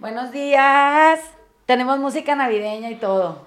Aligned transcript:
Buenos 0.00 0.32
días. 0.32 1.20
Tenemos 1.66 1.98
música 1.98 2.34
navideña 2.34 2.88
y 2.88 2.94
todo. 2.94 3.46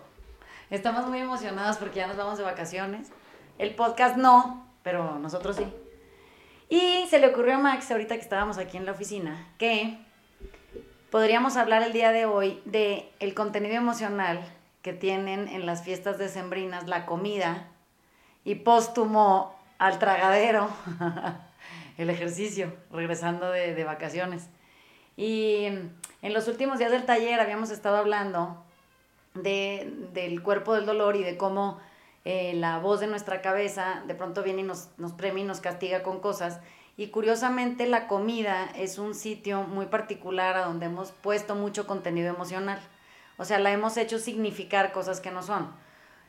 Estamos 0.69 1.07
muy 1.07 1.17
emocionados 1.17 1.77
porque 1.77 1.95
ya 1.95 2.05
nos 2.05 2.15
vamos 2.15 2.37
de 2.37 2.43
vacaciones. 2.43 3.11
El 3.57 3.73
podcast 3.73 4.17
no, 4.17 4.63
pero 4.83 5.17
nosotros 5.17 5.55
sí. 5.55 5.65
Y 6.69 7.07
se 7.09 7.17
le 7.17 7.29
ocurrió 7.29 7.55
a 7.55 7.57
Max, 7.57 7.89
ahorita 7.89 8.13
que 8.13 8.21
estábamos 8.21 8.59
aquí 8.59 8.77
en 8.77 8.85
la 8.85 8.91
oficina, 8.91 9.47
que 9.57 9.97
podríamos 11.09 11.57
hablar 11.57 11.81
el 11.81 11.91
día 11.91 12.11
de 12.11 12.27
hoy 12.27 12.61
de 12.65 13.11
el 13.19 13.33
contenido 13.33 13.73
emocional 13.73 14.39
que 14.83 14.93
tienen 14.93 15.47
en 15.47 15.65
las 15.65 15.83
fiestas 15.83 16.19
decembrinas 16.19 16.87
la 16.87 17.07
comida 17.07 17.65
y 18.45 18.53
póstumo 18.53 19.59
al 19.79 19.97
tragadero 19.97 20.69
el 21.97 22.11
ejercicio, 22.11 22.75
regresando 22.91 23.49
de, 23.49 23.73
de 23.73 23.83
vacaciones. 23.85 24.49
Y 25.17 25.67
en 26.23 26.33
los 26.33 26.47
últimos 26.47 26.79
días 26.79 26.89
del 26.89 27.05
taller 27.05 27.39
habíamos 27.39 27.69
estado 27.69 27.97
hablando 27.97 28.63
de, 29.35 29.93
del 30.13 30.41
cuerpo 30.41 30.73
del 30.73 30.85
dolor 30.85 31.17
y 31.17 31.23
de 31.23 31.37
cómo 31.37 31.79
eh, 32.23 32.53
la 32.55 32.79
voz 32.79 33.01
de 33.01 33.07
nuestra 33.07 33.41
cabeza 33.41 34.01
de 34.07 34.15
pronto 34.15 34.41
viene 34.41 34.61
y 34.61 34.63
nos, 34.63 34.87
nos 34.97 35.11
premia 35.11 35.43
y 35.43 35.47
nos 35.47 35.59
castiga 35.59 36.01
con 36.01 36.21
cosas. 36.21 36.61
Y 36.95 37.07
curiosamente 37.07 37.87
la 37.87 38.07
comida 38.07 38.69
es 38.75 38.99
un 38.99 39.15
sitio 39.15 39.63
muy 39.63 39.87
particular 39.87 40.55
a 40.55 40.65
donde 40.65 40.85
hemos 40.85 41.11
puesto 41.11 41.55
mucho 41.55 41.85
contenido 41.85 42.29
emocional. 42.29 42.79
O 43.37 43.43
sea, 43.43 43.59
la 43.59 43.71
hemos 43.71 43.97
hecho 43.97 44.17
significar 44.17 44.93
cosas 44.93 45.19
que 45.19 45.31
no 45.31 45.43
son. 45.43 45.75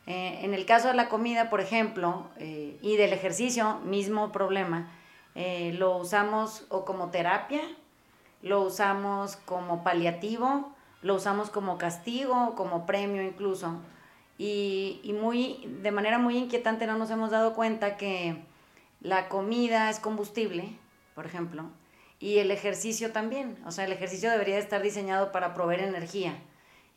Eh, 0.07 0.41
en 0.43 0.55
el 0.55 0.66
caso 0.66 0.88
de 0.88 0.95
la 0.95 1.09
comida, 1.09 1.51
por 1.51 1.61
ejemplo, 1.61 2.27
eh, 2.38 2.79
y 2.83 2.97
del 2.97 3.13
ejercicio, 3.13 3.79
mismo 3.85 4.33
problema, 4.33 4.91
lo 5.35 5.97
usamos 5.97 6.65
o 6.69 6.85
como 6.85 7.11
terapia 7.11 7.61
lo 8.45 8.61
usamos 8.61 9.37
como 9.37 9.83
paliativo, 9.83 10.71
lo 11.01 11.15
usamos 11.15 11.48
como 11.48 11.79
castigo, 11.79 12.55
como 12.55 12.85
premio 12.85 13.23
incluso. 13.23 13.80
Y, 14.37 15.01
y, 15.02 15.15
muy, 15.15 15.65
de 15.82 15.91
manera 15.91 16.18
muy 16.18 16.37
inquietante 16.37 16.87
no 16.87 16.99
nos 16.99 17.10
hemos 17.10 17.30
dado 17.30 17.55
cuenta 17.55 17.96
que 17.96 18.45
la 19.01 19.29
comida 19.30 19.88
es 19.88 19.99
combustible, 19.99 20.77
por 21.15 21.24
ejemplo, 21.24 21.71
y 22.21 22.38
el 22.38 22.51
ejercicio 22.51 23.13
también. 23.13 23.57
O 23.65 23.71
sea, 23.71 23.87
el 23.87 23.93
ejercicio 23.93 24.30
debería 24.30 24.59
estar 24.59 24.83
diseñado 24.83 25.33
para 25.33 25.55
proveer 25.55 25.80
energía 25.80 26.37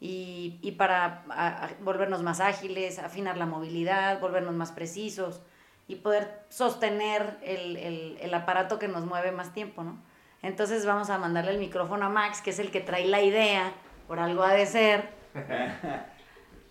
y, 0.02 0.60
y 0.62 0.74
para 0.74 1.24
volvernos 1.82 2.24
más 2.24 2.42
ágiles, 2.42 3.00
afinar 3.00 3.38
la 3.38 3.46
movilidad, 3.46 4.20
volvernos 4.20 4.54
más 4.54 4.74
precisos 4.74 5.40
y 5.88 5.96
poder 5.96 6.44
sostener 6.50 7.38
el, 7.42 7.78
el, 7.78 8.18
el 8.20 8.34
aparato 8.34 8.80
que 8.80 8.90
nos 8.90 9.06
mueve 9.06 9.32
más 9.32 9.54
tiempo, 9.54 9.84
¿no? 9.84 9.98
Entonces 10.42 10.86
vamos 10.86 11.10
a 11.10 11.18
mandarle 11.18 11.52
el 11.52 11.60
micrófono 11.60 12.06
a 12.06 12.10
Max, 12.10 12.42
que 12.42 12.52
es 12.52 12.60
el 12.60 12.72
que 12.72 12.82
trae 12.82 13.06
la 13.06 13.22
idea, 13.22 13.74
por 14.08 14.20
algo 14.20 14.44
ha 14.44 14.54
de 14.54 14.66
ser. 14.66 15.10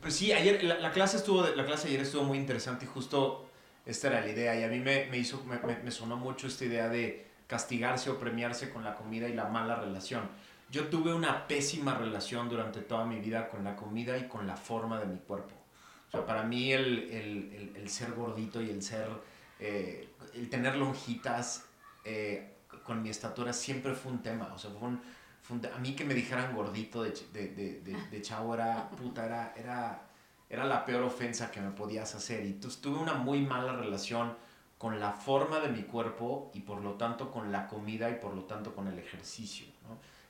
Pues 0.00 0.14
sí, 0.14 0.32
ayer 0.32 0.62
la, 0.62 0.92
clase 0.92 1.16
estuvo, 1.16 1.42
la 1.42 1.64
clase 1.64 1.88
ayer 1.88 2.02
estuvo 2.02 2.22
muy 2.22 2.38
interesante 2.38 2.84
y 2.84 2.88
justo 2.88 3.50
esta 3.84 4.06
era 4.06 4.20
la 4.20 4.30
idea 4.30 4.54
y 4.60 4.62
a 4.62 4.68
mí 4.68 4.78
me, 4.78 5.06
me 5.06 5.18
hizo, 5.18 5.42
me, 5.44 5.58
me, 5.58 5.90
sonó 5.90 6.16
mucho 6.16 6.46
esta 6.46 6.64
idea 6.64 6.88
de 6.88 7.26
castigarse 7.48 8.10
o 8.10 8.20
premiarse 8.20 8.70
con 8.70 8.84
la 8.84 8.94
comida 8.94 9.28
y 9.28 9.34
la 9.34 9.46
mala 9.46 9.74
relación. 9.74 10.28
Yo 10.70 10.88
tuve 10.88 11.12
una 11.12 11.48
pésima 11.48 11.94
relación 11.94 12.48
durante 12.48 12.82
toda 12.82 13.04
mi 13.04 13.18
vida 13.18 13.48
con 13.48 13.64
la 13.64 13.74
comida 13.74 14.16
y 14.16 14.28
con 14.28 14.46
la 14.46 14.56
forma 14.56 15.00
de 15.00 15.06
mi 15.06 15.18
cuerpo. 15.18 15.54
O 16.08 16.10
sea, 16.10 16.24
para 16.24 16.44
mí 16.44 16.72
el, 16.72 17.10
el, 17.10 17.72
el, 17.74 17.88
ser 17.88 18.12
gordito 18.12 18.62
y 18.62 18.70
el 18.70 18.82
ser, 18.82 19.08
eh, 19.58 20.08
el 20.34 20.48
tener 20.48 20.76
lonjitas, 20.76 21.66
eh, 22.04 22.55
con 22.86 23.02
mi 23.02 23.10
estatura 23.10 23.52
siempre 23.52 23.94
fue 23.94 24.12
un 24.12 24.22
tema. 24.22 24.50
O 24.54 24.58
sea, 24.58 24.70
fue 24.70 24.88
un, 24.88 25.00
a 25.74 25.78
mí 25.78 25.94
que 25.94 26.04
me 26.04 26.14
dijeran 26.14 26.54
gordito 26.54 27.02
de, 27.02 27.12
de, 27.32 27.48
de, 27.48 27.96
de, 28.10 28.22
chavo 28.22 28.54
era, 28.54 28.88
puta, 28.90 29.26
era, 29.26 29.52
era, 29.56 30.02
era 30.48 30.64
la 30.64 30.84
peor 30.84 31.02
ofensa 31.02 31.50
que 31.50 31.60
me 31.60 31.70
podías 31.70 32.14
hacer. 32.14 32.44
Y 32.44 32.48
entonces 32.48 32.80
tuve 32.80 32.98
una 32.98 33.14
muy 33.14 33.40
mala 33.42 33.74
relación 33.74 34.34
con 34.78 35.00
la 35.00 35.12
forma 35.12 35.60
de 35.60 35.68
mi 35.68 35.82
cuerpo 35.84 36.50
y 36.54 36.60
por 36.60 36.82
lo 36.82 36.94
tanto 36.94 37.30
con 37.30 37.50
la 37.50 37.66
comida 37.66 38.10
y 38.10 38.14
por 38.14 38.34
lo 38.34 38.44
tanto 38.44 38.74
con 38.74 38.88
el 38.88 38.98
ejercicio. 38.98 39.66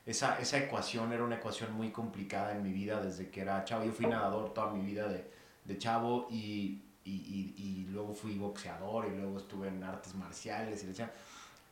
Esa, 0.04 0.38
esa 0.38 0.59
ecuación 0.59 1.12
era 1.12 1.25
una 1.25 1.36
ecuación 1.36 1.72
muy 1.72 1.91
complicada 1.91 2.53
en 2.53 2.62
mi 2.62 2.72
vida 2.72 3.03
desde 3.03 3.28
que 3.28 3.41
era 3.41 3.64
chavo. 3.64 3.84
Yo 3.84 3.92
fui 3.92 4.06
nadador 4.06 4.54
toda 4.54 4.70
mi 4.70 4.84
vida 4.84 5.09
de, 5.09 5.28
de 5.64 5.78
chavo 5.78 6.28
y, 6.30 6.80
y, 7.04 7.10
y, 7.10 7.54
y, 7.56 7.86
luego 7.91 8.14
fui 8.14 8.38
boxeador 8.38 9.06
y 9.06 9.16
luego 9.16 9.38
estuve 9.38 9.66
en 9.66 9.82
artes 9.82 10.14
marciales 10.14 10.84
y 10.84 10.86
decía, 10.86 11.12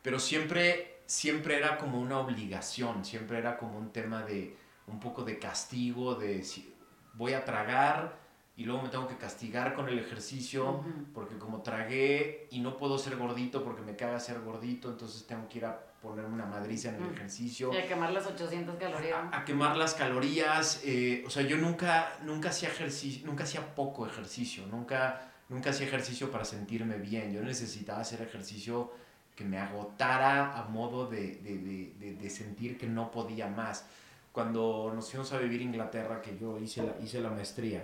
pero 0.05 0.19
siempre, 0.19 0.99
siempre 1.07 1.57
era 1.57 1.79
como 1.79 1.99
una 1.99 2.19
obligación, 2.19 3.03
siempre 3.03 3.39
era 3.39 3.57
como 3.57 3.79
un 3.79 3.91
tema 3.91 4.21
de 4.21 4.55
un 4.85 4.99
poco 4.99 5.23
de 5.23 5.39
castigo, 5.39 6.13
de 6.13 6.43
si 6.43 6.75
voy 7.15 7.33
a 7.33 7.43
tragar 7.43 8.15
y 8.55 8.65
luego 8.65 8.83
me 8.83 8.89
tengo 8.89 9.07
que 9.07 9.17
castigar 9.17 9.73
con 9.73 9.89
el 9.89 9.97
ejercicio, 9.97 10.85
porque 11.11 11.39
como 11.39 11.63
tragué 11.63 12.47
y 12.51 12.59
no 12.59 12.77
puedo 12.77 12.99
ser 12.99 13.17
gordito 13.17 13.63
porque 13.63 13.81
me 13.81 13.95
caga 13.95 14.19
ser 14.19 14.41
gordito, 14.41 14.89
entonces 14.89 15.25
tengo 15.25 15.49
que 15.49 15.57
ir 15.57 15.65
a 15.65 15.75
ponerme 16.03 16.35
una 16.35 16.45
madriza 16.45 16.89
en 16.89 17.01
el 17.03 17.11
ejercicio. 17.11 17.73
Y 17.73 17.77
a 17.77 17.87
quemar 17.87 18.11
las 18.11 18.27
800 18.27 18.75
calorías. 18.75 19.17
A, 19.31 19.43
quemar 19.43 19.75
las 19.75 19.95
calorías. 19.95 20.81
Eh, 20.85 21.23
o 21.25 21.31
sea, 21.31 21.41
yo 21.41 21.57
nunca, 21.57 22.19
nunca 22.21 22.49
hacía 22.49 22.69
ejercicio, 22.69 23.25
nunca 23.25 23.43
hacía 23.43 23.73
poco 23.73 24.05
ejercicio, 24.05 24.67
nunca, 24.67 25.31
nunca 25.49 25.71
hacía 25.71 25.87
ejercicio 25.87 26.29
para 26.29 26.45
sentirme 26.45 26.99
bien. 26.99 27.33
Yo 27.33 27.41
necesitaba 27.41 28.01
hacer 28.01 28.21
ejercicio 28.21 28.91
que 29.35 29.43
me 29.43 29.57
agotara 29.57 30.57
a 30.57 30.63
modo 30.63 31.07
de, 31.07 31.35
de, 31.35 31.57
de, 31.99 32.15
de, 32.15 32.29
sentir 32.29 32.77
que 32.77 32.87
no 32.87 33.11
podía 33.11 33.47
más. 33.47 33.85
Cuando 34.31 34.91
nos 34.95 35.09
fuimos 35.09 35.31
a 35.33 35.39
vivir 35.39 35.61
a 35.61 35.63
Inglaterra, 35.63 36.21
que 36.21 36.37
yo 36.37 36.57
hice 36.57 36.83
la, 36.83 36.95
hice 37.03 37.19
la 37.19 37.29
maestría, 37.29 37.83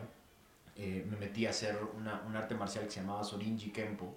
eh, 0.77 1.05
me 1.09 1.17
metí 1.17 1.45
a 1.45 1.49
hacer 1.49 1.77
una, 1.97 2.21
un 2.25 2.35
arte 2.35 2.55
marcial 2.55 2.85
que 2.85 2.91
se 2.91 3.01
llamaba 3.01 3.23
Sorinji 3.23 3.71
Kempo, 3.71 4.15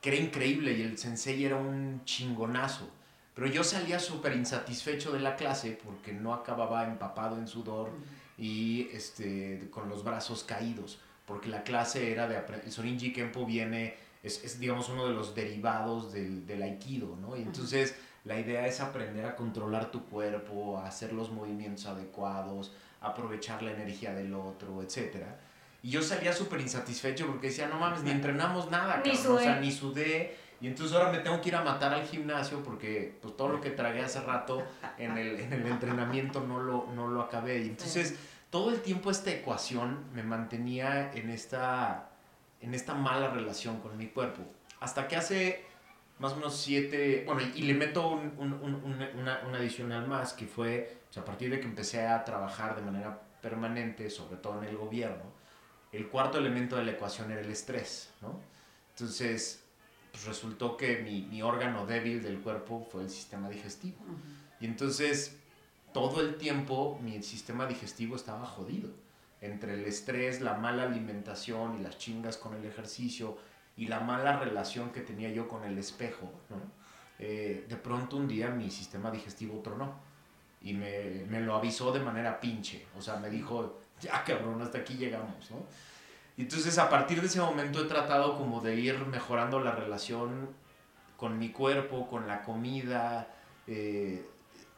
que 0.00 0.10
era 0.10 0.18
increíble 0.18 0.72
y 0.72 0.82
el 0.82 0.98
sensei 0.98 1.44
era 1.44 1.56
un 1.56 2.02
chingonazo. 2.04 2.88
Pero 3.34 3.46
yo 3.46 3.62
salía 3.62 4.00
súper 4.00 4.34
insatisfecho 4.34 5.12
de 5.12 5.20
la 5.20 5.36
clase 5.36 5.78
porque 5.84 6.12
no 6.12 6.34
acababa 6.34 6.84
empapado 6.84 7.38
en 7.38 7.46
sudor 7.46 7.90
y 8.36 8.88
este, 8.92 9.68
con 9.70 9.88
los 9.88 10.02
brazos 10.02 10.42
caídos, 10.42 10.98
porque 11.24 11.48
la 11.48 11.62
clase 11.62 12.10
era 12.10 12.26
de... 12.26 12.36
El 12.64 12.72
Sorinji 12.72 13.12
Kempo 13.12 13.46
viene 13.46 13.96
es, 14.22 14.44
es, 14.44 14.58
digamos, 14.58 14.88
uno 14.88 15.06
de 15.06 15.14
los 15.14 15.34
derivados 15.34 16.12
del, 16.12 16.46
del 16.46 16.62
aikido, 16.62 17.16
¿no? 17.16 17.36
Y 17.36 17.42
entonces 17.42 17.94
la 18.24 18.38
idea 18.38 18.66
es 18.66 18.80
aprender 18.80 19.24
a 19.24 19.36
controlar 19.36 19.90
tu 19.90 20.04
cuerpo, 20.06 20.78
a 20.78 20.86
hacer 20.86 21.12
los 21.12 21.30
movimientos 21.30 21.86
adecuados, 21.86 22.72
aprovechar 23.00 23.62
la 23.62 23.72
energía 23.72 24.12
del 24.12 24.34
otro, 24.34 24.82
etc. 24.82 25.24
Y 25.82 25.90
yo 25.90 26.02
salía 26.02 26.32
súper 26.32 26.60
insatisfecho 26.60 27.26
porque 27.26 27.48
decía, 27.48 27.68
no 27.68 27.78
mames, 27.78 28.02
ni 28.02 28.10
entrenamos 28.10 28.70
nada, 28.70 29.00
ni 29.04 29.16
sudé. 29.16 29.34
o 29.34 29.38
sea, 29.38 29.60
ni 29.60 29.70
sudé. 29.70 30.36
Y 30.60 30.66
entonces 30.66 30.96
ahora 30.96 31.12
me 31.12 31.18
tengo 31.20 31.40
que 31.40 31.50
ir 31.50 31.56
a 31.56 31.62
matar 31.62 31.94
al 31.94 32.04
gimnasio 32.04 32.62
porque 32.64 33.16
pues 33.22 33.36
todo 33.36 33.48
lo 33.48 33.60
que 33.60 33.70
tragué 33.70 34.02
hace 34.02 34.20
rato 34.20 34.64
en 34.98 35.16
el, 35.16 35.38
en 35.38 35.52
el 35.52 35.66
entrenamiento 35.66 36.40
no 36.40 36.60
lo, 36.60 36.88
no 36.94 37.06
lo 37.06 37.22
acabé. 37.22 37.60
Y 37.60 37.68
entonces 37.68 38.16
todo 38.50 38.70
el 38.70 38.80
tiempo 38.80 39.10
esta 39.10 39.30
ecuación 39.30 40.04
me 40.12 40.24
mantenía 40.24 41.12
en 41.14 41.30
esta 41.30 42.07
en 42.60 42.74
esta 42.74 42.94
mala 42.94 43.30
relación 43.30 43.80
con 43.80 43.96
mi 43.96 44.08
cuerpo. 44.08 44.42
Hasta 44.80 45.08
que 45.08 45.16
hace 45.16 45.64
más 46.18 46.32
o 46.32 46.36
menos 46.36 46.56
siete, 46.56 47.22
bueno, 47.26 47.42
y 47.54 47.62
le 47.62 47.74
meto 47.74 48.08
un, 48.08 48.34
un, 48.38 48.52
un, 48.54 48.74
una, 49.14 49.42
una, 49.46 49.58
adicional 49.58 50.06
más, 50.08 50.32
que 50.32 50.46
fue 50.46 50.98
o 51.08 51.12
sea, 51.12 51.22
a 51.22 51.24
partir 51.24 51.50
de 51.50 51.60
que 51.60 51.66
empecé 51.66 52.06
a 52.06 52.24
trabajar 52.24 52.74
de 52.74 52.82
manera 52.82 53.22
permanente, 53.40 54.10
sobre 54.10 54.36
todo 54.36 54.62
en 54.62 54.68
el 54.68 54.76
gobierno, 54.76 55.22
el 55.92 56.08
cuarto 56.08 56.38
elemento 56.38 56.76
de 56.76 56.84
la 56.84 56.92
ecuación 56.92 57.30
era 57.30 57.40
el 57.40 57.50
estrés, 57.50 58.10
¿no? 58.20 58.40
Entonces, 58.90 59.64
pues 60.10 60.24
resultó 60.26 60.76
que 60.76 60.98
mi, 60.98 61.22
mi 61.22 61.40
órgano 61.40 61.86
débil 61.86 62.22
del 62.22 62.40
cuerpo 62.40 62.86
fue 62.90 63.02
el 63.02 63.10
sistema 63.10 63.48
digestivo. 63.48 63.98
Uh 64.00 64.12
-huh. 64.12 64.60
Y 64.60 64.66
entonces, 64.66 65.36
todo 65.92 66.20
el 66.20 66.36
tiempo 66.36 66.98
mi 67.00 67.22
sistema 67.22 67.66
digestivo 67.66 68.16
estaba 68.16 68.44
jodido 68.44 68.90
entre 69.40 69.74
el 69.74 69.84
estrés, 69.84 70.40
la 70.40 70.54
mala 70.54 70.84
alimentación 70.84 71.78
y 71.78 71.82
las 71.82 71.98
chingas 71.98 72.36
con 72.36 72.54
el 72.54 72.64
ejercicio 72.64 73.38
y 73.76 73.86
la 73.86 74.00
mala 74.00 74.38
relación 74.38 74.90
que 74.90 75.00
tenía 75.00 75.30
yo 75.30 75.46
con 75.48 75.64
el 75.64 75.78
espejo, 75.78 76.30
eh, 77.18 77.64
de 77.68 77.76
pronto 77.76 78.16
un 78.16 78.26
día 78.26 78.48
mi 78.50 78.70
sistema 78.70 79.10
digestivo 79.10 79.60
tronó 79.60 80.00
y 80.60 80.72
me, 80.72 81.24
me, 81.28 81.40
lo 81.40 81.54
avisó 81.54 81.92
de 81.92 82.00
manera 82.00 82.40
pinche, 82.40 82.86
o 82.96 83.00
sea, 83.00 83.16
me 83.16 83.30
dijo, 83.30 83.78
ya 84.00 84.24
cabrón, 84.24 84.60
hasta 84.62 84.78
aquí 84.78 84.94
llegamos, 84.94 85.50
entonces 86.36 86.78
a 86.78 86.88
partir 86.88 87.20
de 87.20 87.26
ese 87.26 87.40
momento 87.40 87.82
he 87.82 87.86
tratado 87.86 88.36
como 88.36 88.60
de 88.60 88.76
ir 88.76 88.98
mejorando 89.06 89.60
la 89.60 89.72
relación 89.72 90.48
con 91.16 91.38
mi 91.38 91.50
cuerpo, 91.50 92.08
con 92.08 92.28
la 92.28 92.42
comida, 92.42 93.28
eh, 93.66 94.24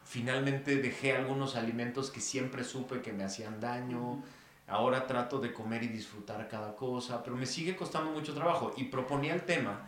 finalmente 0.03 0.77
dejé 0.77 1.15
algunos 1.15 1.55
alimentos 1.55 2.09
que 2.09 2.19
siempre 2.19 2.63
supe 2.63 3.01
que 3.01 3.13
me 3.13 3.23
hacían 3.23 3.59
daño, 3.59 4.23
Ahora 4.71 5.05
trato 5.05 5.39
de 5.39 5.51
comer 5.53 5.83
y 5.83 5.87
disfrutar 5.89 6.47
cada 6.47 6.75
cosa, 6.75 7.21
pero 7.23 7.35
me 7.35 7.45
sigue 7.45 7.75
costando 7.75 8.09
mucho 8.11 8.33
trabajo. 8.33 8.73
Y 8.77 8.85
proponía 8.85 9.33
el 9.33 9.41
tema, 9.43 9.87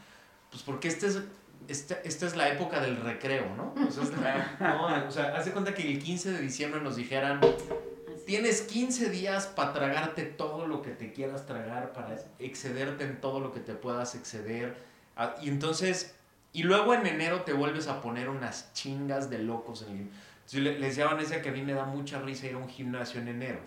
pues 0.52 0.62
porque 0.64 0.88
este 0.90 1.08
es 1.08 1.22
esta, 1.70 1.96
esta 2.04 2.26
es 2.26 2.36
la 2.36 2.50
época 2.50 2.82
del 2.82 2.98
recreo, 2.98 3.46
¿no? 3.56 3.74
O 3.88 3.90
sea, 3.92 4.04
la- 4.22 4.58
no, 5.00 5.08
o 5.08 5.12
sea, 5.12 5.34
haz 5.36 5.46
de 5.46 5.52
cuenta 5.52 5.74
que 5.74 5.90
el 5.90 5.98
15 6.04 6.32
de 6.34 6.42
diciembre 6.42 6.82
nos 6.82 6.98
dijeran, 6.98 7.40
tienes 8.26 8.62
15 8.64 9.10
días 9.10 9.48
para 9.48 9.72
tragarte 9.74 10.24
todo 10.24 10.68
lo 10.68 10.82
que 10.82 10.92
te 10.92 11.14
quieras 11.14 11.46
tragar, 11.46 11.94
para 11.94 12.18
excederte 12.40 13.06
en 13.06 13.22
todo 13.22 13.40
lo 13.40 13.54
que 13.54 13.60
te 13.62 13.74
puedas 13.74 14.16
exceder. 14.16 14.76
Ah, 15.16 15.36
Y 15.42 15.48
entonces, 15.50 16.16
y 16.52 16.64
luego 16.64 16.94
en 16.94 17.06
enero 17.08 17.42
te 17.44 17.54
vuelves 17.54 17.88
a 17.88 18.02
poner 18.02 18.30
unas 18.30 18.74
chingas 18.74 19.30
de 19.30 19.40
locos 19.40 19.84
en 19.84 19.90
el. 19.98 20.02
Entonces, 20.02 20.60
le- 20.60 20.80
les 20.80 20.90
decía 20.90 21.06
a 21.06 21.14
Vanessa 21.14 21.42
que 21.42 21.50
a 21.50 21.54
mí 21.54 21.62
me 21.62 21.74
da 21.74 21.86
mucha 21.86 22.20
risa 22.20 22.48
ir 22.48 22.56
a 22.56 22.58
un 22.58 22.68
gimnasio 22.68 23.22
en 23.22 23.30
enero 23.30 23.60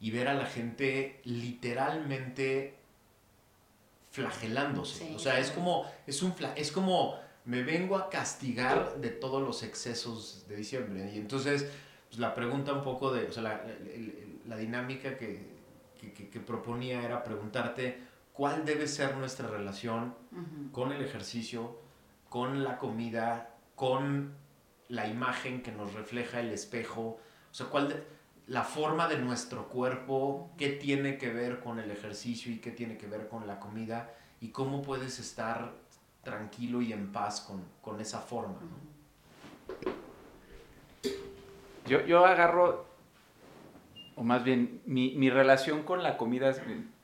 y 0.00 0.10
ver 0.10 0.28
a 0.28 0.34
la 0.34 0.46
gente 0.46 1.20
literalmente 1.24 2.74
flagelándose. 4.10 5.06
Sí. 5.08 5.12
O 5.14 5.18
sea, 5.18 5.38
es 5.38 5.50
como, 5.50 5.90
es 6.06 6.22
un 6.22 6.34
fla- 6.34 6.52
es 6.56 6.70
como 6.70 7.18
me 7.46 7.62
vengo 7.62 7.96
a 7.96 8.08
castigar 8.08 8.96
de 8.96 9.10
todos 9.10 9.42
los 9.42 9.62
excesos 9.62 10.46
de 10.48 10.56
diciembre. 10.56 11.10
Y 11.14 11.18
entonces, 11.18 11.68
pues, 12.08 12.18
la 12.18 12.34
pregunta 12.34 12.72
un 12.72 12.82
poco 12.82 13.12
de, 13.12 13.26
o 13.26 13.32
sea, 13.32 13.42
la, 13.42 13.64
la- 14.46 14.56
dinámica 14.56 15.16
que, 15.18 15.52
que- 16.00 16.12
que- 16.12 16.40
proponía 16.40 17.02
era 17.02 17.24
preguntarte 17.24 17.98
cuál 18.32 18.64
debe 18.64 18.86
ser 18.86 19.16
nuestra 19.16 19.48
relación 19.48 20.14
con 20.72 20.92
el 20.92 21.02
ejercicio, 21.02 21.78
con 22.28 22.62
la 22.62 22.78
comida, 22.78 23.50
con 23.74 24.32
la 24.88 25.06
imagen 25.08 25.62
que 25.62 25.72
nos 25.72 25.92
refleja 25.94 26.40
el 26.40 26.50
espejo, 26.52 27.18
o 27.50 27.54
sea, 27.54 27.66
cuál 27.66 27.88
de- 27.88 28.04
la 28.46 28.62
forma 28.62 29.08
de 29.08 29.18
nuestro 29.18 29.68
cuerpo, 29.68 30.50
qué 30.58 30.70
tiene 30.70 31.16
que 31.16 31.32
ver 31.32 31.60
con 31.60 31.78
el 31.78 31.90
ejercicio 31.90 32.52
y 32.52 32.58
qué 32.58 32.70
tiene 32.70 32.98
que 32.98 33.06
ver 33.06 33.28
con 33.28 33.46
la 33.46 33.58
comida 33.58 34.14
y 34.40 34.48
cómo 34.48 34.82
puedes 34.82 35.18
estar 35.18 35.72
tranquilo 36.22 36.82
y 36.82 36.92
en 36.92 37.12
paz 37.12 37.40
con, 37.40 37.64
con 37.80 38.00
esa 38.00 38.20
forma. 38.20 38.56
Yo, 41.86 42.04
yo 42.04 42.24
agarro, 42.24 42.86
o 44.16 44.22
más 44.22 44.44
bien, 44.44 44.80
mi, 44.86 45.14
mi 45.16 45.30
relación 45.30 45.82
con 45.82 46.02
la 46.02 46.16
comida 46.16 46.54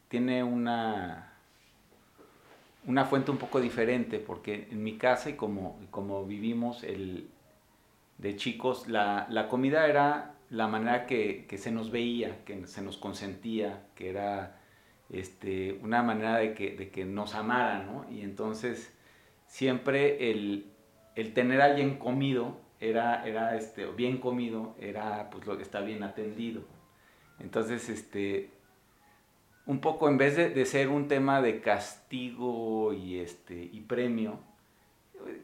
tiene 0.09 0.43
una, 0.43 1.33
una 2.87 3.05
fuente 3.05 3.31
un 3.31 3.39
poco 3.39 3.61
diferente, 3.61 4.19
porque 4.19 4.69
en 4.71 4.83
mi 4.83 4.97
casa 4.97 5.31
y 5.31 5.35
como, 5.35 5.79
como 5.91 6.25
vivimos 6.25 6.83
el, 6.83 7.29
de 8.19 8.37
chicos, 8.37 8.89
la, 8.89 9.27
la 9.31 9.49
comida 9.49 9.87
era 9.87 10.35
la 10.51 10.67
manera 10.67 11.07
que, 11.07 11.47
que 11.47 11.59
se 11.59 11.71
nos 11.71 11.91
veía, 11.91 12.45
que 12.45 12.67
se 12.67 12.83
nos 12.83 12.97
consentía, 12.97 13.87
que 13.95 14.11
era 14.11 14.61
este, 15.09 15.79
una 15.83 16.03
manera 16.03 16.37
de 16.37 16.55
que, 16.55 16.77
de 16.77 16.91
que 16.91 17.05
nos 17.05 17.35
amaran, 17.35 17.87
¿no? 17.87 18.11
Y 18.11 18.23
entonces 18.23 18.93
siempre 19.47 20.31
el, 20.31 20.73
el 21.15 21.35
tener 21.35 21.61
a 21.61 21.67
alguien 21.67 21.99
comido 21.99 22.61
era, 22.81 23.27
era 23.27 23.57
este, 23.57 23.87
bien 23.87 24.19
comido, 24.19 24.75
era 24.81 25.31
pues 25.31 25.47
lo 25.47 25.57
que 25.57 25.63
está 25.63 25.81
bien 25.81 26.03
atendido. 26.03 26.63
Entonces, 27.39 27.89
este, 27.89 28.51
un 29.67 29.81
poco 29.81 30.09
en 30.09 30.19
vez 30.19 30.37
de, 30.37 30.51
de 30.51 30.67
ser 30.67 30.89
un 30.89 31.07
tema 31.07 31.41
de 31.41 31.61
castigo 31.61 32.93
y, 32.93 33.19
este, 33.19 33.69
y 33.73 33.81
premio, 33.83 34.41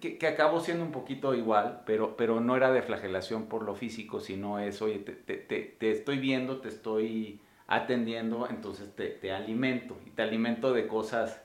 que, 0.00 0.18
que 0.18 0.26
acabó 0.26 0.60
siendo 0.60 0.84
un 0.84 0.92
poquito 0.92 1.34
igual, 1.34 1.82
pero, 1.86 2.16
pero 2.16 2.40
no 2.40 2.56
era 2.56 2.72
de 2.72 2.82
flagelación 2.82 3.46
por 3.46 3.62
lo 3.64 3.74
físico, 3.74 4.20
sino 4.20 4.58
es, 4.58 4.82
oye, 4.82 4.98
te, 5.00 5.12
te- 5.12 5.36
te- 5.38 5.90
estoy 5.90 6.18
viendo, 6.18 6.60
te 6.60 6.68
estoy 6.68 7.40
atendiendo, 7.66 8.48
entonces 8.48 8.94
te, 8.94 9.32
alimento, 9.32 9.96
y 10.06 10.10
te 10.10 10.22
alimento 10.22 10.72
de 10.72 10.86
cosas 10.86 11.42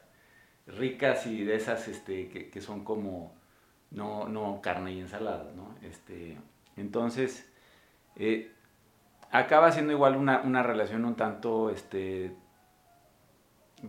ricas 0.67 1.27
y 1.27 1.43
de 1.43 1.55
esas 1.55 1.87
este, 1.87 2.29
que, 2.29 2.49
que 2.49 2.61
son 2.61 2.83
como, 2.83 3.35
no, 3.91 4.27
no 4.29 4.61
carne 4.61 4.93
y 4.93 4.99
ensalada, 5.01 5.51
¿no? 5.55 5.75
Este, 5.83 6.37
entonces, 6.77 7.51
eh, 8.17 8.51
acaba 9.31 9.71
siendo 9.71 9.93
igual 9.93 10.17
una, 10.17 10.41
una 10.41 10.63
relación 10.63 11.05
un 11.05 11.15
tanto 11.15 11.69
este, 11.71 12.33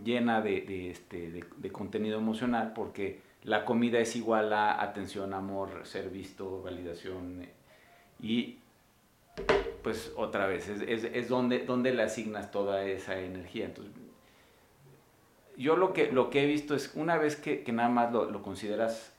llena 0.03 0.41
de, 0.41 0.89
este, 0.89 1.31
de 1.57 1.71
contenido 1.71 2.17
emocional 2.17 2.73
porque 2.73 3.21
la 3.43 3.65
comida 3.65 3.99
es 3.99 4.15
igual 4.15 4.53
a 4.53 4.81
atención, 4.81 5.33
amor, 5.33 5.85
ser 5.85 6.09
visto, 6.09 6.61
validación 6.61 7.45
y 8.21 8.59
pues 9.81 10.13
otra 10.15 10.47
vez 10.47 10.69
es, 10.69 11.29
donde, 11.29 11.65
donde 11.65 11.93
le 11.93 12.03
asignas 12.03 12.51
toda 12.51 12.85
esa 12.85 13.19
energía. 13.19 13.65
Entonces, 13.65 13.93
yo 15.57 15.75
lo 15.75 15.93
que, 15.93 16.11
lo 16.11 16.29
que 16.29 16.43
he 16.43 16.45
visto 16.45 16.73
es 16.75 16.93
una 16.95 17.17
vez 17.17 17.35
que, 17.35 17.63
nada 17.71 17.89
más 17.89 18.13
lo, 18.13 18.31
lo 18.31 18.41
consideras 18.41 19.13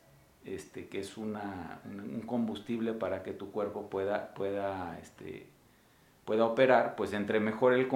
este, 0.45 0.89
que 0.89 1.01
es 1.01 1.17
una, 1.17 1.81
un, 1.85 2.23
combustible 2.23 2.93
para 2.93 3.23
que 3.23 3.33
tu 3.33 3.51
cuerpo 3.51 3.91
pueda, 3.91 4.35
pueda, 4.35 4.99
este, 5.01 5.47
pueda 6.25 6.47
operar, 6.47 6.97
pues 6.97 7.13
entre 7.13 7.41
mejor 7.41 7.75
el 7.75 7.89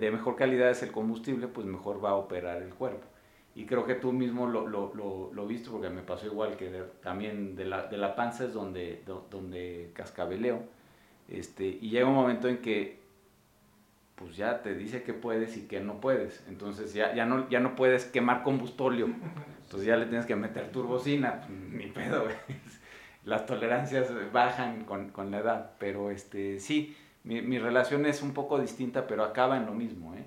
de 0.00 0.10
mejor 0.10 0.36
calidad 0.36 0.70
es 0.70 0.82
el 0.82 0.92
combustible, 0.92 1.48
pues 1.48 1.66
mejor 1.66 2.04
va 2.04 2.10
a 2.10 2.14
operar 2.14 2.62
el 2.62 2.74
cuerpo. 2.74 3.06
Y 3.54 3.66
creo 3.66 3.84
que 3.86 3.94
tú 3.96 4.12
mismo 4.12 4.46
lo, 4.46 4.66
lo, 4.68 4.94
lo, 4.94 5.30
lo 5.32 5.46
viste 5.46 5.68
porque 5.70 5.90
me 5.90 6.02
pasó 6.02 6.26
igual 6.26 6.56
que 6.56 6.70
de- 6.70 6.84
también 7.02 7.56
de 7.56 7.64
la, 7.64 7.86
de 7.86 7.96
la 7.96 8.14
panza 8.14 8.44
es 8.44 8.52
donde, 8.54 9.02
do- 9.06 9.26
donde 9.30 9.90
cascabeleo. 9.94 10.62
Este, 11.28 11.66
y 11.66 11.90
llega 11.90 12.06
un 12.06 12.14
momento 12.14 12.48
en 12.48 12.58
que 12.58 12.98
pues 14.14 14.36
ya 14.36 14.62
te 14.62 14.74
dice 14.74 15.02
que 15.04 15.14
puedes 15.14 15.56
y 15.56 15.66
que 15.68 15.80
no 15.80 16.00
puedes. 16.00 16.44
Entonces 16.48 16.92
ya, 16.92 17.14
ya, 17.14 17.24
no, 17.24 17.48
ya 17.48 17.60
no 17.60 17.76
puedes 17.76 18.04
quemar 18.04 18.42
combustóleo. 18.42 19.06
Entonces 19.64 19.86
ya 19.86 19.96
le 19.96 20.06
tienes 20.06 20.26
que 20.26 20.34
meter 20.36 20.72
turbocina. 20.72 21.46
Ni 21.72 21.86
pedo, 21.86 22.24
güey. 22.24 22.34
Las 23.24 23.46
tolerancias 23.46 24.10
bajan 24.32 24.84
con, 24.84 25.10
con 25.10 25.30
la 25.30 25.38
edad. 25.38 25.72
Pero 25.78 26.10
este, 26.10 26.58
sí, 26.58 26.96
mi, 27.22 27.42
mi 27.42 27.58
relación 27.58 28.06
es 28.06 28.22
un 28.22 28.34
poco 28.34 28.58
distinta, 28.60 29.06
pero 29.06 29.22
acaba 29.22 29.56
en 29.56 29.66
lo 29.66 29.72
mismo, 29.72 30.14
¿eh? 30.14 30.24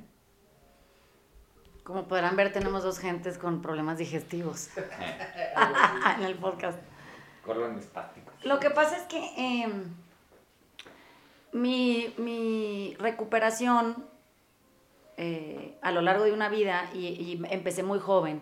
Como 1.92 2.08
podrán 2.08 2.38
ver, 2.38 2.54
tenemos 2.54 2.84
dos 2.84 3.00
gentes 3.00 3.38
con 3.38 3.62
problemas 3.62 3.98
digestivos 3.98 4.70
en 6.18 6.24
el 6.24 6.36
podcast. 6.36 6.80
Colon 7.46 7.78
espástico. 7.78 8.32
Lo 8.44 8.62
que 8.62 8.70
pasa 8.70 8.96
es 8.96 9.04
que 9.04 9.34
em, 9.36 9.94
mi, 11.52 12.14
mi 12.18 12.96
recuperación 12.98 14.06
eh, 15.18 15.78
a 15.82 15.92
lo 15.92 16.00
largo 16.00 16.24
de 16.24 16.32
una 16.32 16.48
vida, 16.48 16.90
y, 16.94 17.08
y 17.08 17.42
empecé 17.50 17.84
muy 17.84 18.00
joven, 18.00 18.42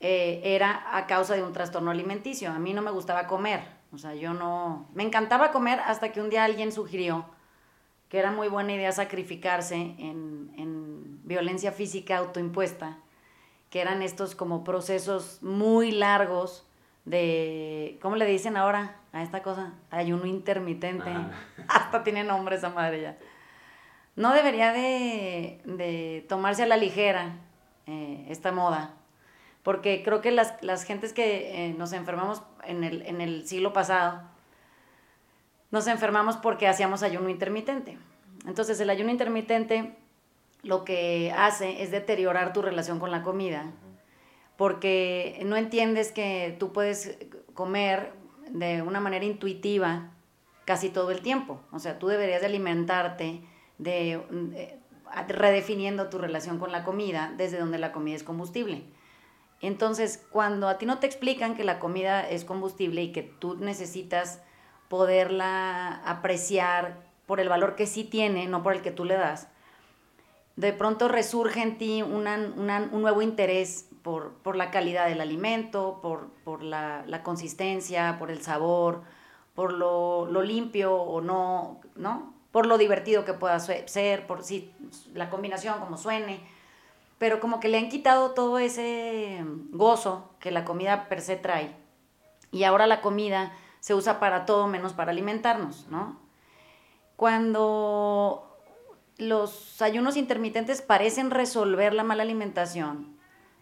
eh, 0.00 0.40
era 0.42 0.96
a 0.96 1.06
causa 1.06 1.36
de 1.36 1.44
un 1.44 1.52
trastorno 1.52 1.92
alimenticio. 1.92 2.50
A 2.50 2.58
mí 2.58 2.74
no 2.74 2.82
me 2.82 2.90
gustaba 2.90 3.28
comer. 3.28 3.60
O 3.92 3.98
sea, 3.98 4.16
yo 4.16 4.34
no... 4.34 4.88
Me 4.92 5.04
encantaba 5.04 5.52
comer 5.52 5.78
hasta 5.86 6.10
que 6.10 6.20
un 6.20 6.30
día 6.30 6.42
alguien 6.42 6.72
sugirió 6.72 7.26
que 8.08 8.18
era 8.18 8.30
muy 8.30 8.48
buena 8.48 8.72
idea 8.72 8.92
sacrificarse 8.92 9.76
en, 9.76 10.52
en 10.56 10.75
violencia 11.26 11.72
física 11.72 12.16
autoimpuesta, 12.16 12.96
que 13.68 13.80
eran 13.80 14.00
estos 14.00 14.34
como 14.34 14.64
procesos 14.64 15.42
muy 15.42 15.90
largos 15.90 16.64
de, 17.04 17.98
¿cómo 18.00 18.16
le 18.16 18.24
dicen 18.24 18.56
ahora 18.56 18.96
a 19.12 19.22
esta 19.22 19.42
cosa? 19.42 19.74
Ayuno 19.90 20.24
intermitente. 20.24 21.10
Ajá. 21.10 21.30
Hasta 21.68 22.02
tiene 22.04 22.24
nombre 22.24 22.56
esa 22.56 22.70
madre 22.70 23.02
ya. 23.02 23.18
No 24.14 24.32
debería 24.32 24.72
de, 24.72 25.60
de 25.64 26.24
tomarse 26.28 26.62
a 26.62 26.66
la 26.66 26.78
ligera 26.78 27.36
eh, 27.86 28.24
esta 28.30 28.50
moda, 28.50 28.94
porque 29.62 30.02
creo 30.02 30.22
que 30.22 30.30
las, 30.30 30.54
las 30.62 30.84
gentes 30.84 31.12
que 31.12 31.66
eh, 31.66 31.74
nos 31.74 31.92
enfermamos 31.92 32.42
en 32.64 32.82
el, 32.82 33.02
en 33.02 33.20
el 33.20 33.46
siglo 33.46 33.72
pasado, 33.72 34.22
nos 35.70 35.86
enfermamos 35.88 36.36
porque 36.36 36.68
hacíamos 36.68 37.02
ayuno 37.02 37.28
intermitente. 37.28 37.98
Entonces 38.46 38.80
el 38.80 38.90
ayuno 38.90 39.10
intermitente 39.10 39.96
lo 40.66 40.84
que 40.84 41.32
hace 41.36 41.82
es 41.82 41.90
deteriorar 41.90 42.52
tu 42.52 42.60
relación 42.62 42.98
con 42.98 43.10
la 43.10 43.22
comida, 43.22 43.72
porque 44.56 45.40
no 45.44 45.56
entiendes 45.56 46.12
que 46.12 46.56
tú 46.58 46.72
puedes 46.72 47.18
comer 47.54 48.12
de 48.50 48.82
una 48.82 49.00
manera 49.00 49.24
intuitiva 49.24 50.10
casi 50.64 50.88
todo 50.88 51.10
el 51.10 51.20
tiempo. 51.20 51.60
O 51.72 51.78
sea, 51.78 51.98
tú 51.98 52.08
deberías 52.08 52.40
de 52.40 52.46
alimentarte 52.46 53.40
de, 53.78 54.20
de- 54.30 54.78
redefiniendo 55.28 56.08
tu 56.08 56.18
relación 56.18 56.58
con 56.58 56.72
la 56.72 56.84
comida 56.84 57.32
desde 57.36 57.58
donde 57.58 57.78
la 57.78 57.92
comida 57.92 58.16
es 58.16 58.22
combustible. 58.24 58.84
Entonces, 59.60 60.22
cuando 60.30 60.68
a 60.68 60.78
ti 60.78 60.84
no 60.86 60.98
te 60.98 61.06
explican 61.06 61.54
que 61.54 61.64
la 61.64 61.78
comida 61.78 62.28
es 62.28 62.44
combustible 62.44 63.02
y 63.02 63.12
que 63.12 63.22
tú 63.22 63.56
necesitas 63.56 64.42
poderla 64.88 66.02
apreciar 66.04 67.04
por 67.26 67.40
el 67.40 67.48
valor 67.48 67.74
que 67.74 67.86
sí 67.86 68.04
tiene, 68.04 68.46
no 68.46 68.62
por 68.62 68.74
el 68.74 68.82
que 68.82 68.90
tú 68.90 69.04
le 69.04 69.14
das, 69.14 69.48
de 70.56 70.72
pronto 70.72 71.08
resurge 71.08 71.62
en 71.62 71.78
ti 71.78 72.02
una- 72.02 72.52
una- 72.56 72.88
un 72.92 73.02
nuevo 73.02 73.22
interés 73.22 73.88
por, 74.02 74.32
por 74.42 74.56
la 74.56 74.70
calidad 74.70 75.06
del 75.08 75.20
alimento, 75.20 75.98
por, 76.02 76.28
por 76.44 76.62
la, 76.62 77.04
la 77.06 77.22
consistencia, 77.22 78.16
por 78.18 78.30
el 78.30 78.42
sabor, 78.42 79.02
por 79.54 79.72
lo, 79.72 80.26
lo 80.26 80.42
limpio 80.42 80.94
o 80.94 81.20
no, 81.20 81.80
¿no? 81.94 82.32
Por 82.52 82.66
lo 82.66 82.78
divertido 82.78 83.24
que 83.24 83.34
pueda 83.34 83.58
ser, 83.60 84.26
por 84.26 84.42
si 84.42 84.72
la 85.14 85.28
combinación 85.30 85.78
como 85.80 85.96
suene. 85.98 86.40
pero 87.18 87.40
como 87.40 87.60
que 87.60 87.68
le 87.68 87.78
han 87.78 87.88
quitado 87.88 88.32
todo 88.32 88.58
ese 88.58 89.42
gozo 89.72 90.28
que 90.40 90.50
la 90.50 90.64
comida 90.64 91.08
per 91.08 91.20
se 91.22 91.36
trae. 91.36 91.74
Y 92.52 92.64
ahora 92.64 92.86
la 92.86 93.00
comida 93.00 93.52
se 93.80 93.94
usa 93.94 94.20
para 94.20 94.44
todo 94.46 94.66
menos 94.68 94.92
para 94.92 95.12
alimentarnos, 95.12 95.86
¿no? 95.90 96.18
Cuando 97.16 98.55
los 99.18 99.80
ayunos 99.80 100.16
intermitentes 100.16 100.82
parecen 100.82 101.30
resolver 101.30 101.94
la 101.94 102.04
mala 102.04 102.22
alimentación, 102.22 103.16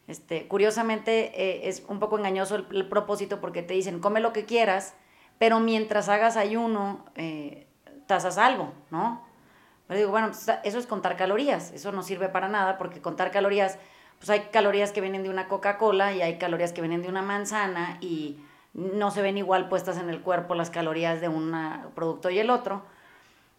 este, 0.06 0.46
curiosamente 0.48 1.32
eh, 1.34 1.68
es 1.68 1.82
un 1.88 1.98
poco 1.98 2.18
engañoso 2.18 2.56
el, 2.56 2.88
propósito 2.88 3.40
porque 3.40 3.62
te 3.62 3.74
dicen, 3.74 4.00
come 4.00 4.20
lo 4.20 4.32
que 4.32 4.44
quieras, 4.44 4.94
pero 5.38 5.60
mientras 5.60 6.08
hagas 6.08 6.36
ayuno, 6.36 7.04
eh, 7.16 7.66
tasas 8.06 8.36
algo, 8.36 8.72
¿no? 8.90 9.24
Pero 9.86 9.98
digo, 9.98 10.10
bueno, 10.10 10.28
pues, 10.28 10.50
eso 10.62 10.78
es 10.78 10.86
contar 10.86 11.16
calorías, 11.16 11.72
eso 11.72 11.90
no 11.92 12.02
sirve 12.02 12.28
para 12.28 12.48
nada 12.48 12.76
porque 12.76 13.00
contar 13.00 13.30
calorías, 13.30 13.78
pues 14.18 14.28
hay 14.30 14.40
calorías 14.52 14.92
que 14.92 15.00
vienen 15.00 15.22
de 15.22 15.30
una 15.30 15.48
Coca-Cola 15.48 16.12
y 16.12 16.20
hay 16.20 16.36
calorías 16.38 16.72
que 16.72 16.82
vienen 16.82 17.02
de 17.02 17.08
una 17.08 17.22
manzana 17.22 17.98
y 18.00 18.38
no 18.74 19.10
se 19.10 19.22
ven 19.22 19.38
igual 19.38 19.68
puestas 19.68 19.96
en 19.98 20.10
el 20.10 20.20
cuerpo 20.20 20.54
las 20.54 20.70
calorías 20.70 21.20
de 21.20 21.28
un 21.28 21.54
producto 21.94 22.28
y 22.28 22.38
el 22.38 22.50
otro. 22.50 22.82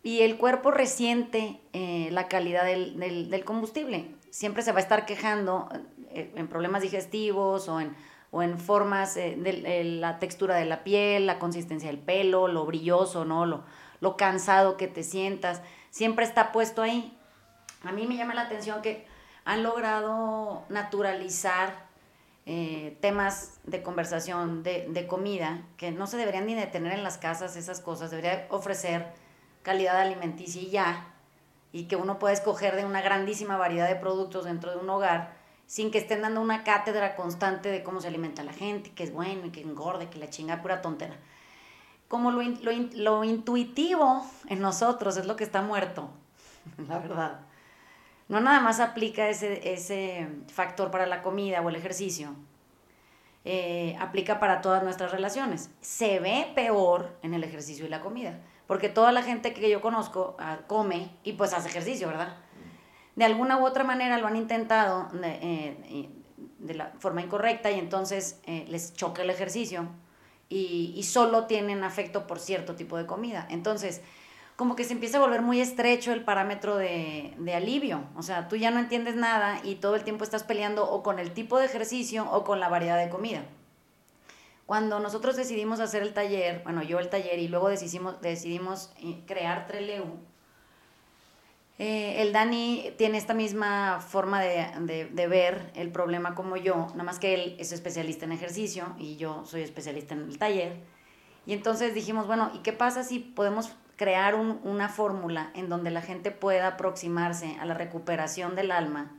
Y 0.06 0.22
el 0.22 0.38
cuerpo 0.38 0.70
resiente 0.70 1.60
eh, 1.74 2.10
la 2.12 2.28
calidad 2.28 2.64
del, 2.64 3.00
del, 3.00 3.44
combustible. 3.44 4.14
Siempre 4.30 4.62
se 4.62 4.72
va 4.72 4.78
a 4.78 4.82
estar 4.84 5.08
quejando 5.08 5.68
eh, 6.12 6.32
en 6.36 6.48
problemas 6.48 6.84
digestivos 6.84 7.68
o 7.68 7.80
en, 7.82 7.96
o 8.30 8.44
en 8.44 8.60
formas 8.60 9.18
eh, 9.18 9.36
de, 9.36 9.84
la 9.84 10.20
textura 10.20 10.58
de 10.58 10.66
la 10.66 10.84
piel, 10.84 11.26
la 11.26 11.40
consistencia 11.40 11.90
del 11.90 11.98
pelo, 11.98 12.48
lo 12.48 12.68
brilloso, 12.68 13.26
¿no? 13.26 13.48
Lo, 13.48 13.64
lo 14.00 14.16
cansado 14.16 14.78
que 14.78 14.88
te 14.88 15.02
sientas 15.02 15.64
siempre 15.90 16.24
está 16.24 16.52
puesto 16.52 16.84
ahí. 16.84 17.18
A 17.84 17.92
mí 17.92 18.06
me 18.06 18.16
llama 18.16 18.36
la 18.36 18.44
atención 18.44 18.84
que 18.84 19.08
han 19.44 19.64
logrado 19.64 20.66
naturalizar 20.70 21.84
temas 23.02 23.60
de 23.64 23.82
conversación, 23.82 24.62
de, 24.62 25.08
comida, 25.08 25.64
que 25.78 25.90
no 25.90 26.06
se 26.06 26.18
deberían 26.18 26.46
ni 26.46 26.54
de 26.54 26.68
tener 26.68 26.94
en 26.94 27.04
las 27.04 27.18
casas 27.18 27.56
esas 27.56 27.80
cosas, 27.80 28.12
debería 28.12 28.46
ofrecer 28.52 29.25
calidad 29.66 30.00
alimenticia 30.00 30.62
y 30.62 30.70
ya, 30.70 31.14
y 31.74 31.90
que 31.90 31.98
uno 31.98 32.20
pueda 32.20 32.34
escoger 32.34 32.78
de 32.78 32.86
una 32.86 33.02
grandísima 33.02 33.58
variedad 33.58 33.90
de 33.90 33.98
productos 33.98 34.46
dentro 34.46 34.72
de 34.72 34.78
un 34.78 34.90
hogar, 34.90 35.34
sin 35.66 35.92
que 35.92 35.98
estén 35.98 36.22
dando 36.22 36.40
una 36.40 36.64
cátedra 36.64 37.18
constante 37.18 37.70
de 37.70 37.84
cómo 37.84 38.00
se 38.00 38.08
alimenta 38.08 38.44
la 38.44 38.54
gente, 38.54 38.92
que 38.92 39.04
es 39.04 39.12
bueno 39.12 39.48
y 39.48 39.50
que 39.50 39.60
engorde, 39.60 40.10
que 40.10 40.20
la 40.20 40.30
chinga 40.30 40.62
pura 40.62 40.82
tontera 40.82 41.18
como 42.08 42.32
lo, 42.32 42.42
lo, 42.42 42.72
lo 42.94 43.24
intuitivo 43.24 44.26
en 44.48 44.60
nosotros 44.60 45.18
es 45.18 45.26
lo 45.26 45.36
que 45.36 45.44
está 45.44 45.62
muerto, 45.62 46.10
la 46.88 47.00
verdad. 47.00 47.40
No 48.28 48.40
nada 48.40 48.60
más 48.60 48.80
aplica 48.80 49.30
ese, 49.30 49.74
ese 49.74 50.28
factor 50.48 50.90
para 50.92 51.06
la 51.06 51.22
comida 51.22 51.62
o 51.62 51.70
el 51.70 51.76
ejercicio, 51.76 52.36
eh, 53.44 53.96
aplica 54.00 54.40
para 54.40 54.62
todas 54.62 54.84
nuestras 54.84 55.12
relaciones. 55.12 55.70
Se 55.82 56.20
ve 56.20 56.52
peor 56.56 57.16
en 57.22 57.36
el 57.36 57.44
ejercicio 57.44 57.86
y 57.86 57.90
la 57.90 58.02
comida, 58.02 58.40
porque 58.68 58.90
toda 58.90 59.12
la 59.12 59.22
gente 59.22 59.54
que 59.54 59.70
yo 59.70 59.82
conozco 59.82 60.36
ah, 60.40 60.60
come 60.68 61.10
y 61.24 61.34
pues 61.34 61.54
hace 61.54 61.70
ejercicio, 61.70 62.08
¿verdad? 62.08 62.38
De 63.16 63.26
alguna 63.26 63.58
u 63.58 63.66
otra 63.66 63.84
manera 63.84 64.18
lo 64.18 64.28
han 64.28 64.36
intentado 64.36 65.08
de, 65.14 65.38
eh, 65.42 66.10
de 66.60 66.74
la 66.74 66.92
forma 67.00 67.22
incorrecta 67.22 67.72
y 67.72 67.80
entonces 67.80 68.40
eh, 68.46 68.66
les 68.68 68.94
choca 68.94 69.22
el 69.22 69.30
ejercicio 69.30 69.88
y, 70.50 71.02
solo 71.04 71.46
tienen 71.46 71.84
afecto 71.84 72.28
por 72.28 72.40
cierto 72.40 72.76
tipo 72.76 72.98
de 72.98 73.06
comida. 73.06 73.48
Entonces, 73.50 74.02
como 74.56 74.76
que 74.76 74.84
se 74.84 74.94
empieza 74.94 75.18
a 75.18 75.22
volver 75.22 75.42
muy 75.42 75.60
estrecho 75.60 76.14
el 76.14 76.24
parámetro 76.24 76.78
de, 76.78 77.34
alivio. 77.56 78.04
O 78.16 78.22
sea, 78.22 78.48
tú 78.48 78.56
ya 78.56 78.72
no 78.72 78.80
entiendes 78.80 79.16
nada 79.16 79.60
y 79.64 79.76
todo 79.76 79.96
el 79.96 80.04
tiempo 80.04 80.24
estás 80.24 80.44
peleando 80.44 80.90
o 80.90 81.04
con 81.04 81.20
el 81.20 81.34
tipo 81.34 81.60
de 81.60 81.66
ejercicio 81.66 82.30
o 82.32 82.44
con 82.44 82.60
la 82.60 82.70
variedad 82.70 82.98
de 82.98 83.10
comida. 83.10 83.44
Cuando 84.66 85.00
nosotros 85.00 85.36
decidimos 85.36 85.80
hacer 85.80 86.02
el 86.02 86.14
taller, 86.14 86.64
bueno, 86.64 86.82
yo 86.82 87.00
el 87.00 87.10
taller 87.10 87.40
y 87.40 87.48
luego 87.48 87.70
decidimos, 87.70 88.20
decidimos 88.22 88.92
eh, 89.02 89.22
crear 89.28 89.68
Treleu, 89.68 90.06
eh, 91.78 92.22
el 92.22 92.32
Dani 92.32 92.94
tiene 92.98 93.18
esta 93.18 93.34
misma 93.34 94.00
forma 94.00 94.42
de, 94.42 95.28
ver 95.28 95.72
el 95.76 95.92
problema 95.92 96.34
como 96.34 96.56
yo, 96.56 96.88
nada 96.92 97.04
más 97.04 97.20
que 97.20 97.34
él 97.34 97.56
es 97.60 97.74
especialista 97.74 98.24
en 98.26 98.32
ejercicio 98.32 98.96
y 98.98 99.18
yo 99.18 99.44
soy 99.46 99.62
especialista 99.62 100.14
en 100.14 100.22
el 100.22 100.38
taller. 100.38 100.78
Y 101.46 101.54
entonces 101.54 101.94
dijimos, 101.94 102.28
bueno, 102.28 102.50
¿y 102.54 102.60
qué 102.60 102.72
pasa 102.72 103.04
si 103.04 103.20
podemos 103.20 103.72
crear 103.98 104.36
una 104.36 104.90
fórmula 104.90 105.52
en 105.54 105.70
donde 105.70 105.92
la 105.92 106.02
gente 106.02 106.32
pueda 106.32 106.68
aproximarse 106.68 107.58
a 107.60 107.66
la 107.66 107.74
recuperación 107.74 108.56
del 108.56 108.72
alma, 108.72 109.12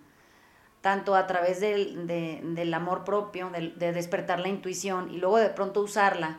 tanto 0.87 1.17
a 1.17 1.27
través 1.27 1.59
del, 1.59 2.73
amor 2.73 3.03
propio, 3.03 3.51
de, 3.51 3.71
de, 3.71 3.93
despertar 3.93 4.39
la 4.39 4.47
intuición 4.47 5.11
y 5.13 5.17
luego 5.17 5.39
de 5.39 5.49
pronto 5.49 5.81
usarla 5.81 6.39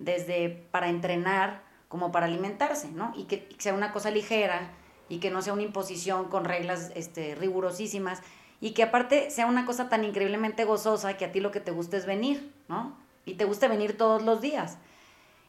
desde 0.00 0.48
para 0.72 0.88
entrenar 0.88 1.62
como 1.86 2.10
para 2.10 2.26
alimentarse, 2.26 2.90
¿no? 2.90 3.12
Y 3.16 3.26
que 3.26 3.48
sea 3.56 3.72
una 3.72 3.92
cosa 3.92 4.10
ligera 4.10 4.72
y 5.08 5.18
que 5.18 5.30
no 5.30 5.42
sea 5.42 5.52
una 5.52 5.62
imposición 5.62 6.24
con 6.24 6.44
reglas 6.44 6.90
este, 6.96 7.36
rigurosísimas 7.36 8.20
y 8.60 8.72
que 8.72 8.82
aparte 8.82 9.30
sea 9.30 9.46
una 9.46 9.64
cosa 9.64 9.88
tan 9.88 10.02
increíblemente 10.02 10.64
gozosa 10.64 11.16
que 11.16 11.26
a 11.26 11.30
ti 11.30 11.38
lo 11.38 11.52
que 11.52 11.60
te 11.60 11.70
gusta 11.70 11.96
es 11.96 12.04
venir, 12.04 12.52
¿no? 12.66 12.96
Y 13.24 13.34
te 13.34 13.44
guste 13.44 13.68
venir 13.68 13.96
todos 13.96 14.24
los 14.24 14.40
días. 14.40 14.76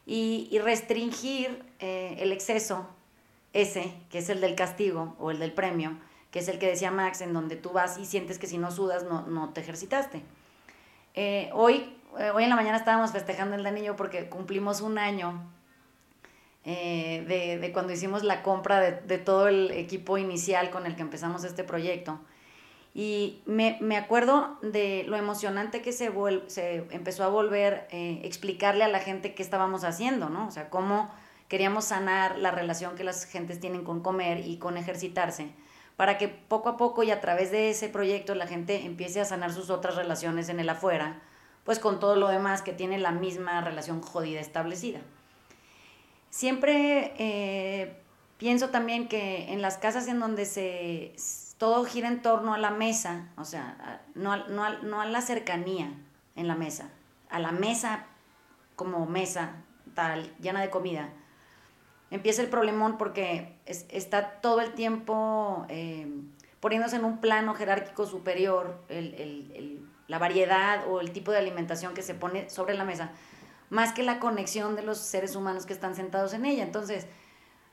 Y, 0.06 0.56
restringir 0.62 1.64
eh, 1.80 2.14
el 2.20 2.30
exceso, 2.30 2.86
ese, 3.52 3.92
que 4.08 4.18
es 4.18 4.28
el 4.28 4.40
del 4.40 4.54
castigo 4.54 5.16
o 5.18 5.32
el 5.32 5.40
del 5.40 5.52
premio, 5.52 5.98
que 6.30 6.40
es 6.40 6.48
el 6.48 6.58
que 6.58 6.66
decía 6.66 6.90
Max, 6.90 7.20
en 7.20 7.32
donde 7.32 7.56
tú 7.56 7.70
vas 7.70 7.98
y 7.98 8.04
sientes 8.04 8.38
que 8.38 8.46
si 8.46 8.58
no 8.58 8.70
sudas 8.70 9.04
no, 9.04 9.22
no 9.22 9.50
te 9.50 9.60
ejercitaste. 9.60 10.22
Eh, 11.14 11.50
hoy, 11.54 11.96
eh, 12.18 12.30
hoy 12.30 12.44
en 12.44 12.50
la 12.50 12.56
mañana 12.56 12.76
estábamos 12.76 13.12
festejando 13.12 13.56
el 13.56 13.66
anillo 13.66 13.96
porque 13.96 14.28
cumplimos 14.28 14.80
un 14.80 14.98
año 14.98 15.42
eh, 16.64 17.24
de, 17.28 17.58
de, 17.58 17.72
cuando 17.72 17.92
hicimos 17.92 18.22
la 18.22 18.42
compra 18.42 18.80
de, 18.80 18.92
de, 18.92 19.18
todo 19.18 19.48
el 19.48 19.70
equipo 19.70 20.18
inicial 20.18 20.70
con 20.70 20.84
el 20.84 20.96
que 20.96 21.02
empezamos 21.02 21.44
este 21.44 21.64
proyecto. 21.64 22.18
Y 22.98 23.42
me, 23.44 23.76
me 23.82 23.98
acuerdo 23.98 24.56
de 24.62 25.04
lo 25.06 25.18
emocionante 25.18 25.82
que 25.82 25.92
se, 25.92 26.10
se 26.46 26.76
empezó 26.92 27.24
a 27.24 27.28
volver 27.28 27.86
eh, 27.90 28.22
explicarle 28.24 28.84
a 28.84 28.88
la 28.88 29.00
gente 29.00 29.34
qué 29.34 29.42
estábamos 29.42 29.84
haciendo, 29.84 30.30
¿no? 30.30 30.48
O 30.48 30.50
sea, 30.50 30.70
cómo 30.70 31.10
queríamos 31.48 31.84
sanar 31.84 32.38
la 32.38 32.52
relación 32.52 32.96
que 32.96 33.04
las 33.04 33.26
gentes 33.26 33.60
tienen 33.60 33.84
con 33.84 34.00
comer 34.00 34.46
y 34.46 34.56
con 34.56 34.78
ejercitarse, 34.78 35.50
para 35.96 36.18
que 36.18 36.28
poco 36.28 36.68
a 36.68 36.76
poco 36.76 37.02
y 37.02 37.10
a 37.10 37.20
través 37.20 37.50
de 37.50 37.70
ese 37.70 37.88
proyecto 37.88 38.34
la 38.34 38.46
gente 38.46 38.84
empiece 38.84 39.20
a 39.20 39.24
sanar 39.24 39.52
sus 39.52 39.70
otras 39.70 39.96
relaciones 39.96 40.48
en 40.48 40.60
el 40.60 40.68
afuera, 40.68 41.22
pues 41.64 41.78
con 41.78 41.98
todo 41.98 42.16
lo 42.16 42.28
demás 42.28 42.62
que 42.62 42.72
tiene 42.72 42.98
la 42.98 43.12
misma 43.12 43.60
relación 43.62 44.02
jodida 44.02 44.40
establecida. 44.40 45.00
Siempre 46.30 47.14
eh, 47.18 47.96
pienso 48.36 48.68
también 48.68 49.08
que 49.08 49.52
en 49.52 49.62
las 49.62 49.78
casas 49.78 50.06
en 50.08 50.20
donde 50.20 50.44
se 50.44 51.14
todo 51.58 51.84
gira 51.84 52.08
en 52.08 52.20
torno 52.20 52.52
a 52.52 52.58
la 52.58 52.70
mesa, 52.70 53.28
o 53.36 53.44
sea, 53.44 54.02
no, 54.14 54.32
a 54.32 55.06
la 55.06 55.20
cercanía 55.22 55.90
en 56.34 56.48
la 56.48 56.54
mesa, 56.54 56.90
a 57.30 57.38
la 57.38 57.52
mesa 57.52 58.04
como 58.74 59.06
mesa 59.06 59.52
tal, 59.94 60.30
llena 60.38 60.60
de 60.60 60.68
comida, 60.68 61.08
empieza 62.10 62.42
el 62.42 62.48
problemón 62.48 62.98
porque 62.98 63.56
está 63.66 64.40
todo 64.40 64.60
el 64.60 64.72
tiempo 64.74 65.66
eh, 65.68 66.06
poniéndose 66.60 66.96
en 66.96 67.04
un 67.04 67.20
plano 67.20 67.54
jerárquico 67.54 68.06
superior 68.06 68.84
la 70.08 70.18
variedad 70.18 70.88
o 70.88 71.00
el 71.00 71.10
tipo 71.10 71.32
de 71.32 71.38
alimentación 71.38 71.94
que 71.94 72.02
se 72.02 72.14
pone 72.14 72.48
sobre 72.50 72.74
la 72.74 72.84
mesa 72.84 73.12
más 73.70 73.92
que 73.92 74.02
la 74.02 74.20
conexión 74.20 74.76
de 74.76 74.82
los 74.82 74.98
seres 74.98 75.34
humanos 75.34 75.66
que 75.66 75.72
están 75.72 75.94
sentados 75.94 76.32
en 76.34 76.44
ella. 76.44 76.62
Entonces, 76.62 77.06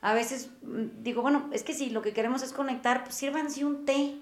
a 0.00 0.12
veces 0.12 0.50
mm, 0.62 1.02
digo, 1.02 1.22
bueno, 1.22 1.48
es 1.52 1.62
que 1.62 1.72
si 1.72 1.90
lo 1.90 2.02
que 2.02 2.12
queremos 2.12 2.42
es 2.42 2.52
conectar, 2.52 3.04
pues 3.04 3.14
sírvanse 3.14 3.64
un 3.64 3.84
té, 3.84 4.20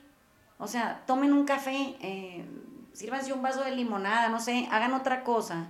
o 0.58 0.66
sea, 0.66 1.02
tomen 1.06 1.32
un 1.32 1.44
café, 1.44 1.96
eh, 2.00 2.44
sírvanse 2.92 3.32
un 3.32 3.42
vaso 3.42 3.64
de 3.64 3.72
limonada, 3.72 4.28
no 4.28 4.40
sé, 4.40 4.68
hagan 4.70 4.92
otra 4.92 5.24
cosa 5.24 5.68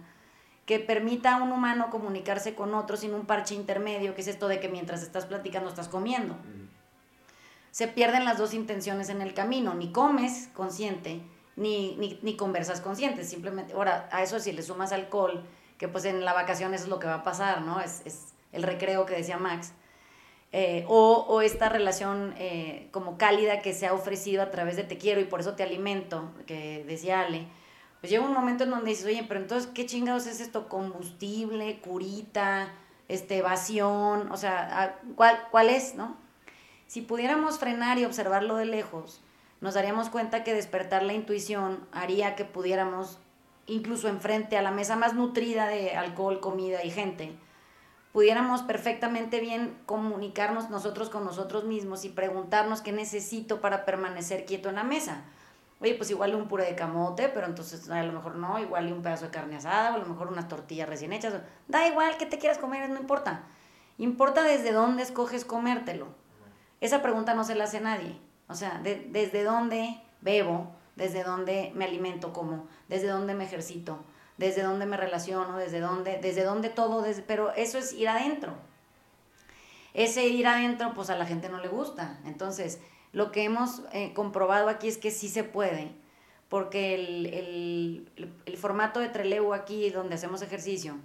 que 0.67 0.79
permita 0.79 1.35
a 1.35 1.43
un 1.43 1.53
humano 1.53 1.91
comunicarse 1.91 2.55
con 2.55 2.75
otro 2.75 2.97
sin 2.97 3.15
un 3.15 3.27
parche 3.27 3.55
intermedio, 3.55 4.15
que 4.15 4.21
es 4.21 4.29
esto 4.29 4.49
de 4.49 4.61
que 4.61 4.69
mientras 4.69 5.03
estás 5.03 5.27
platicando 5.27 5.69
estás 5.69 5.89
comiendo. 5.89 6.37
Se 7.71 7.89
pierden 7.89 8.25
las 8.25 8.39
dos 8.39 8.55
intenciones 8.55 9.09
en 9.09 9.23
el 9.23 9.35
camino, 9.35 9.75
ni 9.75 9.91
comes 9.91 10.51
consciente, 10.55 11.23
ni, 11.57 11.97
ni, 11.97 12.19
ni 12.23 12.37
conversas 12.37 12.81
consciente, 12.81 13.25
simplemente, 13.25 13.73
ahora, 13.73 14.09
a 14.13 14.23
eso 14.23 14.39
si 14.39 14.53
le 14.53 14.63
sumas 14.63 14.93
alcohol, 14.93 15.45
que 15.79 15.89
pues 15.89 16.05
en 16.05 16.25
la 16.25 16.33
vacación 16.33 16.75
eso 16.75 16.85
es 16.85 16.91
lo 16.91 16.99
que 16.99 17.07
va 17.07 17.15
a 17.15 17.23
pasar, 17.25 17.63
¿no? 17.63 17.81
Es, 17.81 18.03
es 18.05 18.35
el 18.53 18.63
recreo 18.63 19.05
que 19.07 19.15
decía 19.15 19.39
Max. 19.39 19.73
Eh, 20.53 20.85
o, 20.87 21.25
o, 21.29 21.41
esta 21.41 21.71
relación 21.71 22.35
eh, 22.37 22.89
como 22.91 23.17
cálida 23.17 23.63
que 23.63 23.73
se 23.73 23.87
ha 23.87 23.95
ofrecido 23.95 24.43
a 24.43 24.51
través 24.51 24.77
de 24.77 24.85
te 24.85 24.99
quiero 24.99 25.19
y 25.21 25.25
por 25.25 25.41
eso 25.41 25.55
te 25.55 25.63
alimento, 25.63 26.31
que 26.47 26.85
decía 26.87 27.23
Ale, 27.23 27.47
pues 28.03 28.11
llega 28.11 28.27
un 28.27 28.35
momento 28.35 28.65
en 28.65 28.71
donde 28.71 28.91
dices, 28.91 29.07
oye, 29.07 29.25
pero 29.29 29.39
entonces, 29.39 29.71
¿qué 29.73 29.87
chingados 29.87 30.27
es 30.27 30.41
esto? 30.41 30.69
Combustible, 30.69 31.79
curita, 31.81 32.69
este, 33.07 33.37
evasión, 33.37 34.33
o 34.33 34.37
sea, 34.37 34.99
¿cuál, 35.15 35.39
¿cuál 35.53 35.69
es, 35.69 35.95
no? 35.95 36.17
Si 36.89 37.01
pudiéramos 37.01 37.61
frenar 37.61 37.99
y 37.99 38.05
observarlo 38.05 38.57
de 38.57 38.65
lejos, 38.65 39.23
nos 39.61 39.75
daríamos 39.75 40.09
cuenta 40.11 40.43
que 40.43 40.53
despertar 40.53 41.05
la 41.05 41.13
intuición 41.13 41.87
haría 41.93 42.35
que 42.35 42.45
pudiéramos, 42.45 43.21
incluso 43.67 44.09
enfrente 44.09 44.59
a 44.59 44.63
la 44.63 44.73
mesa 44.73 44.97
más 44.97 45.15
nutrida 45.15 45.69
de 45.69 45.93
alcohol, 45.93 46.41
comida 46.41 46.83
y 46.83 46.91
gente, 46.91 47.37
pudiéramos 48.13 48.63
perfectamente 48.63 49.39
bien 49.39 49.79
comunicarnos 49.87 50.71
nosotros 50.71 51.09
con 51.09 51.25
nosotros 51.25 51.63
mismos 51.63 52.05
y 52.05 52.09
preguntarnos 52.09 52.81
qué 52.81 52.91
necesito 52.91 53.61
para 53.61 53.85
permanecer 53.85 54.45
quieto 54.45 54.71
en 54.71 54.75
la 54.75 54.83
mesa. 54.83 55.23
Oye, 55.83 55.97
pues 55.97 56.11
igual 56.11 56.37
un 56.37 56.47
puré 56.47 56.65
de 56.67 56.77
camote, 56.77 57.29
pero 57.29 57.47
entonces 57.47 57.91
a 57.91 58.03
lo 58.05 58.13
mejor 58.13 58.37
no, 58.37 58.57
igual 58.61 58.93
un 58.93 59.03
pedazo 59.03 59.25
de 59.25 59.31
carne 59.33 59.57
asada, 59.57 59.91
o 59.91 59.97
a 59.97 59.99
lo 59.99 60.07
mejor 60.07 60.29
unas 60.29 60.47
tortillas 60.47 60.89
recién 60.89 61.13
hechas. 61.13 61.35
Da 61.67 61.89
igual 61.89 62.17
que 62.19 62.27
te 62.27 62.39
quieras 62.39 62.59
comer, 62.59 62.89
no 62.89 63.01
importa. 63.01 63.43
Importa 63.99 64.45
desde 64.45 64.73
dónde 64.73 65.03
escoges 65.03 65.45
comértelo. 65.45 66.07
Esa 66.81 67.03
pregunta 67.03 67.35
no 67.35 67.43
se 67.43 67.57
la 67.57 67.65
hace 67.65 67.81
nadie. 67.81 68.17
O 68.47 68.55
sea, 68.55 68.81
desde 68.81 69.43
dónde 69.43 70.01
bebo, 70.21 70.71
desde 70.95 71.25
dónde 71.25 71.73
me 71.75 71.85
alimento 71.85 72.33
como, 72.33 72.69
desde 72.89 73.09
dónde 73.09 73.35
me 73.35 73.45
ejercito, 73.45 73.99
desde 74.37 74.63
dónde 74.63 74.87
me 74.87 74.97
relaciono, 74.97 75.57
desde 75.57 75.81
dónde, 75.81 76.19
desde 76.23 76.45
dónde 76.45 76.69
todo, 76.69 77.03
desde, 77.03 77.23
pero 77.23 77.53
eso 77.55 77.79
es 77.79 77.93
ir 77.93 78.09
adentro. 78.09 78.55
Ese 79.95 80.29
ir 80.29 80.47
adentro, 80.47 80.95
pues 80.95 81.11
a 81.11 81.17
la 81.17 81.27
gente 81.27 81.49
no 81.49 81.61
le 81.61 81.69
gusta. 81.69 82.21
Entonces, 82.25 82.81
lo 83.13 83.31
que 83.31 83.45
hemos 83.45 83.83
eh, 83.93 84.13
comprobado 84.15 84.69
aquí 84.69 84.89
es 84.89 84.99
que 84.99 85.11
sí 85.11 85.29
se 85.29 85.45
puede, 85.45 85.93
porque 86.49 86.95
el, 86.95 88.11
el, 88.47 88.57
formato 88.57 89.01
de 89.01 89.09
Trelew 89.09 89.55
aquí, 89.55 89.89
donde 89.91 90.17
hacemos 90.17 90.43
ejercicio, 90.43 90.97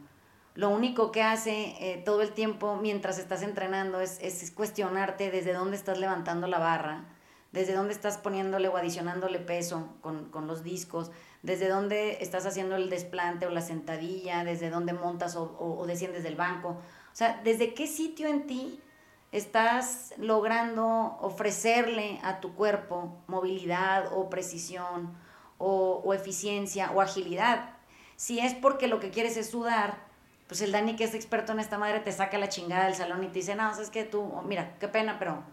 lo 0.56 0.70
único 0.70 1.12
que 1.12 1.22
hace 1.22 1.76
eh, 1.80 2.02
todo 2.04 2.22
el 2.22 2.32
tiempo 2.32 2.78
mientras 2.82 3.20
estás 3.20 3.44
entrenando 3.44 4.02
es, 4.02 4.20
es, 4.22 4.52
cuestionarte 4.52 5.30
desde 5.30 5.54
dónde 5.54 5.78
estás 5.78 6.00
levantando 6.00 6.48
la 6.48 6.60
barra, 6.60 7.06
desde 7.52 7.74
dónde 7.74 7.94
estás 7.94 8.18
poniéndole 8.18 8.68
o 8.68 8.76
adicionándole 8.76 9.40
peso 9.40 9.96
con, 10.02 10.30
con 10.32 10.48
los 10.48 10.64
discos, 10.64 11.12
desde 11.44 11.70
dónde 11.70 12.18
estás 12.22 12.46
haciendo 12.46 12.76
el 12.76 12.90
desplante 12.90 13.46
o 13.46 13.50
la 13.50 13.62
sentadilla, 13.62 14.44
desde 14.44 14.70
dónde 14.70 14.94
montas 14.94 15.36
o, 15.36 15.56
o, 15.60 15.86
desciendes 15.86 16.24
del 16.24 16.36
banco. 16.36 16.70
O 16.70 17.16
sea, 17.16 17.40
desde 17.44 17.74
qué 17.74 17.88
sitio 17.88 18.28
en 18.28 18.48
ti 18.48 18.82
estás 19.32 20.14
logrando 20.18 21.18
ofrecerle 21.22 22.20
a 22.24 22.40
tu 22.40 22.56
cuerpo 22.56 23.18
movilidad 23.28 24.12
o 24.14 24.30
precisión 24.30 25.18
o, 25.58 26.02
o, 26.04 26.14
eficiencia 26.14 26.92
o 26.92 27.02
agilidad. 27.02 27.72
Si 28.16 28.40
es 28.40 28.54
porque 28.54 28.88
lo 28.88 29.00
que 29.00 29.10
quieres 29.10 29.38
es 29.38 29.50
sudar, 29.50 30.06
pues 30.48 30.62
el 30.62 30.72
Dani 30.72 30.96
que 30.96 31.04
es 31.04 31.14
experto 31.14 31.52
en 31.52 31.60
esta 31.60 31.78
madre 31.78 32.00
te 32.00 32.12
saca 32.12 32.38
la 32.38 32.50
chingada 32.50 32.86
del 32.86 32.96
salón 32.96 33.24
y 33.24 33.28
te 33.28 33.40
dice, 33.40 33.56
no, 33.56 33.70
es 33.72 33.90
que 33.90 34.04
tú, 34.04 34.32
mira, 34.46 34.78
qué 34.80 34.88
pena, 34.88 35.20
pero 35.20 35.44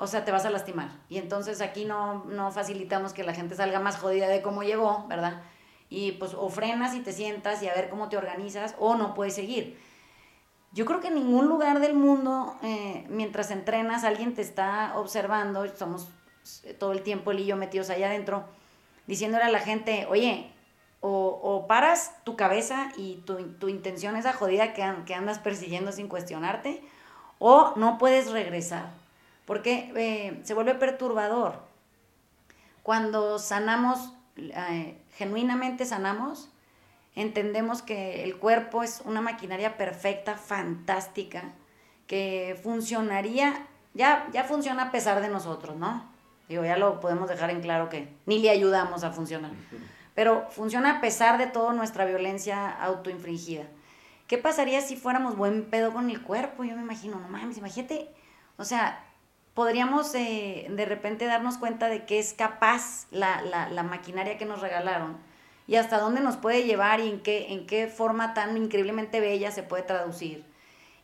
o 0.00 0.06
sea, 0.06 0.24
te 0.24 0.32
vas 0.32 0.46
a 0.46 0.50
lastimar. 0.50 0.88
Y 1.10 1.18
entonces 1.18 1.60
aquí 1.60 1.84
no, 1.84 2.24
no 2.24 2.50
facilitamos 2.52 3.12
que 3.12 3.22
la 3.22 3.34
gente 3.34 3.54
salga 3.54 3.80
más 3.80 3.98
jodida 3.98 4.28
de 4.28 4.40
cómo 4.40 4.62
llegó, 4.62 5.06
¿verdad? 5.08 5.42
Y 5.90 6.12
pues 6.12 6.32
o 6.32 6.48
frenas 6.48 6.94
y 6.94 7.00
te 7.00 7.12
sientas 7.12 7.62
y 7.62 7.68
a 7.68 7.74
ver 7.74 7.90
cómo 7.90 8.08
te 8.08 8.16
organizas 8.16 8.74
o 8.78 8.94
no 8.94 9.12
puedes 9.12 9.34
seguir. 9.34 9.78
Yo 10.72 10.84
creo 10.84 11.00
que 11.00 11.08
en 11.08 11.16
ningún 11.16 11.48
lugar 11.48 11.80
del 11.80 11.94
mundo, 11.94 12.56
eh, 12.62 13.06
mientras 13.08 13.50
entrenas, 13.50 14.04
alguien 14.04 14.34
te 14.34 14.42
está 14.42 14.92
observando, 14.96 15.66
somos 15.76 16.08
eh, 16.64 16.74
todo 16.74 16.92
el 16.92 17.02
tiempo 17.02 17.32
él 17.32 17.40
y 17.40 17.46
yo 17.46 17.56
metidos 17.56 17.90
allá 17.90 18.06
adentro, 18.06 18.44
diciéndole 19.06 19.44
a 19.44 19.50
la 19.50 19.58
gente, 19.58 20.06
oye, 20.08 20.50
o, 21.00 21.40
o 21.42 21.66
paras 21.66 22.14
tu 22.24 22.36
cabeza 22.36 22.92
y 22.96 23.16
tu, 23.26 23.36
tu 23.54 23.68
intención 23.68 24.16
esa 24.16 24.32
jodida 24.32 24.72
que, 24.74 24.88
que 25.06 25.14
andas 25.14 25.38
persiguiendo 25.38 25.92
sin 25.92 26.08
cuestionarte, 26.08 26.82
o 27.38 27.72
no 27.76 27.98
puedes 27.98 28.30
regresar 28.30 28.90
porque 29.50 29.90
eh, 29.96 30.40
se 30.44 30.54
vuelve 30.54 30.76
perturbador. 30.76 31.58
Cuando 32.84 33.40
sanamos, 33.40 34.12
genuinamente 35.16 35.84
sanamos, 35.84 36.48
entendemos 37.14 37.82
que 37.82 38.24
el 38.24 38.36
cuerpo 38.36 38.82
es 38.82 39.02
una 39.04 39.20
maquinaria 39.20 39.76
perfecta, 39.76 40.36
fantástica, 40.36 41.52
que 42.06 42.58
funcionaría, 42.62 43.66
ya, 43.94 44.28
ya 44.32 44.44
funciona 44.44 44.84
a 44.84 44.90
pesar 44.90 45.20
de 45.20 45.28
nosotros, 45.28 45.76
¿no? 45.76 46.10
Digo, 46.48 46.64
ya 46.64 46.76
lo 46.76 46.98
podemos 46.98 47.28
dejar 47.28 47.50
en 47.50 47.60
claro 47.60 47.88
que 47.88 48.08
ni 48.26 48.40
le 48.40 48.50
ayudamos 48.50 49.04
a 49.04 49.12
funcionar. 49.12 49.52
Pero 50.14 50.48
funciona 50.50 50.98
a 50.98 51.00
pesar 51.00 51.38
de 51.38 51.46
toda 51.46 51.72
nuestra 51.72 52.04
violencia 52.04 52.68
autoinfringida. 52.68 53.64
¿Qué 54.26 54.38
pasaría 54.38 54.80
si 54.80 54.96
fuéramos 54.96 55.36
buen 55.36 55.70
pedo 55.70 55.92
con 55.92 56.10
el 56.10 56.22
cuerpo? 56.22 56.64
Yo 56.64 56.74
me 56.74 56.82
imagino, 56.82 57.18
no 57.20 57.28
mames, 57.28 57.58
imagínate, 57.58 58.08
o 58.56 58.64
sea, 58.64 59.04
podríamos 59.54 60.14
eh, 60.14 60.66
de 60.70 60.84
repente 60.84 61.26
darnos 61.26 61.58
cuenta 61.58 61.88
de 61.88 62.04
que 62.04 62.18
es 62.18 62.32
capaz 62.32 63.06
la, 63.10 63.42
la, 63.42 63.68
la, 63.68 63.82
maquinaria 63.82 64.38
que 64.38 64.46
nos 64.46 64.60
regalaron 64.60 65.16
y 65.70 65.76
hasta 65.76 66.00
dónde 66.00 66.20
nos 66.20 66.36
puede 66.36 66.64
llevar 66.64 66.98
y 66.98 67.08
en 67.08 67.20
qué, 67.20 67.52
en 67.52 67.64
qué 67.64 67.86
forma 67.86 68.34
tan 68.34 68.56
increíblemente 68.56 69.20
bella 69.20 69.52
se 69.52 69.62
puede 69.62 69.84
traducir 69.84 70.42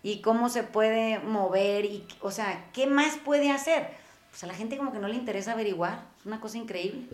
y 0.03 0.21
cómo 0.23 0.49
se 0.49 0.65
puede 0.65 1.21
mover 1.21 1.85
y, 1.85 2.05
o 2.21 2.33
sea, 2.33 2.69
¿qué 2.73 2.89
más 2.89 3.17
puede 3.17 3.53
hacer? 3.53 3.91
Pues 4.29 4.43
a 4.43 4.49
la 4.49 4.55
gente 4.55 4.77
como 4.77 4.91
que 4.91 4.99
no 4.99 5.07
le 5.07 5.15
interesa 5.15 5.53
averiguar, 5.53 6.09
es 6.19 6.27
una 6.27 6.41
cosa 6.41 6.59
increíble. 6.59 7.07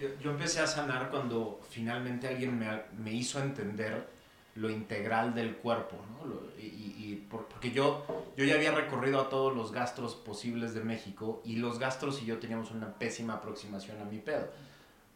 Yo, 0.00 0.08
yo 0.20 0.32
empecé 0.32 0.58
a 0.58 0.66
sanar 0.66 1.10
cuando 1.10 1.60
finalmente 1.70 2.26
alguien 2.26 2.58
me, 2.58 2.66
me 2.98 3.12
hizo 3.12 3.40
entender 3.40 4.08
lo 4.56 4.68
integral 4.68 5.36
del 5.36 5.58
cuerpo, 5.58 5.94
¿no? 6.10 6.28
y, 6.60 6.64
y, 6.64 7.26
porque 7.30 7.70
yo, 7.70 8.04
yo 8.36 8.44
ya 8.44 8.56
había 8.56 8.72
recorrido 8.72 9.20
a 9.20 9.28
todos 9.28 9.54
los 9.54 9.70
gastros 9.70 10.16
posibles 10.16 10.74
de 10.74 10.80
México 10.80 11.40
y 11.44 11.54
los 11.54 11.78
gastros 11.78 12.20
y 12.20 12.26
yo 12.26 12.40
teníamos 12.40 12.72
una 12.72 12.94
pésima 12.94 13.34
aproximación 13.34 14.00
a 14.00 14.04
mi 14.06 14.18
pedo, 14.18 14.48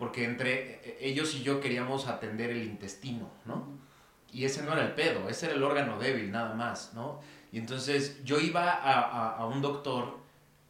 porque 0.02 0.24
entre 0.24 0.80
e, 0.82 0.98
ellos 1.00 1.32
y 1.36 1.44
yo 1.44 1.60
queríamos 1.60 2.08
atender 2.08 2.50
el 2.50 2.64
intestino, 2.64 3.30
¿no? 3.44 3.68
Y 4.32 4.44
ese 4.44 4.64
no 4.64 4.72
era 4.72 4.82
el 4.82 4.94
pedo, 4.94 5.28
ese 5.28 5.46
era 5.46 5.54
el 5.54 5.62
órgano 5.62 5.96
débil 5.96 6.32
nada 6.32 6.54
más, 6.54 6.90
¿no? 6.92 7.20
Y 7.52 7.58
entonces 7.58 8.24
yo 8.24 8.40
iba 8.40 8.68
a, 8.68 9.00
a, 9.00 9.36
a 9.36 9.46
un 9.46 9.62
doctor 9.62 10.18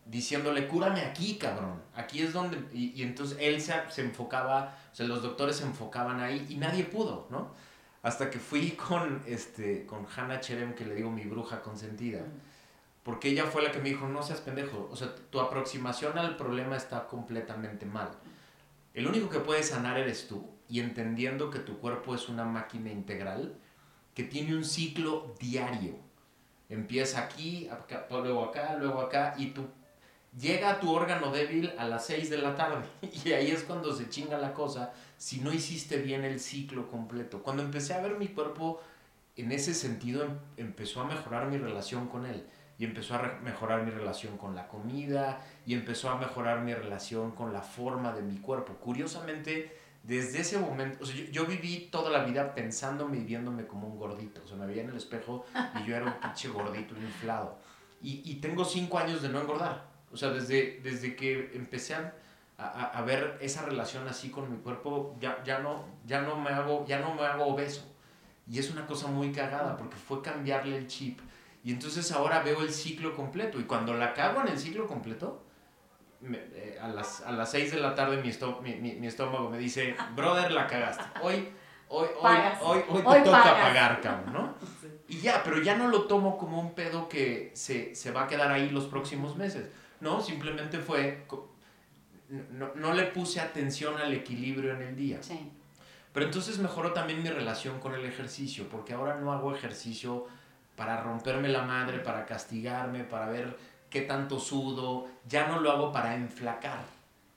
diciéndole, 0.05 0.69
cúrame 0.69 1.01
aquí, 1.01 1.39
cabrón, 1.39 1.81
aquí 1.95 2.21
es 2.21 2.35
donde... 2.35 2.59
Y, 2.75 2.93
y 2.95 3.03
entonces 3.05 3.39
él 3.41 3.63
se, 3.63 3.73
se 3.89 4.03
enfocaba, 4.03 4.77
o 4.93 4.95
sea, 4.95 5.07
los 5.07 5.23
doctores 5.23 5.57
se 5.57 5.65
enfocaban 5.65 6.21
ahí 6.21 6.45
y 6.51 6.57
nadie 6.57 6.85
pudo, 6.85 7.27
¿no? 7.31 7.55
Hasta 8.03 8.29
que 8.29 8.39
fui 8.39 8.73
con, 8.73 9.23
este, 9.27 9.87
con 9.87 10.07
Hannah 10.15 10.41
Cherem, 10.41 10.75
que 10.75 10.85
le 10.85 10.95
digo 10.95 11.11
mi 11.11 11.25
bruja 11.25 11.63
consentida. 11.63 12.21
Porque 13.03 13.31
ella 13.31 13.47
fue 13.47 13.63
la 13.63 13.73
que 13.73 13.79
me 13.79 13.89
dijo, 13.89 14.07
no 14.07 14.23
seas 14.23 14.43
pendejo. 14.43 14.91
O 14.93 14.97
sea, 14.97 15.15
tu 15.31 15.41
aproximación 15.41 16.19
al 16.19 16.37
problema 16.37 16.77
está 16.77 17.07
completamente 17.07 17.87
mal. 17.87 18.11
El 18.95 19.07
único 19.07 19.29
que 19.29 19.41
puede 19.41 19.63
sanar 19.63 19.99
eres 19.99 20.29
tú. 20.29 20.49
Y 20.69 20.81
entendiendo 20.81 21.51
que 21.51 21.59
tu 21.59 21.79
cuerpo 21.79 22.15
es 22.15 22.29
una 22.29 22.45
máquina 22.45 22.91
integral 22.91 23.59
que 24.15 24.25
tiene 24.25 24.55
un 24.55 24.65
ciclo 24.65 25.35
diario. 25.39 25.97
Empieza 26.69 27.25
aquí, 27.25 27.69
acá, 27.69 28.07
luego 28.11 28.45
acá, 28.45 28.77
luego 28.79 29.01
acá. 29.01 29.35
Y 29.37 29.49
tú 29.49 29.67
llega 30.39 30.71
a 30.71 30.81
tu 30.81 30.91
órgano 30.91 31.31
débil 31.31 31.73
a 31.79 31.85
las 31.85 32.07
6 32.07 32.31
de 32.31 32.39
la 32.39 32.57
tarde. 32.57 32.87
Y 33.25 33.33
ahí 33.33 33.51
es 33.51 33.63
cuando 33.65 33.95
se 33.95 34.09
chinga 34.09 34.39
la 34.39 34.55
cosa 34.55 34.93
si 35.17 35.41
no 35.41 35.53
hiciste 35.53 35.99
bien 35.99 36.25
el 36.25 36.41
ciclo 36.41 36.89
completo. 36.89 37.43
Cuando 37.43 37.63
empecé 37.63 37.95
a 37.95 38.01
ver 38.01 38.17
mi 38.19 38.29
cuerpo 38.29 38.81
en 39.37 39.53
ese 39.53 39.75
sentido, 39.75 40.25
em, 40.25 40.39
empezó 40.57 41.01
a 41.01 41.07
mejorar 41.07 41.49
mi 41.49 41.59
relación 41.59 42.09
con 42.09 42.27
él. 42.27 42.45
Y 42.83 42.85
empezó 42.85 43.15
a 43.15 43.39
mejorar 43.45 43.85
mi 43.85 43.93
relación 43.93 44.37
con 44.37 44.57
la 44.57 44.67
comida. 44.67 45.41
Y 45.65 45.75
empezó 45.75 46.11
a 46.11 46.19
mejorar 46.19 46.63
mi 46.63 46.75
relación 46.75 47.31
con 47.31 47.53
la 47.53 47.63
forma 47.63 48.13
de 48.13 48.23
mi 48.23 48.39
cuerpo. 48.39 48.73
Curiosamente, 48.75 49.79
desde 50.03 50.41
ese 50.41 50.59
momento, 50.59 50.99
o 51.01 51.07
sea, 51.07 51.15
yo, 51.15 51.27
yo, 51.27 51.47
viví 51.47 51.91
toda 51.93 52.11
la 52.11 52.25
vida 52.25 52.57
pensándome 52.57 53.19
y 53.19 53.23
viéndome 53.23 53.69
como 53.69 53.87
un 53.87 54.01
gordito. 54.01 54.43
O 54.45 54.49
sea, 54.49 54.57
me 54.57 54.67
veía 54.67 54.83
en 54.83 54.89
el 54.89 54.97
espejo 54.97 55.47
y 55.81 55.87
yo 55.87 55.95
era 55.95 56.07
un 56.07 56.15
pinche 56.15 56.49
gordito 56.49 56.97
inflado. 56.97 57.57
Y, 58.03 58.21
y 58.29 58.41
tengo 58.41 58.65
cinco 58.65 58.99
años 58.99 59.23
de 59.23 59.29
no 59.29 59.41
engordar. 59.41 59.85
O 60.13 60.17
sea, 60.17 60.31
desde, 60.31 60.81
desde 60.83 61.15
que 61.15 61.53
empecé 61.55 61.95
a 61.95 62.13
a, 62.59 62.99
a, 62.99 63.03
ver 63.03 63.39
esa 63.41 63.63
relación 63.63 64.09
así 64.09 64.31
con 64.31 64.51
mi 64.51 64.59
cuerpo, 64.59 65.17
ya, 65.21 65.41
ya, 65.45 65.61
no, 65.61 65.85
ya, 66.05 66.21
no 66.23 66.37
me 66.37 66.51
hago, 66.51 66.85
ya 66.85 66.99
no 66.99 67.15
me 67.15 67.23
hago 67.23 67.47
obeso. 67.47 67.85
Y 68.51 68.59
es 68.59 68.71
una 68.71 68.87
cosa 68.87 69.07
muy 69.07 69.31
cagada 69.31 69.77
porque 69.77 69.97
fue 69.97 70.21
cambiarle 70.21 70.77
el 70.77 70.89
chip. 70.89 71.21
Y 71.65 71.73
entonces 71.73 72.11
ahora 72.13 72.43
veo 72.43 72.63
el 72.63 72.73
ciclo 72.73 73.15
completo. 73.15 73.61
Y 73.61 73.65
cuando 73.65 73.95
la 73.95 74.15
cago 74.15 74.41
en 74.41 74.49
el 74.49 74.59
ciclo 74.59 74.87
completo, 74.87 75.43
me, 76.21 76.39
eh, 76.55 76.79
a, 76.81 76.89
las, 76.89 77.21
a 77.23 77.33
las 77.33 77.51
6 77.51 77.73
de 77.73 77.81
la 77.81 77.95
tarde 77.95 78.17
mi, 78.17 78.31
mi, 78.63 78.81
mi, 78.81 78.95
mi, 78.97 79.07
estómago 79.07 79.49
me 79.49 79.59
dice, 79.59 79.97
brother, 80.15 80.51
la 80.53 80.67
cagaste. 80.67 81.05
Hoy, 81.23 81.49
hoy, 81.89 82.09
hoy, 82.21 82.37
hoy, 82.63 82.85
hoy, 82.89 83.03
te 83.03 83.09
hoy 83.09 83.23
toca 83.23 83.43
pagas. 83.43 83.69
pagar, 83.69 84.01
cabrón, 84.01 84.33
¿no? 84.33 84.55
Sí. 84.81 84.89
Y 85.09 85.21
ya, 85.21 85.43
pero 85.45 85.61
ya 85.61 85.77
no 85.77 85.89
lo 85.89 86.05
tomo 86.07 86.39
como 86.39 86.59
un 86.59 86.75
pedo 86.75 87.09
que 87.09 87.51
se, 87.55 87.95
se 87.95 88.11
va 88.13 88.25
a 88.25 88.27
quedar 88.29 88.51
ahí 88.51 88.71
los 88.71 88.87
próximos 88.87 89.37
meses. 89.37 89.69
No, 90.01 90.21
simplemente 90.21 90.79
fue 90.79 91.27
no, 92.51 92.75
no, 92.75 92.95
le 92.95 93.05
puse 93.05 93.41
atención 93.41 93.99
al 93.99 94.13
equilibrio 94.13 94.73
en 94.73 94.83
el 94.83 94.97
día. 94.97 95.23
Sí. 95.23 95.51
Pero 96.13 96.27
entonces 96.27 96.59
mejoró 96.59 96.93
también 96.93 97.23
mi 97.23 97.29
relación 97.29 97.79
con 97.79 97.95
el 97.95 98.05
ejercicio, 98.05 98.69
porque 98.71 98.95
ahora 98.95 99.17
no 99.17 99.33
hago 99.33 99.55
ejercicio 99.55 100.27
para 100.83 101.01
romperme 101.01 101.49
la 101.49 101.63
madre, 101.63 102.01
para 102.01 102.27
castigarme, 102.27 103.05
para 103.05 103.29
ver 103.29 103.57
qué 103.89 104.01
tanto 104.01 104.41
sudo, 104.41 105.07
ya 105.29 105.47
no 105.47 105.61
lo 105.61 105.71
hago 105.71 105.93
para 105.93 106.17
enflacar, 106.17 106.83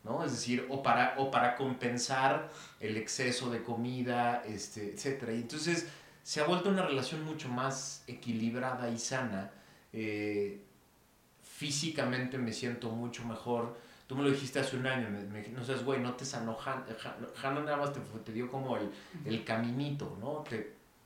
¿no? 0.03 0.25
Es 0.25 0.31
decir, 0.31 0.65
o 0.67 0.81
para, 0.81 1.13
o 1.19 1.29
para 1.29 1.55
compensar 1.55 2.49
el 2.79 2.97
exceso 2.97 3.51
de 3.51 3.61
comida, 3.61 4.41
este, 4.47 4.95
etc. 4.95 5.29
Y 5.29 5.41
entonces 5.41 5.87
se 6.23 6.41
ha 6.41 6.45
vuelto 6.45 6.69
una 6.69 6.87
relación 6.87 7.23
mucho 7.23 7.47
más 7.47 8.03
equilibrada 8.07 8.89
y 8.89 8.97
sana. 8.97 9.51
Eh, 9.93 10.63
físicamente 11.43 12.39
me 12.39 12.51
siento 12.51 12.89
mucho 12.89 13.25
mejor. 13.25 13.77
Tú 14.07 14.15
me 14.15 14.23
lo 14.23 14.31
dijiste 14.31 14.59
hace 14.59 14.75
un 14.75 14.87
año, 14.87 15.07
me, 15.11 15.47
no 15.49 15.63
sé, 15.63 15.75
güey, 15.75 15.99
no 15.99 16.15
te 16.15 16.25
sanó 16.25 16.57
Hannah, 16.59 17.61
nada 17.61 17.77
más 17.77 17.91
te, 17.93 18.31
dio 18.31 18.49
como 18.49 18.75
el, 18.77 18.89
el 19.23 19.43
caminito, 19.43 20.17
¿no? 20.19 20.43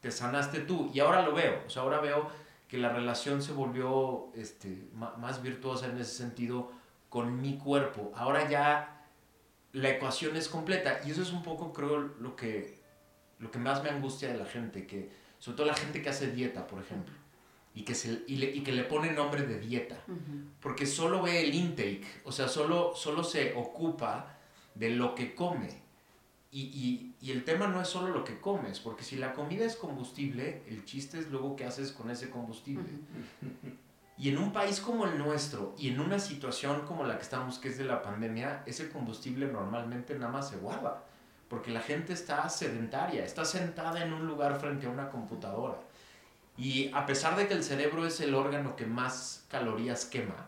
Te, 0.01 0.11
sanaste 0.11 0.59
tú. 0.61 0.91
Y 0.93 0.99
ahora 0.99 1.21
lo 1.21 1.33
veo, 1.33 1.63
o 1.65 1.69
sea, 1.69 1.83
ahora 1.83 1.99
veo 1.99 2.29
que 2.67 2.77
la 2.77 2.89
relación 2.89 3.41
se 3.41 3.51
volvió 3.51 4.31
este, 4.35 4.87
más 4.93 5.41
virtuosa 5.41 5.87
en 5.87 5.97
ese 5.97 6.15
sentido 6.15 6.71
con 7.09 7.41
mi 7.41 7.57
cuerpo. 7.57 8.11
Ahora 8.15 8.47
ya 8.49 8.99
la 9.73 9.89
ecuación 9.89 10.35
es 10.35 10.47
completa. 10.47 11.01
Y 11.05 11.11
eso 11.11 11.21
es 11.21 11.31
un 11.31 11.43
poco, 11.43 11.73
creo, 11.73 11.99
lo 12.19 12.35
que, 12.35 12.79
lo 13.39 13.51
que 13.51 13.59
más 13.59 13.83
me 13.83 13.89
angustia 13.89 14.29
de 14.29 14.37
la 14.37 14.45
gente, 14.45 14.85
que, 14.87 15.09
sobre 15.39 15.57
todo 15.57 15.67
la 15.67 15.75
gente 15.75 16.01
que 16.01 16.09
hace 16.09 16.31
dieta, 16.31 16.67
por 16.67 16.81
ejemplo, 16.81 17.13
y 17.73 17.83
que, 17.83 17.95
se, 17.95 18.23
y, 18.27 18.37
le, 18.37 18.51
y 18.51 18.61
que 18.61 18.71
le 18.71 18.83
pone 18.83 19.11
nombre 19.11 19.43
de 19.43 19.59
dieta, 19.59 20.03
porque 20.59 20.85
solo 20.85 21.21
ve 21.21 21.41
el 21.41 21.53
intake, 21.53 22.05
o 22.23 22.31
sea, 22.31 22.47
solo, 22.47 22.93
solo 22.95 23.23
se 23.23 23.53
ocupa 23.53 24.37
de 24.75 24.89
lo 24.89 25.15
que 25.15 25.35
come. 25.35 25.88
Y, 26.51 26.61
y, 26.61 27.15
y, 27.21 27.31
el 27.31 27.43
tema 27.43 27.67
no 27.67 27.79
es 27.79 27.87
solo 27.87 28.07
lo 28.11 28.23
que 28.23 28.39
comes, 28.39 28.79
porque 28.79 29.03
si 29.03 29.17
la 29.17 29.33
comida 29.33 29.65
es 29.65 29.75
combustible, 29.75 30.63
el 30.67 30.83
chiste 30.83 31.19
es 31.19 31.29
luego 31.29 31.55
qué 31.55 31.65
haces 31.65 31.91
con 31.91 32.09
ese 32.09 32.31
combustible. 32.31 32.89
Y 34.17 34.29
en 34.29 34.39
un 34.39 34.51
país 34.51 34.79
como 34.79 35.05
el 35.05 35.19
nuestro 35.19 35.75
y 35.77 35.89
en 35.89 35.99
una 35.99 36.17
situación 36.17 36.81
como 36.87 37.03
la 37.03 37.17
que 37.17 37.21
estamos, 37.21 37.59
que 37.59 37.69
es 37.69 37.77
de 37.77 37.85
la 37.85 38.01
pandemia, 38.01 38.63
ese 38.65 38.89
combustible 38.89 39.45
normalmente 39.45 40.15
nada 40.17 40.31
más 40.31 40.49
se 40.49 40.57
guarda 40.57 41.03
porque 41.49 41.71
la 41.71 41.81
gente 41.81 42.13
está 42.13 42.47
sedentaria, 42.47 43.25
está 43.25 43.43
sentada 43.43 44.03
en 44.03 44.13
un 44.13 44.27
lugar 44.27 44.59
frente 44.59 44.85
a 44.85 44.89
una 44.89 45.09
computadora. 45.09 45.79
Y 46.55 46.91
a 46.93 47.05
pesar 47.05 47.35
de 47.35 47.47
que 47.47 47.55
el 47.55 47.63
cerebro 47.63 48.05
es 48.05 48.19
el 48.21 48.35
órgano 48.35 48.75
que 48.75 48.85
más 48.85 49.45
calorías 49.49 50.05
quema, 50.05 50.47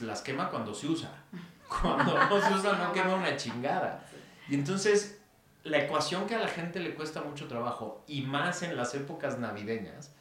las 0.00 0.22
quema 0.22 0.48
cuando 0.48 0.72
se 0.74 0.86
usa. 0.86 1.10
Cuando 1.68 2.16
no 2.16 2.40
se 2.40 2.54
usa 2.54 2.78
no 2.78 2.94
quema 2.94 3.16
una 3.16 3.36
chingada. 3.36 4.07
Y 4.48 4.54
entonces 4.54 5.18
la 5.64 5.78
ecuación 5.78 6.26
que 6.26 6.34
a 6.34 6.40
la 6.40 6.48
gente 6.48 6.80
le 6.80 6.94
cuesta 6.94 7.22
mucho 7.22 7.48
trabajo, 7.48 8.02
y 8.06 8.22
más 8.22 8.62
en 8.62 8.76
las 8.76 8.94
épocas 8.94 9.38
navideñas, 9.38 10.12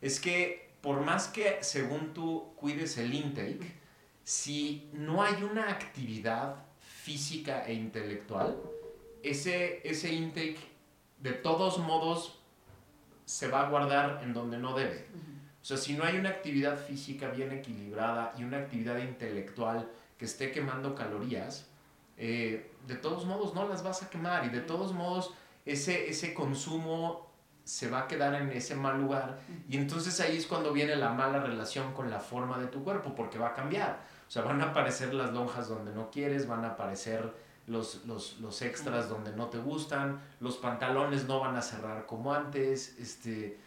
es 0.00 0.20
que 0.20 0.70
por 0.80 1.00
más 1.00 1.28
que 1.28 1.58
según 1.60 2.12
tú 2.12 2.52
cuides 2.56 2.98
el 2.98 3.14
intake, 3.14 3.72
si 4.24 4.88
no 4.92 5.22
hay 5.22 5.42
una 5.42 5.70
actividad 5.70 6.56
física 6.80 7.66
e 7.66 7.74
intelectual, 7.74 8.56
ese, 9.22 9.80
ese 9.88 10.12
intake 10.12 10.58
de 11.20 11.32
todos 11.32 11.78
modos 11.78 12.38
se 13.24 13.48
va 13.48 13.66
a 13.66 13.70
guardar 13.70 14.20
en 14.22 14.32
donde 14.32 14.58
no 14.58 14.74
debe. 14.74 15.06
O 15.62 15.64
sea, 15.64 15.76
si 15.76 15.94
no 15.94 16.04
hay 16.04 16.16
una 16.16 16.30
actividad 16.30 16.76
física 16.76 17.28
bien 17.28 17.52
equilibrada 17.52 18.34
y 18.36 18.42
una 18.42 18.58
actividad 18.58 18.98
intelectual 18.98 19.88
que 20.18 20.24
esté 20.24 20.50
quemando 20.50 20.96
calorías, 20.96 21.68
eh, 22.16 22.72
de 22.86 22.94
todos 22.96 23.26
modos 23.26 23.54
no 23.54 23.68
las 23.68 23.82
vas 23.82 24.02
a 24.02 24.10
quemar 24.10 24.44
y 24.44 24.48
de 24.48 24.60
todos 24.60 24.92
modos 24.92 25.32
ese, 25.64 26.08
ese 26.10 26.34
consumo 26.34 27.32
se 27.64 27.88
va 27.88 28.00
a 28.00 28.08
quedar 28.08 28.34
en 28.34 28.50
ese 28.50 28.74
mal 28.74 29.00
lugar. 29.00 29.38
Y 29.68 29.76
entonces 29.76 30.20
ahí 30.20 30.36
es 30.36 30.46
cuando 30.46 30.72
viene 30.72 30.96
la 30.96 31.10
mala 31.10 31.40
relación 31.40 31.92
con 31.92 32.10
la 32.10 32.20
forma 32.20 32.58
de 32.58 32.66
tu 32.66 32.82
cuerpo 32.82 33.14
porque 33.14 33.38
va 33.38 33.48
a 33.48 33.54
cambiar. 33.54 34.00
O 34.26 34.30
sea, 34.30 34.42
van 34.42 34.60
a 34.60 34.66
aparecer 34.66 35.14
las 35.14 35.32
lonjas 35.32 35.68
donde 35.68 35.92
no 35.92 36.10
quieres, 36.10 36.48
van 36.48 36.64
a 36.64 36.70
aparecer 36.70 37.32
los, 37.66 38.04
los, 38.06 38.40
los, 38.40 38.60
extras 38.62 39.08
donde 39.08 39.32
no 39.32 39.48
te 39.48 39.58
gustan, 39.58 40.20
los 40.40 40.56
pantalones 40.56 41.28
no 41.28 41.38
van 41.38 41.54
a 41.54 41.62
cerrar 41.62 42.06
como 42.06 42.34
antes, 42.34 42.98
este, 42.98 43.60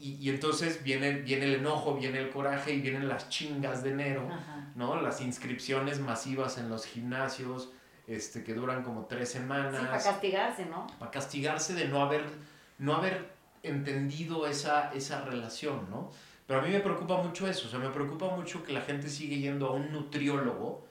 y, 0.00 0.18
y 0.20 0.30
entonces 0.30 0.82
viene, 0.82 1.12
viene 1.12 1.46
el 1.46 1.54
enojo, 1.56 1.94
viene 1.94 2.18
el 2.18 2.30
coraje 2.30 2.72
y 2.72 2.80
vienen 2.80 3.08
las 3.08 3.28
chingas 3.28 3.82
de 3.82 3.90
enero, 3.90 4.28
¿no? 4.74 5.00
Las 5.00 5.20
inscripciones 5.20 5.98
masivas 6.00 6.58
en 6.58 6.68
los 6.68 6.86
gimnasios, 6.86 7.70
este, 8.06 8.44
que 8.44 8.54
duran 8.54 8.82
como 8.82 9.06
tres 9.06 9.30
semanas. 9.30 9.80
Sí, 9.80 9.86
para 9.86 10.02
castigarse, 10.02 10.66
¿no? 10.66 10.86
Para 10.98 11.10
castigarse 11.10 11.74
de 11.74 11.88
no 11.88 12.02
haber, 12.02 12.24
no 12.78 12.94
haber 12.94 13.32
entendido 13.62 14.46
esa, 14.46 14.92
esa 14.92 15.22
relación, 15.22 15.88
¿no? 15.90 16.10
Pero 16.46 16.60
a 16.60 16.62
mí 16.62 16.70
me 16.70 16.80
preocupa 16.80 17.22
mucho 17.22 17.48
eso, 17.48 17.68
o 17.68 17.70
sea, 17.70 17.78
me 17.78 17.90
preocupa 17.90 18.34
mucho 18.36 18.62
que 18.62 18.72
la 18.72 18.80
gente 18.80 19.08
sigue 19.08 19.38
yendo 19.38 19.68
a 19.68 19.72
un 19.72 19.92
nutriólogo, 19.92 20.86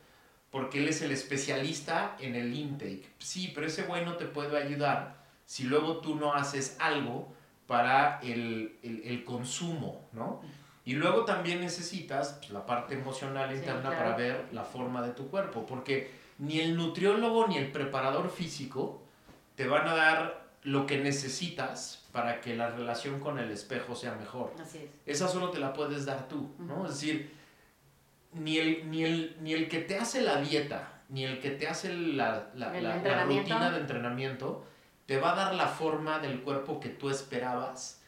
porque 0.50 0.80
él 0.80 0.88
es 0.88 1.02
el 1.02 1.12
especialista 1.12 2.16
en 2.20 2.36
el 2.36 2.54
intake. 2.54 3.10
Sí, 3.20 3.52
pero 3.54 3.68
ese 3.68 3.84
güey 3.84 4.04
no 4.04 4.18
te 4.18 4.26
puede 4.26 4.58
ayudar 4.58 5.22
si 5.46 5.64
luego 5.64 5.98
tú 5.98 6.16
no 6.16 6.34
haces 6.34 6.78
algo 6.80 7.34
para 7.72 8.20
el, 8.20 8.78
el, 8.84 9.02
el 9.06 9.24
consumo, 9.24 10.10
¿no? 10.12 10.42
Y 10.84 10.96
luego 10.96 11.24
también 11.24 11.62
necesitas 11.62 12.34
pues, 12.40 12.50
la 12.50 12.66
parte 12.66 12.96
emocional 12.96 13.56
interna 13.56 13.92
para 13.92 14.14
ver 14.18 14.50
la 14.52 14.66
forma 14.66 15.02
de 15.02 15.14
tu 15.14 15.30
cuerpo, 15.30 15.66
porque 15.66 16.12
ni 16.38 16.60
el 16.60 16.76
nutriólogo 16.76 17.48
ni 17.48 17.56
el 17.56 17.72
preparador 17.72 18.30
físico 18.30 19.02
te 19.56 19.70
van 19.70 19.88
a 19.88 19.96
dar 19.96 20.48
lo 20.64 20.86
que 20.86 20.98
necesitas 20.98 22.04
para 22.12 22.42
que 22.42 22.58
la 22.58 22.72
relación 22.72 23.22
con 23.22 23.40
el 23.40 23.50
espejo 23.52 23.96
sea 23.96 24.16
mejor. 24.16 24.52
Así 24.62 24.80
es. 24.80 24.90
Esa 25.06 25.30
solo 25.30 25.50
te 25.50 25.60
la 25.60 25.72
puedes 25.72 26.06
dar 26.06 26.28
tú, 26.28 26.52
¿no? 26.60 26.86
Es 26.86 26.96
decir, 26.96 27.32
ni 28.34 28.58
el, 28.58 28.92
ni, 28.92 29.06
el, 29.06 29.38
ni 29.40 29.54
el 29.54 29.70
que 29.70 29.80
te 29.80 29.98
hace 29.98 30.22
la 30.22 30.42
dieta, 30.42 31.04
ni 31.08 31.24
el 31.24 31.40
que 31.40 31.52
te 31.52 31.70
hace 31.70 31.94
la, 31.94 32.50
la, 32.54 32.74
la, 32.82 33.24
rutina 33.24 33.72
de 33.72 33.80
entrenamiento, 33.80 34.66
te 35.12 35.19
va 35.19 35.34
a 35.34 35.36
dar 35.36 35.56
la 35.56 35.67
forma 35.67 36.19
del 36.19 36.39
cuerpo 36.39 36.80
que 36.80 36.88
tú 36.88 37.10
esperabas 37.10 38.00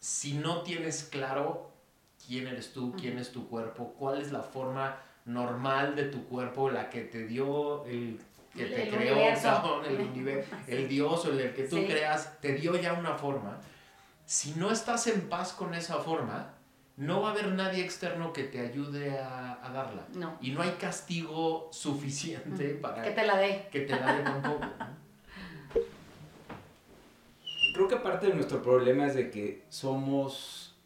si 0.00 0.32
no 0.32 0.62
tienes 0.62 1.04
claro 1.04 1.70
quién 2.26 2.46
eres 2.46 2.72
tú, 2.72 2.94
quién 2.98 3.18
es 3.18 3.32
tu 3.32 3.50
cuerpo, 3.50 3.94
cuál 3.98 4.18
es 4.18 4.32
la 4.32 4.42
forma 4.42 4.96
normal 5.26 5.94
de 5.94 6.04
tu 6.04 6.24
cuerpo, 6.24 6.70
la 6.70 6.88
que 6.88 7.02
te 7.02 7.26
dio 7.26 7.84
el 7.84 8.18
que 8.56 8.64
te 8.64 8.88
creó, 8.88 9.14
el, 9.84 10.00
universo, 10.00 10.56
el 10.68 10.88
Dios 10.88 11.26
o 11.26 11.32
el 11.32 11.52
que 11.52 11.64
tú 11.64 11.84
creas, 11.84 12.40
te 12.40 12.54
dio 12.54 12.76
ya 12.76 12.94
una 12.94 13.12
forma. 13.12 13.60
Si 14.24 14.52
no 14.52 14.70
estás 14.70 15.08
en 15.08 15.28
paz 15.28 15.52
con 15.52 15.74
esa 15.74 15.98
forma, 15.98 16.54
no 16.96 17.20
va 17.20 17.28
a 17.28 17.32
haber 17.32 17.48
nadie 17.48 17.84
externo 17.84 18.32
que 18.32 18.44
te 18.44 18.58
ayude 18.58 19.18
a, 19.18 19.58
a 19.62 19.70
darla. 19.70 20.06
No. 20.14 20.38
Y 20.40 20.52
no 20.52 20.62
hay 20.62 20.70
castigo 20.80 21.68
suficiente 21.72 22.70
para 22.70 23.02
que 23.02 23.10
te 23.10 23.26
la 23.26 23.36
dé. 23.36 23.68
Que 23.70 23.80
te 23.80 24.00
la 24.00 24.14
dé 24.14 24.22
tampoco. 24.22 24.66
Creo 27.72 27.88
que 27.88 27.96
parte 27.96 28.26
de 28.26 28.34
nuestro 28.34 28.62
problema 28.62 29.06
es 29.06 29.14
de 29.14 29.30
que 29.30 29.64
somos 29.68 30.76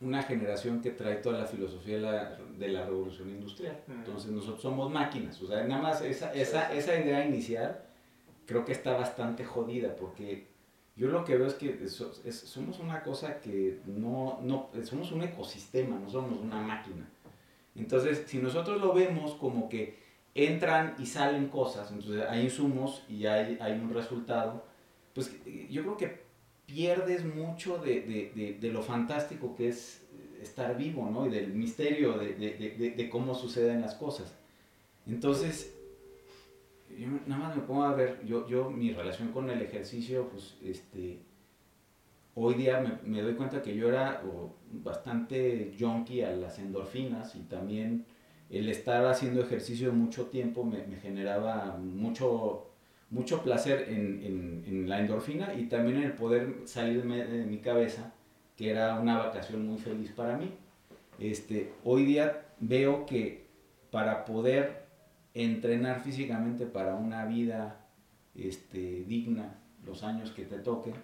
una 0.00 0.22
generación 0.22 0.80
que 0.80 0.90
trae 0.90 1.16
toda 1.16 1.40
la 1.40 1.46
filosofía 1.46 1.96
de 1.96 2.00
la, 2.00 2.38
de 2.56 2.68
la 2.68 2.84
revolución 2.84 3.30
industrial. 3.30 3.78
Entonces 3.88 4.30
nosotros 4.30 4.62
somos 4.62 4.90
máquinas. 4.90 5.40
O 5.42 5.46
sea, 5.46 5.64
nada 5.64 5.82
más 5.82 6.00
esa, 6.02 6.32
esa, 6.32 6.72
esa 6.72 6.98
idea 6.98 7.26
inicial 7.26 7.82
creo 8.46 8.64
que 8.64 8.72
está 8.72 8.94
bastante 8.96 9.44
jodida 9.44 9.94
porque 9.94 10.46
yo 10.96 11.08
lo 11.08 11.24
que 11.24 11.36
veo 11.36 11.46
es 11.46 11.54
que 11.54 11.86
somos 11.88 12.80
una 12.80 13.02
cosa 13.02 13.40
que 13.40 13.80
no, 13.86 14.40
no, 14.42 14.70
somos 14.82 15.12
un 15.12 15.22
ecosistema, 15.22 15.96
no 15.96 16.10
somos 16.10 16.40
una 16.40 16.60
máquina. 16.60 17.08
Entonces, 17.76 18.24
si 18.26 18.38
nosotros 18.38 18.80
lo 18.80 18.92
vemos 18.92 19.34
como 19.34 19.68
que 19.68 19.98
entran 20.34 20.96
y 20.98 21.06
salen 21.06 21.48
cosas, 21.48 21.92
entonces 21.92 22.24
hay 22.28 22.42
insumos 22.42 23.04
y 23.08 23.26
hay, 23.26 23.58
hay 23.60 23.72
un 23.74 23.94
resultado, 23.94 24.64
pues 25.18 25.32
yo 25.68 25.82
creo 25.82 25.96
que 25.96 26.20
pierdes 26.64 27.24
mucho 27.24 27.78
de, 27.78 28.30
de, 28.36 28.56
de, 28.60 28.72
lo 28.72 28.82
fantástico 28.84 29.56
que 29.56 29.66
es 29.66 30.06
estar 30.40 30.76
vivo, 30.76 31.10
¿no? 31.10 31.26
Y 31.26 31.30
del 31.30 31.52
misterio 31.54 32.16
de, 32.16 33.08
cómo 33.10 33.34
suceden 33.34 33.80
las 33.80 33.96
cosas. 33.96 34.32
Entonces, 35.08 35.74
yo 36.96 37.08
nada 37.26 37.48
más 37.48 37.56
me 37.56 37.62
pongo 37.62 37.82
a 37.82 37.94
ver, 37.96 38.24
yo, 38.24 38.46
yo 38.46 38.70
mi 38.70 38.92
relación 38.92 39.32
con 39.32 39.50
el 39.50 39.60
ejercicio, 39.60 40.28
pues 40.28 40.56
este, 40.62 41.18
hoy 42.36 42.54
día 42.54 42.78
me, 42.78 43.10
me 43.10 43.22
doy 43.22 43.34
cuenta 43.34 43.60
que 43.60 43.74
yo 43.74 43.88
era 43.88 44.22
bastante 44.70 45.74
junkie 45.76 46.22
a 46.22 46.30
las 46.30 46.60
endorfinas 46.60 47.34
y 47.34 47.40
también 47.40 48.06
el 48.50 48.68
estar 48.68 49.04
haciendo 49.06 49.42
ejercicio 49.42 49.92
mucho 49.92 50.26
tiempo 50.26 50.62
me 50.62 50.84
generaba 51.02 51.76
mucho, 51.76 52.67
mucho 53.10 53.42
placer 53.42 53.86
en, 53.88 54.22
en, 54.22 54.64
en, 54.66 54.88
la 54.88 55.00
endorfina 55.00 55.54
y 55.54 55.64
también 55.64 56.02
el 56.02 56.12
poder 56.12 56.62
salirme 56.64 57.24
de 57.24 57.44
mi 57.44 57.58
cabeza, 57.58 58.12
que 58.56 58.70
era 58.70 58.98
una 59.00 59.18
vacación 59.18 59.66
muy 59.66 59.78
feliz 59.78 60.12
para 60.12 60.36
mí. 60.36 60.52
Este, 61.18 61.72
hoy 61.84 62.04
día 62.04 62.46
veo 62.60 63.06
que 63.06 63.46
para 63.90 64.24
poder 64.24 64.86
entrenar 65.34 66.00
físicamente 66.00 66.66
para 66.66 66.94
una 66.94 67.24
vida 67.24 67.86
este, 68.34 69.04
digna, 69.06 69.58
los 69.86 70.02
años 70.02 70.30
que 70.32 70.44
te 70.44 70.58
toquen, 70.58 70.94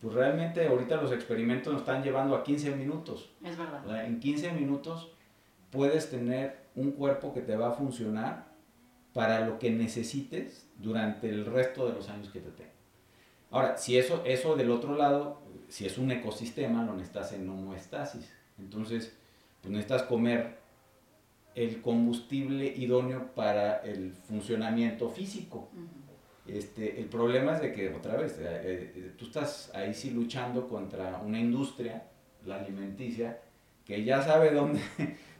pues 0.00 0.14
realmente 0.14 0.66
ahorita 0.66 1.00
los 1.00 1.12
experimentos 1.12 1.72
nos 1.72 1.82
están 1.82 2.02
llevando 2.02 2.34
a 2.34 2.42
15 2.42 2.76
minutos. 2.76 3.30
Es 3.44 3.56
verdad. 3.56 4.04
En 4.04 4.20
15 4.20 4.52
minutos 4.52 5.12
puedes 5.70 6.10
tener 6.10 6.58
un 6.74 6.92
cuerpo 6.92 7.32
que 7.32 7.40
te 7.40 7.56
va 7.56 7.68
a 7.68 7.72
funcionar 7.72 8.51
para 9.12 9.46
lo 9.46 9.58
que 9.58 9.70
necesites 9.70 10.66
durante 10.78 11.28
el 11.28 11.46
resto 11.46 11.86
de 11.86 11.94
los 11.94 12.08
años 12.08 12.30
que 12.30 12.40
te 12.40 12.50
tenga. 12.50 12.70
Ahora, 13.50 13.76
si 13.76 13.98
eso, 13.98 14.22
eso 14.24 14.56
del 14.56 14.70
otro 14.70 14.96
lado, 14.96 15.42
si 15.68 15.84
es 15.86 15.98
un 15.98 16.10
ecosistema, 16.10 16.84
lo 16.84 16.94
necesitas 16.94 17.32
en 17.32 17.48
homoestasis. 17.48 18.32
Entonces, 18.58 19.12
pues 19.60 19.72
necesitas 19.72 20.04
comer 20.04 20.58
el 21.54 21.82
combustible 21.82 22.66
idóneo 22.66 23.34
para 23.34 23.78
el 23.78 24.12
funcionamiento 24.12 25.10
físico. 25.10 25.68
Este, 26.46 26.98
el 26.98 27.06
problema 27.06 27.54
es 27.54 27.62
de 27.62 27.72
que, 27.72 27.90
otra 27.94 28.16
vez, 28.16 28.38
eh, 28.38 28.92
eh, 28.94 29.12
tú 29.16 29.26
estás 29.26 29.70
ahí 29.74 29.94
sí 29.94 30.10
luchando 30.10 30.66
contra 30.66 31.20
una 31.24 31.38
industria, 31.38 32.04
la 32.44 32.56
alimenticia, 32.56 33.40
que 33.84 34.02
ya 34.02 34.22
sabe 34.22 34.50
dónde, 34.52 34.80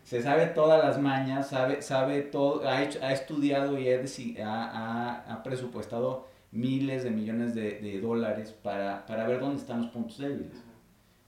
se 0.02 0.22
sabe 0.22 0.46
todas 0.46 0.84
las 0.84 1.00
mañas, 1.00 1.48
sabe, 1.48 1.80
sabe 1.82 2.22
todo, 2.22 2.68
ha, 2.68 2.78
ha 2.78 3.12
estudiado 3.12 3.78
y 3.78 3.88
ha, 3.88 5.32
ha, 5.32 5.42
presupuestado 5.42 6.28
miles 6.50 7.04
de 7.04 7.10
millones 7.10 7.54
de, 7.54 8.00
dólares 8.00 8.52
para, 8.52 9.04
ver 9.08 9.40
dónde 9.40 9.60
están 9.60 9.82
los 9.82 9.90
puntos 9.90 10.18
débiles. 10.18 10.62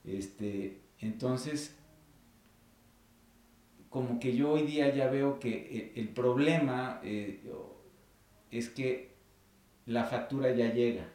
Este, 0.04 0.80
entonces, 0.98 1.76
como 3.88 4.18
que 4.18 4.37
yo 4.37 4.52
hoy 4.52 4.62
día 4.62 4.92
ya 4.92 5.08
veo 5.08 5.38
que 5.38 5.92
el, 5.94 6.08
problema 6.08 7.00
eh, 7.04 7.42
es 8.50 8.68
que 8.68 9.14
la 9.87 10.04
factura 10.04 10.52
ya 10.52 10.72
llega 10.72 11.06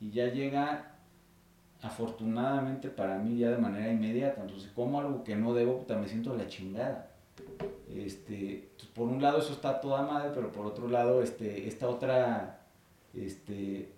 y 0.00 0.10
ya 0.10 0.26
llega 0.26 0.95
afortunadamente 1.82 2.88
para 2.88 3.18
mí 3.18 3.38
ya 3.38 3.50
de 3.50 3.58
manera 3.58 3.92
inmediata. 3.92 4.42
Entonces, 4.42 4.70
como 4.74 5.00
algo 5.00 5.24
que 5.24 5.36
no 5.36 5.54
debo, 5.54 5.84
también 5.86 6.02
me 6.02 6.08
siento 6.08 6.36
la 6.36 6.46
chingada. 6.48 7.10
Este, 7.94 8.68
por 8.94 9.08
un 9.08 9.22
lado 9.22 9.38
eso 9.38 9.52
está 9.52 9.80
toda 9.80 10.02
madre, 10.02 10.30
pero 10.34 10.52
por 10.52 10.66
otro 10.66 10.88
lado 10.88 11.22
este, 11.22 11.68
esta 11.68 11.88
otra 11.88 12.66
este, 13.14 13.92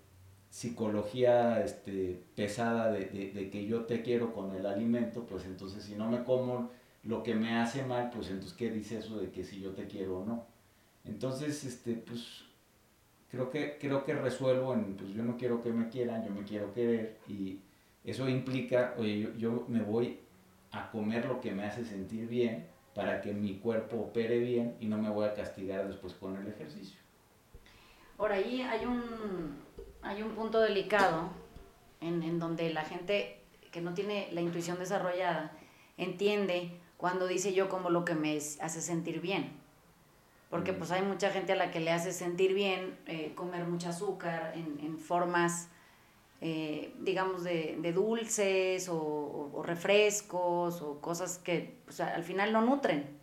psicología 0.51 1.64
este, 1.64 2.21
pesada 2.35 2.91
de, 2.91 3.07
de, 3.35 3.51
que 3.51 3.67
yo 3.67 3.85
te 3.85 4.03
quiero 4.03 4.33
con 4.33 4.55
el 4.55 4.67
alimento, 4.67 5.25
pues 5.25 5.45
entonces 5.47 5.85
si 5.85 5.95
no 5.95 6.09
me 6.11 6.25
como 6.25 6.71
lo 7.05 7.23
que 7.23 7.35
me 7.35 7.57
hace 7.57 7.85
mal, 7.85 8.11
pues 8.11 8.29
entonces 8.29 8.57
¿qué 8.57 8.71
dice 8.71 8.99
eso 8.99 9.19
de 9.19 9.31
que 9.31 9.45
si 9.45 9.61
yo 9.61 9.71
te 9.71 9.87
quiero 9.87 10.21
o 10.21 10.25
no? 10.25 10.45
Entonces, 11.05 11.64
este, 11.64 11.95
pues 11.95 12.45
creo 13.31 13.51
que, 13.51 13.79
creo 13.81 14.05
que 14.05 14.14
resuelvo 14.14 14.75
en, 14.75 14.95
pues 14.95 15.11
yo 15.11 15.23
no 15.23 15.37
quiero 15.37 15.62
que 15.62 15.73
me 15.73 15.88
quieran, 15.88 16.25
yo 16.25 16.31
me 16.31 16.45
quiero 16.45 16.73
querer 16.73 17.19
y 17.29 17.61
eso 18.11 18.29
implica, 18.29 18.94
oye, 18.97 19.21
yo, 19.21 19.35
yo 19.37 19.64
me 19.68 19.83
voy 19.83 20.18
a 20.73 20.90
comer 20.90 21.27
lo 21.27 21.40
que 21.40 21.53
me 21.53 21.64
hace 21.64 21.85
sentir 21.85 22.29
bien 22.29 22.66
para 22.94 23.21
que 23.21 23.33
mi 23.33 23.59
cuerpo 23.59 23.97
opere 23.97 24.38
bien 24.38 24.77
y 24.81 24.87
no 24.87 24.99
me 24.99 25.11
voy 25.11 25.27
a 25.27 25.35
castigar 25.35 25.87
después 25.87 26.14
con 26.14 26.37
el 26.37 26.47
ejercicio. 26.49 26.99
Por 28.16 28.33
ahí 28.33 28.62
hay 28.62 28.85
un, 28.85 29.57
hay 30.03 30.23
un 30.23 30.33
punto 30.33 30.61
delicado 30.61 31.31
en, 32.01 32.23
en 32.23 32.38
donde 32.38 32.71
la 32.73 32.83
gente 32.83 33.38
que 33.71 33.81
no 33.81 33.94
tiene 33.94 34.29
la 34.33 34.40
intuición 34.40 34.79
desarrollada 34.79 35.53
entiende 35.97 36.73
cuando 36.97 37.27
dice 37.27 37.53
yo 37.53 37.68
como 37.68 37.90
lo 37.90 38.05
que 38.05 38.14
me 38.14 38.37
hace 38.37 38.81
sentir 38.81 39.21
bien. 39.21 39.53
Porque 40.51 40.73
pues 40.73 40.90
hay 40.90 41.03
mucha 41.03 41.31
gente 41.31 41.53
a 41.53 41.57
la 41.57 41.71
que 41.71 41.81
le 41.81 41.92
hace 41.92 42.12
sentir 42.12 42.55
bien 42.55 42.97
eh, 43.07 43.33
comer 43.35 43.64
mucho 43.66 43.90
azúcar 43.90 44.53
en, 44.57 44.81
en 44.85 44.99
formas, 44.99 45.68
eh, 46.40 46.94
digamos, 47.01 47.44
de, 47.44 47.77
de 47.81 47.92
dulces 47.92 48.88
o, 48.88 49.51
o, 49.53 49.62
refrescos 49.62 50.83
o 50.83 51.01
cosas 51.01 51.38
que 51.38 51.81
pues, 51.85 52.01
al 52.01 52.24
final 52.24 52.53
no 52.53 52.61
nutren. 52.62 53.18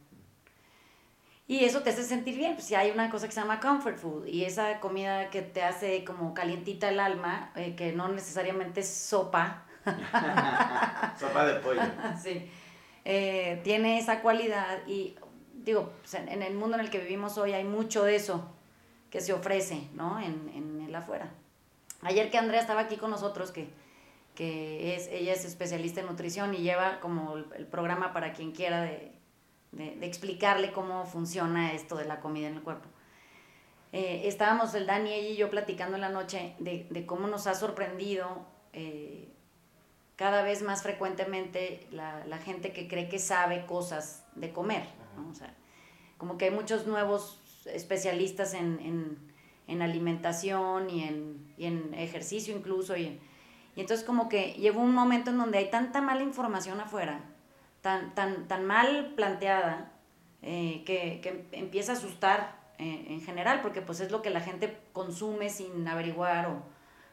Y 1.48 1.64
eso 1.64 1.82
te 1.82 1.92
hace 1.92 2.04
sentir 2.04 2.38
bien. 2.38 2.56
Pues 2.56 2.66
si 2.66 2.76
hay 2.76 2.92
una 2.92 3.10
cosa 3.10 3.28
que 3.28 3.34
se 3.34 3.40
llama 3.40 3.60
comfort 3.60 3.98
food 3.98 4.26
y 4.26 4.46
esa 4.46 4.80
comida 4.80 5.30
que 5.30 5.42
te 5.44 5.62
hace 5.62 6.04
como 6.04 6.34
calientita 6.34 6.90
el 6.90 7.00
alma, 7.00 7.52
eh, 7.56 7.76
que 7.76 7.94
no 7.94 8.10
necesariamente 8.10 8.80
es 8.80 8.90
sopa. 8.90 9.66
sopa 11.20 11.46
de 11.46 11.60
pollo. 11.60 11.82
sí 12.22 12.50
eh, 13.06 13.62
tiene 13.64 14.00
esa 14.00 14.22
cualidad 14.22 14.80
y 14.88 15.16
digo, 15.54 15.94
pues, 16.02 16.16
en 16.16 16.42
el 16.42 16.56
mundo 16.56 16.76
en 16.76 16.82
el 16.82 16.90
que 16.90 17.00
vivimos 17.00 17.38
hoy 17.38 17.54
hay 17.54 17.64
mucho 17.64 18.04
de 18.04 18.16
eso 18.16 18.52
que 19.12 19.22
se 19.22 19.32
ofrece, 19.32 19.88
¿no? 19.94 20.20
En, 20.20 20.52
en 20.54 20.82
el 20.82 20.94
afuera. 20.94 21.32
Ayer 22.06 22.30
que 22.30 22.38
Andrea 22.38 22.62
estaba 22.62 22.82
aquí 22.82 22.98
con 22.98 23.10
nosotros, 23.10 23.52
que, 23.52 23.68
que 24.36 24.96
es, 24.96 25.08
ella 25.08 25.34
es 25.34 25.44
especialista 25.44 26.02
en 26.02 26.08
nutrición 26.08 26.54
y 26.54 26.58
lleva 26.58 27.00
como 27.00 27.36
el, 27.38 27.66
programa 27.66 28.14
para 28.14 28.32
quien 28.34 28.52
quiera 28.52 28.84
de, 28.84 29.12
de, 29.72 30.06
explicarle 30.06 30.72
cómo 30.72 31.06
funciona 31.06 31.74
esto 31.74 31.96
de 31.96 32.06
la 32.06 32.20
comida 32.20 32.48
en 32.48 32.56
el 32.56 32.62
cuerpo. 32.62 32.88
Eh, 33.92 34.28
estábamos 34.28 34.76
el 34.76 34.86
Dani, 34.86 35.14
ella 35.14 35.30
y 35.30 35.36
yo 35.36 35.50
platicando 35.50 35.96
en 35.96 36.02
la 36.02 36.10
noche 36.10 36.56
de, 36.60 36.86
de 36.90 37.06
cómo 37.06 37.28
nos 37.28 37.48
ha 37.48 37.56
sorprendido 37.56 38.46
eh, 38.74 39.34
cada 40.16 40.44
vez 40.44 40.62
más 40.62 40.84
frecuentemente 40.84 41.88
la, 41.92 42.26
la, 42.26 42.38
gente 42.38 42.72
que 42.72 42.88
cree 42.88 43.10
que 43.10 43.20
sabe 43.20 43.66
cosas 43.66 44.26
de 44.36 44.54
comer. 44.54 44.84
¿no? 45.16 45.30
O 45.30 45.34
como 46.18 46.38
que 46.38 46.46
hay 46.46 46.52
muchos 46.52 46.88
nuevos 46.88 47.42
especialistas 47.66 48.54
en, 48.54 49.25
en 49.68 49.82
alimentación 49.82 50.90
y 50.90 51.04
en, 51.04 51.54
y 51.58 51.66
en, 51.66 51.94
ejercicio 51.94 52.56
incluso. 52.56 52.96
Y, 52.98 53.20
entonces 53.76 54.06
como 54.06 54.30
que 54.30 54.54
llegó 54.54 54.82
un 54.82 54.94
momento 54.94 55.32
en 55.32 55.38
donde 55.38 55.58
hay 55.58 55.70
tanta 55.70 56.02
mala 56.02 56.24
información 56.24 56.80
afuera, 56.80 57.20
tan, 57.82 58.16
tan, 58.16 58.48
tan 58.48 58.66
mal 58.66 59.14
planteada, 59.16 59.92
eh, 60.42 60.84
que, 60.86 61.20
que, 61.22 61.48
empieza 61.52 61.94
a 61.94 61.96
asustar 61.96 62.60
eh, 62.78 63.08
en 63.10 63.22
general, 63.22 63.62
porque 63.62 63.82
pues 63.82 64.00
es 64.00 64.12
lo 64.12 64.22
que 64.22 64.30
la 64.30 64.42
gente 64.42 64.78
consume 64.94 65.50
sin 65.50 65.88
averiguar 65.88 66.48
o 66.48 66.64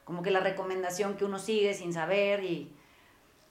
como 0.04 0.22
que 0.22 0.30
la 0.30 0.40
recomendación 0.40 1.16
que 1.16 1.24
uno 1.24 1.38
sigue 1.38 1.74
sin 1.74 1.92
saber 1.92 2.44
y 2.44 2.72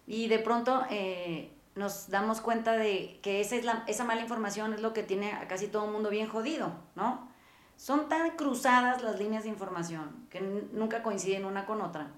y 0.08 0.28
de 0.28 0.40
pronto 0.40 0.84
eh, 0.90 1.52
nos 1.76 2.10
damos 2.10 2.42
cuenta 2.42 2.74
de 2.74 3.20
que 3.22 3.40
esa, 3.40 3.56
es 3.56 3.64
la, 3.64 3.86
esa 3.88 4.04
mala 4.04 4.22
información 4.22 4.74
es 4.74 4.82
lo 4.82 4.92
que 4.94 5.04
tiene 5.04 5.32
a 5.32 5.48
casi 5.48 5.68
todo 5.68 5.86
el 5.86 5.92
mundo 5.92 6.10
bien 6.10 6.28
jodido, 6.28 6.74
¿no? 6.96 7.31
Son 7.82 8.10
tan 8.10 8.30
cruzadas 8.38 9.02
las 9.02 9.18
líneas 9.18 9.42
de 9.42 9.50
información 9.50 10.28
que 10.30 10.40
nunca 10.40 11.02
coinciden 11.02 11.46
una 11.46 11.66
con 11.66 11.82
otra, 11.82 12.12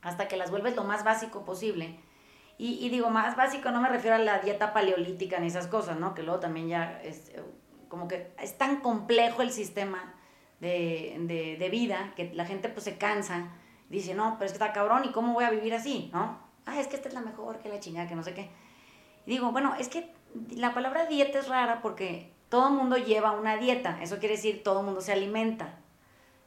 hasta 0.00 0.28
que 0.28 0.36
las 0.36 0.52
vuelves 0.52 0.76
lo 0.76 0.84
más 0.84 1.02
básico 1.02 1.44
posible. 1.44 1.98
Y, 2.56 2.74
y, 2.74 2.88
digo, 2.88 3.10
más 3.10 3.34
básico 3.34 3.72
no 3.72 3.80
me 3.80 3.88
refiero 3.88 4.14
a 4.14 4.20
la 4.20 4.38
dieta 4.38 4.72
paleolítica 4.72 5.40
ni 5.40 5.48
esas 5.48 5.66
cosas, 5.66 5.98
¿no? 5.98 6.14
Que 6.14 6.22
luego 6.22 6.38
también 6.38 6.68
ya 6.68 7.00
es 7.02 7.30
eh, 7.30 7.42
como 7.88 8.06
que 8.06 8.32
es 8.38 8.56
tan 8.56 8.76
complejo 8.76 9.42
el 9.42 9.50
sistema 9.50 10.14
de, 10.60 11.16
de, 11.22 11.56
de 11.56 11.68
vida 11.68 12.12
que 12.14 12.32
la 12.32 12.44
gente 12.44 12.68
pues 12.68 12.84
se 12.84 12.96
cansa, 12.96 13.50
dice, 13.88 14.14
no, 14.14 14.36
pero 14.38 14.46
es 14.46 14.52
que 14.52 14.64
está 14.64 14.72
cabrón, 14.72 15.04
¿y 15.04 15.10
cómo 15.10 15.32
voy 15.32 15.42
a 15.42 15.50
vivir 15.50 15.74
así, 15.74 16.10
no? 16.12 16.38
ah, 16.64 16.78
es 16.78 16.86
que 16.86 16.94
esta 16.94 17.08
es 17.08 17.14
la 17.14 17.22
mejor, 17.22 17.58
que 17.58 17.68
la 17.68 17.80
chingada, 17.80 18.08
que 18.08 18.14
no 18.14 18.22
sé 18.22 18.34
qué. 18.34 18.50
Digo, 19.26 19.50
bueno, 19.50 19.74
es 19.80 19.88
que 19.88 20.14
la 20.50 20.72
palabra 20.74 21.06
dieta 21.06 21.40
es 21.40 21.48
rara 21.48 21.82
porque 21.82 22.32
todo 22.52 22.68
el 22.68 22.74
mundo 22.74 22.98
lleva 22.98 23.32
una 23.32 23.56
dieta, 23.56 23.98
eso 24.02 24.18
quiere 24.18 24.34
decir 24.34 24.62
todo 24.62 24.80
el 24.80 24.84
mundo 24.84 25.00
se 25.00 25.10
alimenta. 25.10 25.78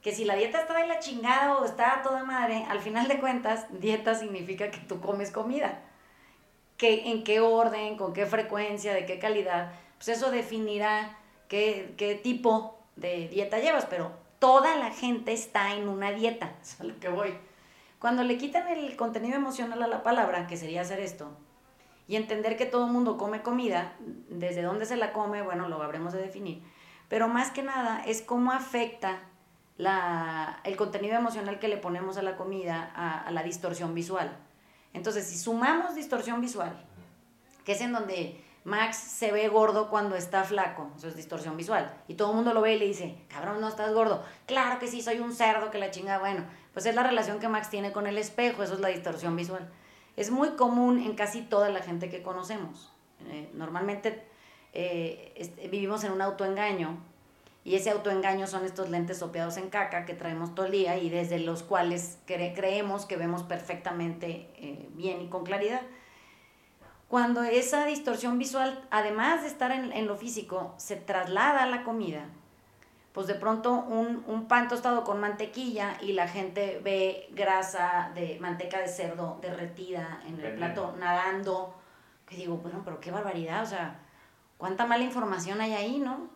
Que 0.03 0.13
si 0.13 0.23
la 0.23 0.35
dieta 0.35 0.61
está 0.61 0.75
de 0.75 0.85
la 0.85 0.99
chingada 0.99 1.57
o 1.57 1.65
está 1.65 2.03
toda 2.03 2.23
madre, 2.23 2.63
al 2.69 2.79
final 2.79 3.07
de 3.07 3.19
cuentas, 3.19 3.65
dieta 3.71 4.13
significa 4.13 4.69
que 4.69 4.77
tú 4.77 5.01
comes 5.01 5.31
comida. 5.31 5.81
Que, 6.77 7.09
en 7.09 7.23
qué 7.23 7.39
orden, 7.39 7.97
con 7.97 8.13
qué 8.13 8.27
frecuencia, 8.27 8.93
de 8.93 9.07
qué 9.07 9.17
calidad, 9.17 9.71
pues 9.97 10.09
eso 10.09 10.29
definirá 10.29 11.17
qué, 11.47 11.95
qué 11.97 12.13
tipo 12.13 12.77
de 12.95 13.27
dieta 13.27 13.57
llevas, 13.57 13.87
pero 13.87 14.11
toda 14.37 14.75
la 14.75 14.91
gente 14.91 15.33
está 15.33 15.73
en 15.73 15.89
una 15.89 16.11
dieta, 16.11 16.53
es 16.61 16.79
lo 16.81 16.99
que 16.99 17.09
voy. 17.09 17.33
Cuando 17.97 18.23
le 18.23 18.37
quitan 18.37 18.67
el 18.67 18.95
contenido 18.95 19.37
emocional 19.37 19.81
a 19.81 19.87
la 19.87 20.03
palabra, 20.03 20.45
que 20.45 20.55
sería 20.55 20.81
hacer 20.81 20.99
esto, 20.99 21.35
y 22.07 22.15
entender 22.15 22.57
que 22.57 22.65
todo 22.65 22.85
el 22.85 22.91
mundo 22.91 23.17
come 23.17 23.41
comida, 23.41 23.95
desde 24.29 24.61
dónde 24.61 24.85
se 24.85 24.97
la 24.97 25.13
come, 25.13 25.41
bueno, 25.41 25.67
lo 25.67 25.81
habremos 25.81 26.13
de 26.13 26.21
definir, 26.21 26.63
pero 27.09 27.27
más 27.27 27.51
que 27.51 27.63
nada 27.63 28.03
es 28.05 28.21
cómo 28.21 28.51
afecta 28.51 29.19
la, 29.77 30.59
el 30.63 30.77
contenido 30.77 31.15
emocional 31.15 31.59
que 31.59 31.67
le 31.67 31.77
ponemos 31.77 32.17
a 32.17 32.21
la 32.21 32.35
comida 32.35 32.91
a, 32.95 33.21
a 33.21 33.31
la 33.31 33.43
distorsión 33.43 33.93
visual. 33.93 34.37
Entonces, 34.93 35.27
si 35.27 35.37
sumamos 35.37 35.95
distorsión 35.95 36.39
visual, 36.39 36.73
que 37.65 37.73
es 37.73 37.81
en 37.81 37.91
donde 37.91 38.41
Max 38.63 38.97
se 38.97 39.31
ve 39.31 39.47
gordo 39.49 39.89
cuando 39.89 40.15
está 40.15 40.43
flaco, 40.43 40.89
eso 40.97 41.07
es 41.07 41.15
distorsión 41.15 41.57
visual. 41.57 41.93
Y 42.07 42.15
todo 42.15 42.29
el 42.29 42.35
mundo 42.35 42.53
lo 42.53 42.61
ve 42.61 42.75
y 42.75 42.79
le 42.79 42.85
dice, 42.85 43.17
cabrón, 43.27 43.59
no 43.59 43.67
estás 43.67 43.93
gordo. 43.93 44.23
Claro 44.45 44.79
que 44.79 44.87
sí, 44.87 45.01
soy 45.01 45.19
un 45.19 45.33
cerdo 45.33 45.69
que 45.69 45.77
la 45.77 45.91
chinga, 45.91 46.17
bueno, 46.19 46.45
pues 46.73 46.85
es 46.85 46.95
la 46.95 47.03
relación 47.03 47.39
que 47.39 47.49
Max 47.49 47.69
tiene 47.69 47.91
con 47.91 48.07
el 48.07 48.17
espejo, 48.17 48.63
eso 48.63 48.73
es 48.73 48.79
la 48.79 48.87
distorsión 48.87 49.35
visual. 49.35 49.69
Es 50.15 50.31
muy 50.31 50.51
común 50.51 50.99
en 50.99 51.15
casi 51.15 51.41
toda 51.41 51.69
la 51.69 51.81
gente 51.81 52.09
que 52.09 52.21
conocemos. 52.21 52.91
Eh, 53.27 53.49
normalmente 53.53 54.23
eh, 54.73 55.51
vivimos 55.69 56.03
en 56.03 56.11
un 56.11 56.21
autoengaño 56.21 56.97
y 57.63 57.75
ese 57.75 57.89
autoengaño 57.89 58.47
son 58.47 58.65
estos 58.65 58.89
lentes 58.89 59.17
sopeados 59.17 59.57
en 59.57 59.69
caca 59.69 60.05
que 60.05 60.13
traemos 60.13 60.53
todo 60.53 60.67
el 60.67 60.71
día 60.71 60.97
y 60.97 61.09
desde 61.09 61.39
los 61.39 61.63
cuales 61.63 62.19
creemos 62.25 63.05
que 63.05 63.17
vemos 63.17 63.43
perfectamente 63.43 64.49
eh, 64.57 64.87
bien 64.93 65.21
y 65.21 65.27
con 65.29 65.43
claridad 65.43 65.81
cuando 67.07 67.43
esa 67.43 67.85
distorsión 67.85 68.39
visual, 68.39 68.83
además 68.89 69.43
de 69.43 69.47
estar 69.47 69.71
en, 69.71 70.07
lo 70.07 70.17
físico, 70.17 70.73
se 70.77 70.95
traslada 70.95 71.63
a 71.63 71.67
la 71.67 71.83
comida, 71.83 72.25
pues 73.15 73.27
de 73.27 73.35
pronto 73.35 73.71
un, 73.71 74.25
un, 74.27 74.49
pan 74.49 74.67
tostado 74.67 75.05
con 75.05 75.21
mantequilla 75.21 75.97
y 76.01 76.11
la 76.11 76.27
gente 76.27 76.81
ve 76.83 77.29
grasa 77.31 78.11
de 78.13 78.37
manteca 78.41 78.77
de 78.77 78.89
cerdo 78.89 79.39
derretida 79.41 80.21
en 80.27 80.37
el 80.41 80.55
plato 80.55 80.93
nadando, 80.99 81.73
que 82.27 82.35
digo, 82.35 82.57
bueno, 82.57 82.81
pero 82.83 82.99
qué 82.99 83.11
barbaridad, 83.11 83.63
o 83.63 83.67
sea, 83.67 84.01
cuánta 84.57 84.85
mala 84.85 85.05
información 85.05 85.61
hay 85.61 85.73
ahí, 85.75 85.97
¿no? 85.97 86.27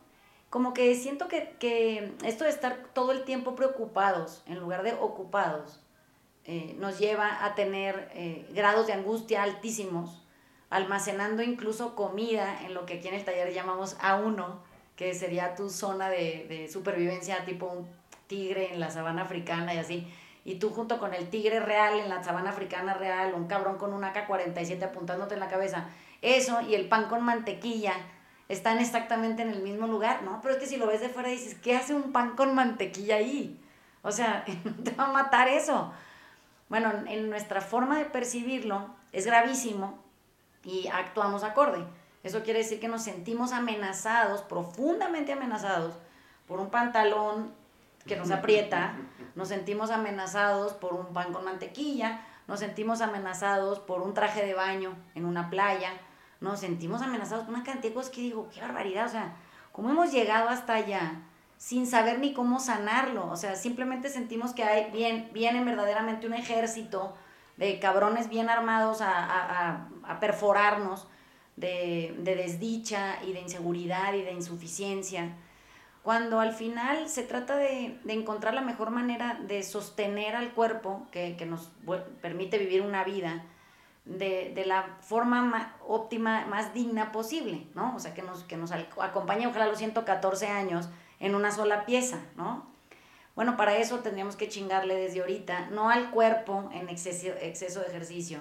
Como 0.50 0.74
que 0.74 0.96
siento 0.96 1.28
que, 1.28 1.58
que 1.60 2.16
esto 2.24 2.46
de 2.46 2.50
estar 2.50 2.86
todo 2.94 3.12
el 3.12 3.26
tiempo 3.26 3.56
preocupados 3.56 4.42
en 4.48 4.58
lugar 4.58 4.84
de 4.84 4.94
ocupados 4.94 5.82
eh, 6.46 6.78
nos 6.80 6.98
lleva 6.98 7.44
a 7.44 7.56
tener 7.56 8.10
eh, 8.14 8.48
grados 8.54 8.88
de 8.88 8.94
angustia 8.94 9.44
altísimos, 9.44 10.26
almacenando 10.70 11.44
incluso 11.44 11.94
comida 11.94 12.64
en 12.64 12.74
lo 12.74 12.86
que 12.86 12.94
aquí 12.94 13.10
en 13.10 13.16
el 13.16 13.26
taller 13.26 13.54
llamamos 13.54 14.00
A1, 14.00 14.62
que 15.00 15.16
sería 15.16 15.56
tu 15.56 15.70
zona 15.70 16.10
de, 16.10 16.70
supervivencia, 16.70 17.46
tipo 17.46 17.68
un 17.68 17.88
tigre 18.28 18.74
en 18.74 18.82
la 18.82 18.92
sabana 18.92 19.22
africana 19.22 19.74
y 19.74 19.78
así. 19.78 20.14
Y 20.44 20.56
tú 20.56 20.72
junto 20.72 21.00
con 21.00 21.14
el 21.14 21.30
tigre 21.30 21.62
real 21.62 21.98
en 22.02 22.10
la 22.10 22.22
sabana 22.22 22.50
africana 22.50 22.94
real, 22.96 23.34
un 23.34 23.48
cabrón 23.48 23.78
con 23.78 23.94
un 23.94 24.04
AK-47 24.04 24.84
apuntándote 24.84 25.36
en 25.36 25.40
la 25.40 25.48
cabeza. 25.48 25.86
Eso 26.22 26.60
y 26.60 26.76
el 26.76 26.90
pan 26.90 27.06
con 27.08 27.24
mantequilla 27.24 27.94
están 28.50 28.80
exactamente 28.80 29.42
en 29.42 29.52
el 29.52 29.62
mismo 29.62 29.88
lugar, 29.88 30.22
¿no? 30.24 30.42
Pero 30.42 30.56
es 30.56 30.60
que 30.60 30.68
si 30.68 30.76
lo 30.76 30.86
ves 30.86 31.00
de 31.00 31.08
fuera 31.08 31.30
dices, 31.30 31.56
¿qué 31.56 31.78
hace 31.78 31.94
un 31.96 32.12
pan 32.12 32.36
con 32.36 32.54
mantequilla 32.54 33.16
ahí? 33.16 33.58
O 34.02 34.12
sea, 34.12 34.44
te 34.84 34.92
va 34.92 35.06
a 35.06 35.14
matar 35.14 35.48
eso. 35.48 35.94
Bueno, 36.68 36.92
en 37.08 37.30
nuestra 37.30 37.62
forma 37.62 38.00
de 38.00 38.04
percibirlo 38.04 38.90
es 39.14 39.26
gravísimo 39.26 39.98
y 40.66 40.90
actuamos 40.90 41.46
acorde. 41.46 41.86
Eso 42.24 42.44
quiere 42.44 42.60
decir 42.60 42.80
que 42.80 42.88
nos 42.88 43.04
sentimos 43.04 43.54
amenazados, 43.54 44.42
profundamente 44.42 45.34
amenazados, 45.34 45.96
por 46.48 46.60
un 46.60 46.70
pantalón 46.70 47.54
que 48.06 48.16
nos 48.16 48.32
aprieta, 48.32 48.96
nos 49.36 49.48
sentimos 49.48 49.92
amenazados 49.92 50.74
por 50.74 50.94
un 50.94 51.14
pan 51.14 51.32
con 51.32 51.46
mantequilla, 51.46 52.22
nos 52.48 52.60
sentimos 52.60 53.02
amenazados 53.02 53.80
por 53.80 54.02
un 54.02 54.14
traje 54.14 54.46
de 54.46 54.54
baño 54.54 54.98
en 55.16 55.26
una 55.26 55.50
playa, 55.50 55.92
nos 56.42 56.60
sentimos 56.60 57.02
amenazados 57.02 57.46
por 57.46 57.54
una 57.54 57.64
cantidad 57.64 57.90
de 57.90 57.94
cosas 57.94 58.12
que 58.12 58.22
digo, 58.22 58.50
qué 58.54 58.62
barbaridad, 58.62 59.06
o 59.06 59.10
sea, 59.10 59.36
¿cómo 59.72 59.92
hemos 59.92 60.12
llegado 60.12 60.50
hasta 60.50 60.74
allá 60.74 61.22
sin 61.58 61.86
saber 61.86 62.20
ni 62.20 62.34
cómo 62.34 62.60
sanarlo? 62.60 63.30
O 63.30 63.36
sea, 63.36 63.56
simplemente 63.56 64.10
sentimos 64.10 64.54
que 64.54 64.64
hay, 64.64 64.90
bien, 64.92 65.30
viene 65.34 65.64
verdaderamente 65.64 66.26
un 66.26 66.34
ejército 66.34 67.16
de 67.58 67.80
cabrones 67.80 68.30
bien 68.30 68.50
armados 68.50 69.02
a, 69.02 69.12
a, 69.14 69.90
a 70.04 70.20
perforarnos 70.20 71.08
de, 71.60 72.16
desdicha 72.36 73.22
y 73.24 73.34
de 73.34 73.42
inseguridad 73.42 74.14
y 74.14 74.22
de 74.22 74.32
insuficiencia, 74.32 75.36
cuando 76.04 76.40
al 76.40 76.54
final 76.54 77.10
se 77.10 77.24
trata 77.24 77.58
de, 77.58 78.00
encontrar 78.08 78.54
la 78.54 78.62
mejor 78.62 78.90
manera 78.90 79.40
de 79.48 79.64
sostener 79.64 80.36
al 80.36 80.54
cuerpo 80.54 81.08
que, 81.12 81.36
nos 81.46 81.70
permite 82.22 82.58
vivir 82.58 82.82
una 82.82 83.04
vida 83.04 83.46
de, 84.06 84.64
la 84.66 84.98
forma 85.02 85.76
óptima, 85.86 86.46
más 86.46 86.74
digna 86.74 87.12
posible, 87.12 87.68
¿no? 87.76 87.96
O 87.96 88.00
sea, 88.00 88.14
que 88.14 88.22
nos, 88.22 88.44
que 88.44 88.58
nos 88.58 88.72
acompañe 88.72 89.48
ojalá 89.48 89.68
los 89.68 89.78
114 89.78 90.48
años 90.48 90.90
en 91.20 91.36
una 91.36 91.52
sola 91.52 91.86
pieza, 91.86 92.20
¿no? 92.38 92.68
Bueno, 93.36 93.56
para 93.56 93.78
eso 93.78 94.00
tendríamos 94.00 94.36
que 94.36 94.50
chingarle 94.50 94.96
desde 94.96 95.20
ahorita, 95.22 95.68
no 95.70 95.90
al 95.90 96.12
cuerpo 96.12 96.70
en 96.74 96.90
exceso, 96.90 97.28
exceso 97.42 97.82
de 97.82 97.88
ejercicio, 97.88 98.40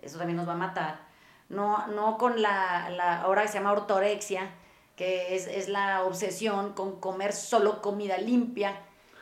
eso 0.00 0.18
también 0.18 0.36
nos 0.36 0.48
va 0.48 0.54
a 0.54 0.56
matar, 0.56 1.09
no, 1.50 1.86
no 1.88 2.16
con 2.16 2.40
la, 2.40 2.88
la, 2.90 3.20
ahora 3.22 3.42
que 3.42 3.48
se 3.48 3.54
llama 3.58 3.72
ortorexia, 3.72 4.50
que 4.96 5.34
es, 5.34 5.46
es, 5.46 5.68
la 5.68 6.04
obsesión 6.04 6.72
con 6.72 7.00
comer 7.00 7.32
solo 7.32 7.82
comida 7.82 8.16
limpia, 8.18 8.76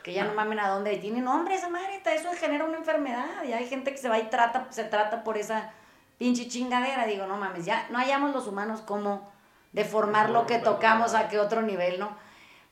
que 0.04 0.12
ya 0.12 0.24
no 0.24 0.34
mamen 0.34 0.60
a 0.60 0.68
dónde. 0.68 0.96
Tiene 0.98 1.20
nombre 1.20 1.54
esa 1.54 1.68
madre, 1.68 2.02
eso 2.04 2.30
genera 2.38 2.64
una 2.64 2.76
enfermedad, 2.76 3.42
y 3.44 3.52
hay 3.52 3.66
gente 3.66 3.90
que 3.90 3.98
se 3.98 4.08
va 4.08 4.18
y 4.18 4.24
trata, 4.24 4.66
se 4.70 4.84
trata 4.84 5.24
por 5.24 5.38
esa 5.38 5.72
pinche 6.18 6.48
chingadera, 6.48 7.06
digo, 7.06 7.26
no 7.26 7.36
mames, 7.36 7.64
ya 7.64 7.86
no 7.90 7.98
hallamos 7.98 8.34
los 8.34 8.46
humanos 8.46 8.82
como 8.82 9.30
deformar 9.72 10.30
lo 10.30 10.46
que 10.46 10.58
tocamos 10.58 11.14
a 11.14 11.28
qué 11.28 11.38
otro 11.38 11.62
nivel, 11.62 11.98
¿no? 11.98 12.16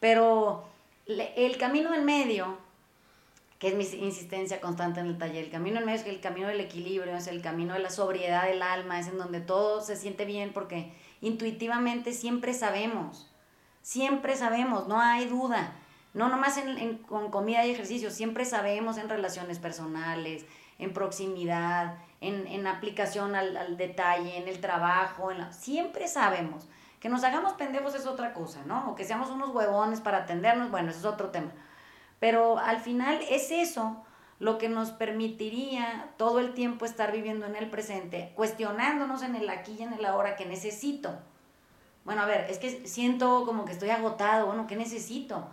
Pero 0.00 0.64
el 1.06 1.56
camino 1.56 1.94
en 1.94 2.04
medio 2.04 2.58
que 3.58 3.68
es 3.68 3.74
mi 3.74 3.84
insistencia 4.04 4.60
constante 4.60 5.00
en 5.00 5.06
el 5.06 5.18
taller. 5.18 5.44
El 5.44 5.50
camino 5.50 5.78
en 5.78 5.86
medio 5.86 6.00
es 6.00 6.06
el 6.06 6.20
camino 6.20 6.48
del 6.48 6.60
equilibrio, 6.60 7.16
es 7.16 7.26
el 7.26 7.40
camino 7.40 7.74
de 7.74 7.80
la 7.80 7.90
sobriedad 7.90 8.46
del 8.46 8.62
alma, 8.62 9.00
es 9.00 9.08
en 9.08 9.18
donde 9.18 9.40
todo 9.40 9.80
se 9.80 9.96
siente 9.96 10.24
bien 10.24 10.52
porque 10.52 10.92
intuitivamente 11.20 12.12
siempre 12.12 12.52
sabemos, 12.52 13.32
siempre 13.82 14.36
sabemos, 14.36 14.88
no 14.88 15.00
hay 15.00 15.26
duda. 15.26 15.72
No 16.12 16.28
nomás 16.28 16.56
en, 16.56 16.98
con 16.98 17.30
comida 17.30 17.66
y 17.66 17.70
ejercicio, 17.70 18.10
siempre 18.10 18.46
sabemos 18.46 18.96
en 18.96 19.08
relaciones 19.08 19.58
personales, 19.58 20.46
en 20.78 20.94
proximidad, 20.94 21.98
en, 22.22 22.46
en 22.46 22.66
aplicación 22.66 23.34
al, 23.34 23.54
al, 23.56 23.76
detalle, 23.76 24.38
en 24.38 24.48
el 24.48 24.60
trabajo, 24.60 25.30
en 25.30 25.52
siempre 25.52 26.08
sabemos. 26.08 26.68
Que 27.00 27.10
nos 27.10 27.22
hagamos 27.22 27.52
pendejos 27.52 27.94
es 27.94 28.06
otra 28.06 28.32
cosa, 28.32 28.62
¿no? 28.66 28.90
O 28.90 28.94
que 28.94 29.04
seamos 29.04 29.30
unos 29.30 29.50
huevones 29.50 30.00
para 30.00 30.18
atendernos, 30.18 30.70
bueno, 30.70 30.90
eso 30.90 31.00
es 31.00 31.04
otro 31.04 31.28
tema. 31.28 31.52
Pero 32.26 32.58
al 32.58 32.80
final 32.80 33.20
es 33.30 33.52
eso 33.52 34.02
lo 34.40 34.58
que 34.58 34.68
nos 34.68 34.90
permitiría 34.90 36.10
todo 36.16 36.40
el 36.40 36.54
tiempo 36.54 36.84
estar 36.84 37.12
viviendo 37.12 37.46
en 37.46 37.54
el 37.54 37.70
presente, 37.70 38.32
cuestionándonos 38.34 39.22
en 39.22 39.36
el 39.36 39.48
aquí 39.48 39.76
y 39.78 39.84
en 39.84 39.92
el 39.92 40.04
ahora 40.04 40.34
que 40.34 40.44
necesito. 40.44 41.16
Bueno, 42.04 42.22
a 42.22 42.26
ver, 42.26 42.50
es 42.50 42.58
que 42.58 42.84
siento 42.88 43.44
como 43.46 43.64
que 43.64 43.70
estoy 43.70 43.90
agotado, 43.90 44.46
bueno, 44.46 44.66
¿qué 44.66 44.74
necesito? 44.74 45.46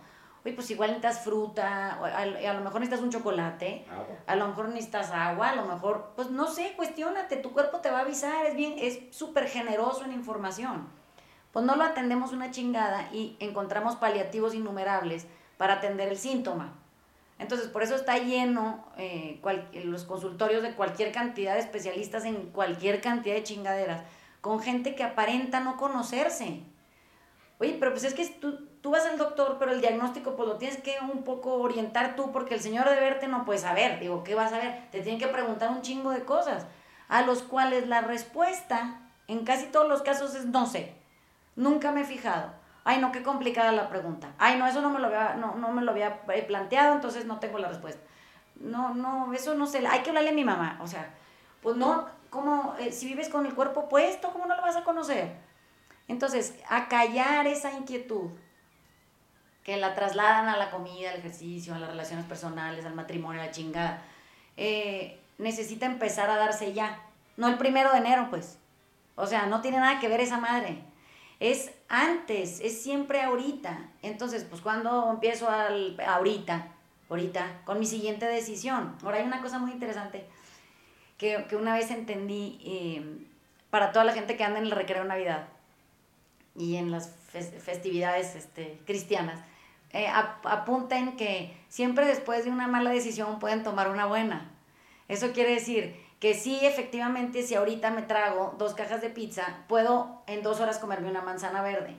Oye, 0.44 0.52
pues 0.52 0.68
igual 0.72 0.90
necesitas 0.90 1.20
fruta, 1.20 1.92
a, 1.92 2.22
a, 2.22 2.54
lo 2.54 2.60
mejor 2.64 2.80
necesitas 2.80 3.04
un 3.04 3.10
chocolate, 3.10 3.86
a 4.26 4.34
lo 4.34 4.48
mejor 4.48 4.68
necesitas 4.70 5.12
agua, 5.12 5.50
a 5.50 5.54
lo 5.54 5.66
mejor, 5.66 6.10
pues 6.16 6.30
no 6.30 6.48
sé, 6.48 6.72
cuestionate, 6.74 7.36
tu 7.36 7.52
cuerpo 7.52 7.78
te 7.78 7.90
va 7.92 7.98
a 7.98 8.02
avisar, 8.02 8.46
es 8.46 8.56
bien, 8.56 8.74
es 8.78 8.98
súper 9.16 9.46
generoso 9.46 10.04
en 10.04 10.12
información. 10.12 10.88
Pues 11.52 11.64
no 11.64 11.76
lo 11.76 11.84
atendemos 11.84 12.32
una 12.32 12.50
chingada 12.50 13.10
y 13.12 13.36
encontramos 13.38 13.94
paliativos 13.94 14.56
innumerables 14.56 15.28
para 15.56 15.74
atender 15.74 16.08
el 16.08 16.18
síntoma. 16.18 16.74
Entonces, 17.38 17.68
por 17.68 17.82
eso 17.82 17.96
está 17.96 18.18
lleno 18.18 18.86
eh, 18.96 19.40
los 19.84 20.04
consultorios 20.04 20.62
de 20.62 20.74
cualquier 20.74 21.12
cantidad 21.12 21.54
de 21.54 21.60
especialistas 21.60 22.24
en 22.24 22.50
cualquier 22.50 23.00
cantidad 23.00 23.34
de 23.34 23.42
chingaderas, 23.42 24.02
con 24.40 24.60
gente 24.60 24.94
que 24.94 25.02
aparenta 25.02 25.60
no 25.60 25.76
conocerse. 25.76 26.60
Oye, 27.58 27.76
pero 27.78 27.92
pues 27.92 28.04
es 28.04 28.14
que 28.14 28.26
tú, 28.26 28.66
tú 28.80 28.90
vas 28.90 29.04
al 29.06 29.18
doctor, 29.18 29.56
pero 29.58 29.72
el 29.72 29.80
diagnóstico 29.80 30.36
pues 30.36 30.48
lo 30.48 30.56
tienes 30.56 30.80
que 30.80 30.96
un 31.00 31.22
poco 31.22 31.54
orientar 31.54 32.14
tú, 32.14 32.30
porque 32.30 32.54
el 32.54 32.60
señor 32.60 32.88
de 32.88 32.96
verte 32.96 33.26
no 33.26 33.44
puede 33.44 33.58
saber. 33.58 33.98
Digo, 34.00 34.22
¿qué 34.22 34.34
vas 34.34 34.52
a 34.52 34.58
ver? 34.58 34.90
Te 34.90 35.00
tienen 35.00 35.20
que 35.20 35.28
preguntar 35.28 35.70
un 35.70 35.82
chingo 35.82 36.10
de 36.10 36.24
cosas, 36.24 36.66
a 37.08 37.22
los 37.22 37.42
cuales 37.42 37.88
la 37.88 38.00
respuesta 38.00 39.00
en 39.26 39.44
casi 39.44 39.66
todos 39.66 39.88
los 39.88 40.02
casos 40.02 40.34
es 40.34 40.46
no 40.46 40.66
sé. 40.66 40.94
Nunca 41.56 41.92
me 41.92 42.02
he 42.02 42.04
fijado 42.04 42.52
ay 42.84 43.00
no, 43.00 43.12
qué 43.12 43.22
complicada 43.22 43.72
la 43.72 43.88
pregunta, 43.88 44.32
ay 44.38 44.58
no, 44.58 44.66
eso 44.66 44.82
no 44.82 44.90
me 44.90 45.00
lo 45.00 45.06
había, 45.06 45.34
no, 45.34 45.54
no 45.56 45.72
me 45.72 45.82
lo 45.82 45.90
había 45.90 46.20
eh, 46.28 46.42
planteado, 46.42 46.94
entonces 46.94 47.24
no 47.24 47.38
tengo 47.38 47.58
la 47.58 47.68
respuesta. 47.68 48.00
No, 48.56 48.94
no, 48.94 49.32
eso 49.32 49.54
no 49.54 49.66
sé, 49.66 49.84
hay 49.86 50.00
que 50.00 50.10
hablarle 50.10 50.30
a 50.30 50.34
mi 50.34 50.44
mamá, 50.44 50.78
o 50.80 50.86
sea, 50.86 51.10
pues 51.62 51.76
no, 51.76 52.06
¿cómo, 52.30 52.76
eh, 52.78 52.92
si 52.92 53.06
vives 53.06 53.28
con 53.28 53.46
el 53.46 53.54
cuerpo 53.54 53.88
puesto, 53.88 54.30
¿cómo 54.30 54.46
no 54.46 54.54
lo 54.54 54.62
vas 54.62 54.76
a 54.76 54.84
conocer? 54.84 55.34
Entonces, 56.06 56.54
a 56.68 56.88
callar 56.88 57.46
esa 57.46 57.72
inquietud 57.72 58.30
que 59.64 59.78
la 59.78 59.94
trasladan 59.94 60.48
a 60.48 60.58
la 60.58 60.70
comida, 60.70 61.10
al 61.10 61.16
ejercicio, 61.16 61.74
a 61.74 61.78
las 61.78 61.88
relaciones 61.88 62.26
personales, 62.26 62.84
al 62.84 62.94
matrimonio, 62.94 63.40
a 63.40 63.46
la 63.46 63.50
chingada, 63.50 64.02
eh, 64.58 65.18
necesita 65.38 65.86
empezar 65.86 66.28
a 66.28 66.36
darse 66.36 66.74
ya, 66.74 67.00
no 67.38 67.48
el 67.48 67.56
primero 67.56 67.90
de 67.92 67.98
enero, 67.98 68.28
pues. 68.28 68.58
O 69.16 69.26
sea, 69.26 69.46
no 69.46 69.62
tiene 69.62 69.78
nada 69.78 69.98
que 70.00 70.08
ver 70.08 70.20
esa 70.20 70.38
madre 70.38 70.84
es 71.50 71.72
antes, 71.88 72.60
es 72.60 72.82
siempre 72.82 73.20
ahorita. 73.22 73.90
Entonces, 74.02 74.44
pues 74.44 74.62
cuando 74.62 75.10
empiezo 75.10 75.50
al, 75.50 76.00
ahorita, 76.00 76.68
ahorita, 77.10 77.60
con 77.64 77.78
mi 77.78 77.86
siguiente 77.86 78.26
decisión. 78.26 78.96
Ahora 79.02 79.18
hay 79.18 79.24
una 79.24 79.42
cosa 79.42 79.58
muy 79.58 79.72
interesante 79.72 80.24
que, 81.18 81.46
una 81.52 81.74
vez 81.74 81.90
entendí 81.90 82.58
eh, 82.64 83.26
para 83.70 83.92
toda 83.92 84.04
la 84.04 84.12
gente 84.12 84.36
que 84.36 84.44
anda 84.44 84.58
en 84.58 84.66
el 84.66 84.70
recreo 84.70 85.04
Navidad 85.04 85.48
y 86.56 86.76
en 86.76 86.90
las 86.90 87.10
festividades 87.10 88.36
este, 88.36 88.78
cristianas. 88.86 89.40
Eh, 89.92 90.08
apunten 90.08 91.16
que 91.16 91.56
siempre 91.68 92.06
después 92.06 92.44
de 92.44 92.50
una 92.50 92.66
mala 92.66 92.90
decisión 92.90 93.38
pueden 93.38 93.62
tomar 93.62 93.90
una 93.90 94.06
buena. 94.06 94.50
Eso 95.08 95.32
quiere 95.32 95.54
decir 95.54 96.03
que 96.24 96.32
sí, 96.32 96.58
efectivamente, 96.62 97.42
si 97.42 97.54
ahorita 97.54 97.90
me 97.90 98.00
trago 98.00 98.54
dos 98.56 98.72
cajas 98.72 99.02
de 99.02 99.10
pizza, 99.10 99.58
puedo 99.68 100.22
en 100.26 100.42
dos 100.42 100.58
horas 100.58 100.78
comerme 100.78 101.10
una 101.10 101.20
manzana 101.20 101.60
verde. 101.60 101.98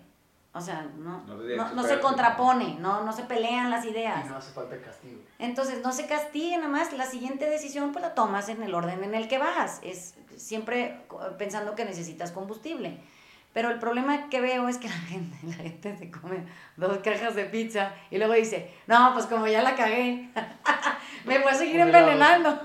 O 0.51 0.61
sea, 0.61 0.89
no, 0.97 1.23
no, 1.27 1.83
se 1.83 1.99
contrapone, 1.99 2.75
no, 2.79 3.03
no 3.03 3.13
se 3.13 3.21
pelean 3.21 3.69
las 3.69 3.85
ideas. 3.85 4.25
Y 4.25 4.29
no 4.29 4.37
hace 4.37 4.51
falta 4.51 4.81
castigo. 4.81 5.21
Entonces, 5.37 5.83
no 5.83 5.91
se 5.91 6.07
castigue 6.07 6.57
nada 6.57 6.69
más. 6.69 6.91
La 6.93 7.05
siguiente 7.05 7.47
decisión, 7.47 7.91
pues 7.91 8.01
la 8.01 8.15
tomas 8.15 8.49
en 8.49 8.63
el 8.63 8.73
orden 8.73 9.03
en 9.03 9.13
el 9.13 9.27
que 9.27 9.37
vas. 9.37 9.79
Es 9.83 10.15
siempre 10.37 11.05
pensando 11.37 11.75
que 11.75 11.85
necesitas 11.85 12.31
combustible. 12.31 12.97
Pero 13.53 13.69
el 13.69 13.77
problema 13.77 14.27
que 14.29 14.41
veo 14.41 14.67
es 14.67 14.79
que 14.79 14.87
la 14.87 14.95
gente, 15.07 15.37
la 15.45 15.53
gente 15.53 15.97
se 15.97 16.09
come 16.09 16.47
dos 16.77 16.97
cajas 17.03 17.35
de 17.35 17.45
pizza 17.45 17.93
y 18.09 18.17
luego 18.17 18.33
dice, 18.33 18.73
no, 18.87 19.13
pues 19.13 19.27
como 19.27 19.45
ya 19.45 19.61
la 19.61 19.75
cagué, 19.75 20.31
me 21.25 21.37
voy 21.37 21.51
a 21.51 21.53
seguir 21.53 21.79
envenenando. 21.79 22.59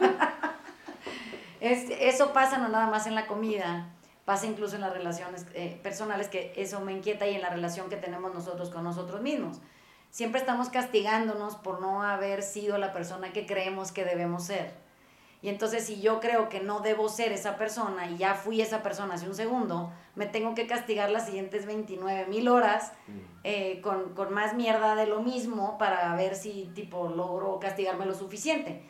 Es, 1.61 1.91
eso 1.91 2.33
pasa 2.33 2.59
no 2.59 2.69
nada 2.69 2.87
más 2.87 3.07
en 3.07 3.15
la 3.15 3.27
comida, 3.27 3.89
pasa 4.25 4.47
incluso 4.47 4.77
en 4.77 4.83
las 4.83 4.93
relaciones 4.93 5.47
eh, 5.55 5.79
personales, 5.83 6.29
que 6.29 6.53
eso 6.57 6.81
me 6.81 6.93
inquieta 6.93 7.27
y 7.27 7.35
en 7.35 7.43
la 7.43 7.51
relación 7.51 7.89
que 7.89 7.97
tenemos 7.97 8.33
nosotros 8.35 8.71
con 8.71 8.85
nosotros 8.85 9.21
mismos. 9.21 9.61
Siempre 10.11 10.41
estamos 10.41 10.71
castigándonos 10.71 11.57
por 11.57 11.81
no 11.81 12.03
haber 12.03 12.43
sido 12.43 12.79
la 12.79 12.93
persona 12.93 13.33
que 13.33 13.47
creemos 13.47 13.93
que 13.93 14.05
debemos 14.05 14.45
ser. 14.45 14.73
Y 15.43 15.49
entonces 15.49 15.87
si 15.87 16.01
yo 16.01 16.21
creo 16.21 16.49
que 16.49 16.61
no 16.61 16.81
debo 16.81 17.09
ser 17.09 17.33
esa 17.33 17.57
persona 17.57 18.11
y 18.11 18.19
ya 18.19 18.35
fui 18.35 18.61
esa 18.61 18.83
persona 18.83 19.15
hace 19.15 19.27
un 19.27 19.35
segundo, 19.35 19.91
me 20.15 20.27
tengo 20.27 20.55
que 20.55 20.67
castigar 20.67 21.11
las 21.11 21.27
siguientes 21.27 21.65
29 21.65 22.27
mil 22.27 22.49
horas 22.49 22.93
mm. 23.07 23.19
eh, 23.45 23.81
con, 23.83 24.15
con, 24.15 24.35
más 24.35 24.55
mierda 24.55 24.95
de 24.97 25.07
lo 25.07 25.23
mismo 25.23 25.79
para 25.79 26.15
ver 26.15 26.35
si 26.35 26.71
tipo 26.75 27.09
logro 27.09 27.59
castigarme 27.59 28.05
lo 28.05 28.15
suficiente. 28.15 28.83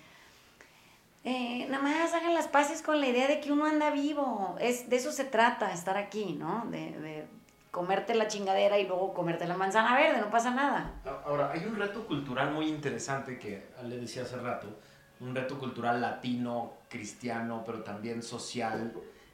Eh, 1.25 1.66
nada 1.68 1.83
más 1.83 2.14
hagan 2.14 2.33
las 2.33 2.49
paces 2.49 2.81
con 2.83 3.01
la 3.01 3.07
idea 3.07 3.29
de 3.29 3.41
que 3.41 3.53
uno 3.53 3.66
anda 3.66 3.91
vivo. 3.91 4.57
Es, 4.61 4.89
de 4.89 4.97
eso 4.97 5.12
se 5.12 5.25
trata, 5.25 5.73
estar 5.73 5.97
aquí, 5.97 6.33
¿no? 6.33 6.66
De, 6.71 6.99
de 6.99 7.27
comerte 7.71 8.14
la 8.14 8.27
chingadera 8.27 8.79
y 8.79 8.87
luego 8.87 9.14
comerte 9.14 9.47
la 9.47 9.57
manzana 9.57 9.95
verde, 9.97 10.21
no 10.21 10.31
pasa 10.31 10.51
nada. 10.51 10.93
Ahora, 11.25 11.51
hay 11.53 11.64
un 11.64 11.77
reto 11.77 12.07
cultural 12.07 12.53
muy 12.53 12.68
interesante 12.68 13.39
que 13.39 13.68
le 13.85 13.99
decía 13.99 14.23
hace 14.23 14.37
rato, 14.37 14.81
un 15.21 15.35
reto 15.35 15.59
cultural 15.59 16.01
latino, 16.01 16.73
cristiano, 16.89 17.62
pero 17.64 17.83
también 17.83 18.23
social, 18.23 18.93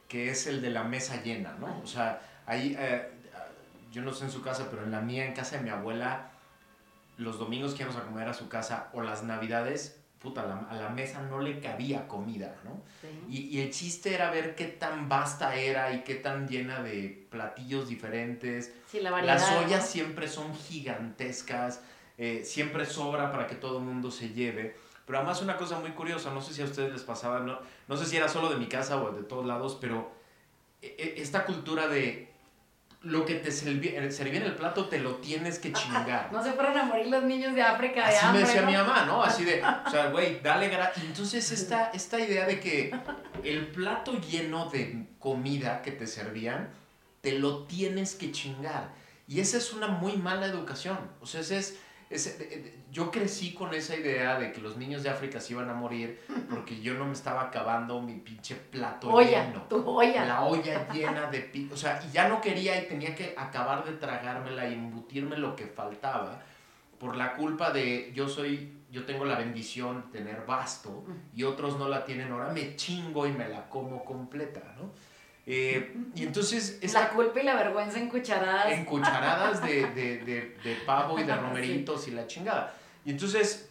que 0.09 0.31
es 0.31 0.47
el 0.47 0.61
de 0.61 0.71
la 0.71 0.85
mesa 0.85 1.23
llena, 1.23 1.55
¿no? 1.59 1.81
O 1.83 1.87
sea, 1.87 2.21
ahí, 2.45 2.77
eh, 2.79 3.11
yo 3.91 4.03
no 4.03 4.13
sé 4.13 4.25
en 4.25 4.31
su 4.31 4.43
casa, 4.43 4.67
pero 4.71 4.85
en 4.85 4.91
la 4.91 5.01
mía, 5.01 5.25
en 5.25 5.33
casa 5.33 5.57
de 5.57 5.63
mi 5.63 5.71
abuela, 5.71 6.31
los 7.17 7.39
domingos 7.39 7.75
que 7.75 7.85
íbamos 7.85 8.01
a 8.01 8.05
comer 8.05 8.29
a 8.29 8.35
su 8.35 8.49
casa 8.49 8.91
o 8.93 9.01
las 9.01 9.23
navidades, 9.23 10.03
puta, 10.19 10.67
a 10.69 10.75
la, 10.75 10.89
mesa 10.89 11.23
no 11.23 11.41
le 11.41 11.61
cabía 11.61 12.09
comida, 12.09 12.57
¿no? 12.65 12.83
Y, 13.29 13.61
el 13.61 13.71
chiste 13.71 14.15
era 14.15 14.31
ver 14.31 14.55
qué 14.55 14.65
tan 14.67 15.09
vasta 15.09 15.55
era 15.55 15.93
y 15.93 16.03
qué 16.03 16.15
tan 16.17 16.49
llena 16.49 16.83
de 16.83 17.27
platillos 17.31 17.89
diferentes. 17.89 18.73
Sí, 18.91 19.01
la 19.01 19.11
variedad, 19.11 19.35
Las 19.35 19.65
ollas 19.65 19.89
siempre 19.89 20.29
son 20.29 20.55
gigantescas, 20.55 21.83
eh, 22.19 22.43
siempre 22.45 22.87
sobra 22.87 23.31
para 23.31 23.47
que 23.47 23.55
todo 23.55 23.79
el 23.79 23.85
mundo 23.85 24.11
se 24.11 24.31
lleve. 24.31 24.77
Pero 25.05 25.19
además 25.19 25.41
una 25.43 25.57
cosa 25.57 25.79
muy 25.79 25.93
curiosa, 25.93 26.33
no 26.33 26.41
sé 26.41 26.53
si 26.53 26.63
a 26.63 26.65
ustedes 26.65 26.93
les 26.93 27.03
pasaba, 27.03 27.41
no, 27.41 27.61
no 27.87 27.97
sé 27.97 28.07
si 28.07 28.17
era 28.17 28.29
solo 28.29 28.49
de 28.49 28.57
mi 28.57 28.67
casa 28.67 29.01
o 29.01 29.13
de 29.13 29.23
todos 29.23 29.47
lados, 29.47 29.79
pero 29.81 30.11
e, 30.83 30.97
e, 30.99 31.23
esta 31.23 31.45
cultura 31.45 31.87
de 31.87 32.36
lo 33.07 33.25
que 33.25 33.37
te 33.37 33.53
servía, 33.53 33.99
en 33.99 34.43
el 34.43 34.55
plato 34.57 34.89
te 34.89 34.99
lo 34.99 35.17
tienes 35.17 35.61
que 35.61 35.73
chingar. 35.73 36.29
no 36.33 36.43
se 36.43 36.53
fueron 36.53 36.77
a 36.77 36.83
morir 36.85 37.07
los 37.07 37.23
niños 37.23 37.55
de 37.55 37.63
África 37.63 38.09
de 38.09 38.17
Así 38.17 38.27
me 38.33 38.41
decía 38.41 38.63
mi 38.63 38.73
mamá, 38.73 39.05
¿no? 39.07 39.23
Así 39.25 39.45
de, 39.45 39.63
o 39.63 39.91
sea, 39.91 40.11
güey, 40.11 40.41
dale 40.41 40.69
gratis. 40.69 41.05
Entonces 41.05 41.53
esta, 41.53 41.91
esta 41.91 42.19
idea 42.19 42.47
de 42.47 42.59
que 42.59 42.93
el 43.45 43.69
plato 43.69 44.21
lleno 44.21 44.69
de 44.71 45.07
comida 45.21 45.83
que 45.83 45.93
te 45.93 46.09
servían, 46.09 46.71
te 47.21 47.39
lo 47.39 47.65
tienes 47.65 48.17
que 48.17 48.33
chingar. 48.33 48.93
Y 49.29 49.39
esa 49.41 49.57
es 49.59 49.73
una 49.73 49.87
muy 49.87 50.17
mala 50.17 50.47
educación. 50.47 50.99
O 51.21 51.27
sea, 51.27 51.43
ese 51.43 51.59
es 51.59 51.79
yo 52.93 53.11
crecí 53.11 53.53
con 53.53 53.75
esa 53.75 53.97
idea 53.97 54.39
de 54.39 54.53
que 54.53 54.61
los 54.61 54.77
niños 54.77 55.03
de 55.03 55.11
África 55.11 55.41
se 55.41 55.55
iban 55.55 55.69
a 55.69 55.75
morir 55.75 56.21
porque 56.49 56.81
yo 56.81 56.95
no 56.95 57.05
me 57.05 57.13
estaba 57.13 57.43
acabando 57.43 58.01
mi 58.01 58.15
pinche 58.15 58.55
plato 58.55 59.09
olla, 59.09 59.47
lleno. 59.47 59.63
Tu 59.63 59.77
olla. 59.85 60.25
La 60.25 60.43
olla 60.43 60.89
llena 60.93 61.31
de... 61.31 61.69
O 61.73 61.77
sea, 61.77 62.01
y 62.09 62.13
ya 62.13 62.29
no 62.29 62.41
quería 62.41 62.81
y 62.81 62.87
tenía 62.87 63.15
que 63.15 63.35
acabar 63.37 63.85
de 63.85 63.93
tragármela 63.93 64.69
y 64.69 64.75
embutirme 64.75 65.37
lo 65.37 65.57
que 65.57 65.67
faltaba 65.67 66.43
por 66.99 67.17
la 67.17 67.35
culpa 67.35 67.71
de 67.71 68.13
yo 68.15 68.29
soy, 68.29 68.73
yo 68.91 69.05
tengo 69.05 69.25
la 69.25 69.37
bendición 69.37 70.07
de 70.13 70.19
tener 70.19 70.47
basto 70.47 71.05
y 71.35 71.43
otros 71.43 71.79
no 71.79 71.89
la 71.89 72.05
tienen, 72.05 72.33
ahora 72.33 72.53
me 72.53 72.77
chingo 72.77 73.27
y 73.27 73.33
me 73.33 73.49
la 73.49 73.69
como 73.69 74.05
completa, 74.05 74.75
¿no? 74.79 74.91
Eh, 75.47 75.95
y 76.17 76.25
entonces... 76.25 76.81
la 76.93 77.11
culpa 77.11 77.41
y 77.41 77.45
la 77.45 77.55
vergüenza 77.55 77.99
en 77.99 78.09
cucharadas. 78.09 78.73
En 78.73 78.85
cucharadas 78.85 79.63
de, 79.63 79.87
de, 79.91 80.19
de, 80.19 80.57
de 80.63 80.75
pavo 80.85 81.19
y 81.21 81.23
de 81.23 81.35
romeritos 81.37 82.09
y 82.09 82.11
la 82.11 82.27
chingada. 82.27 82.75
Y 83.05 83.11
entonces, 83.11 83.69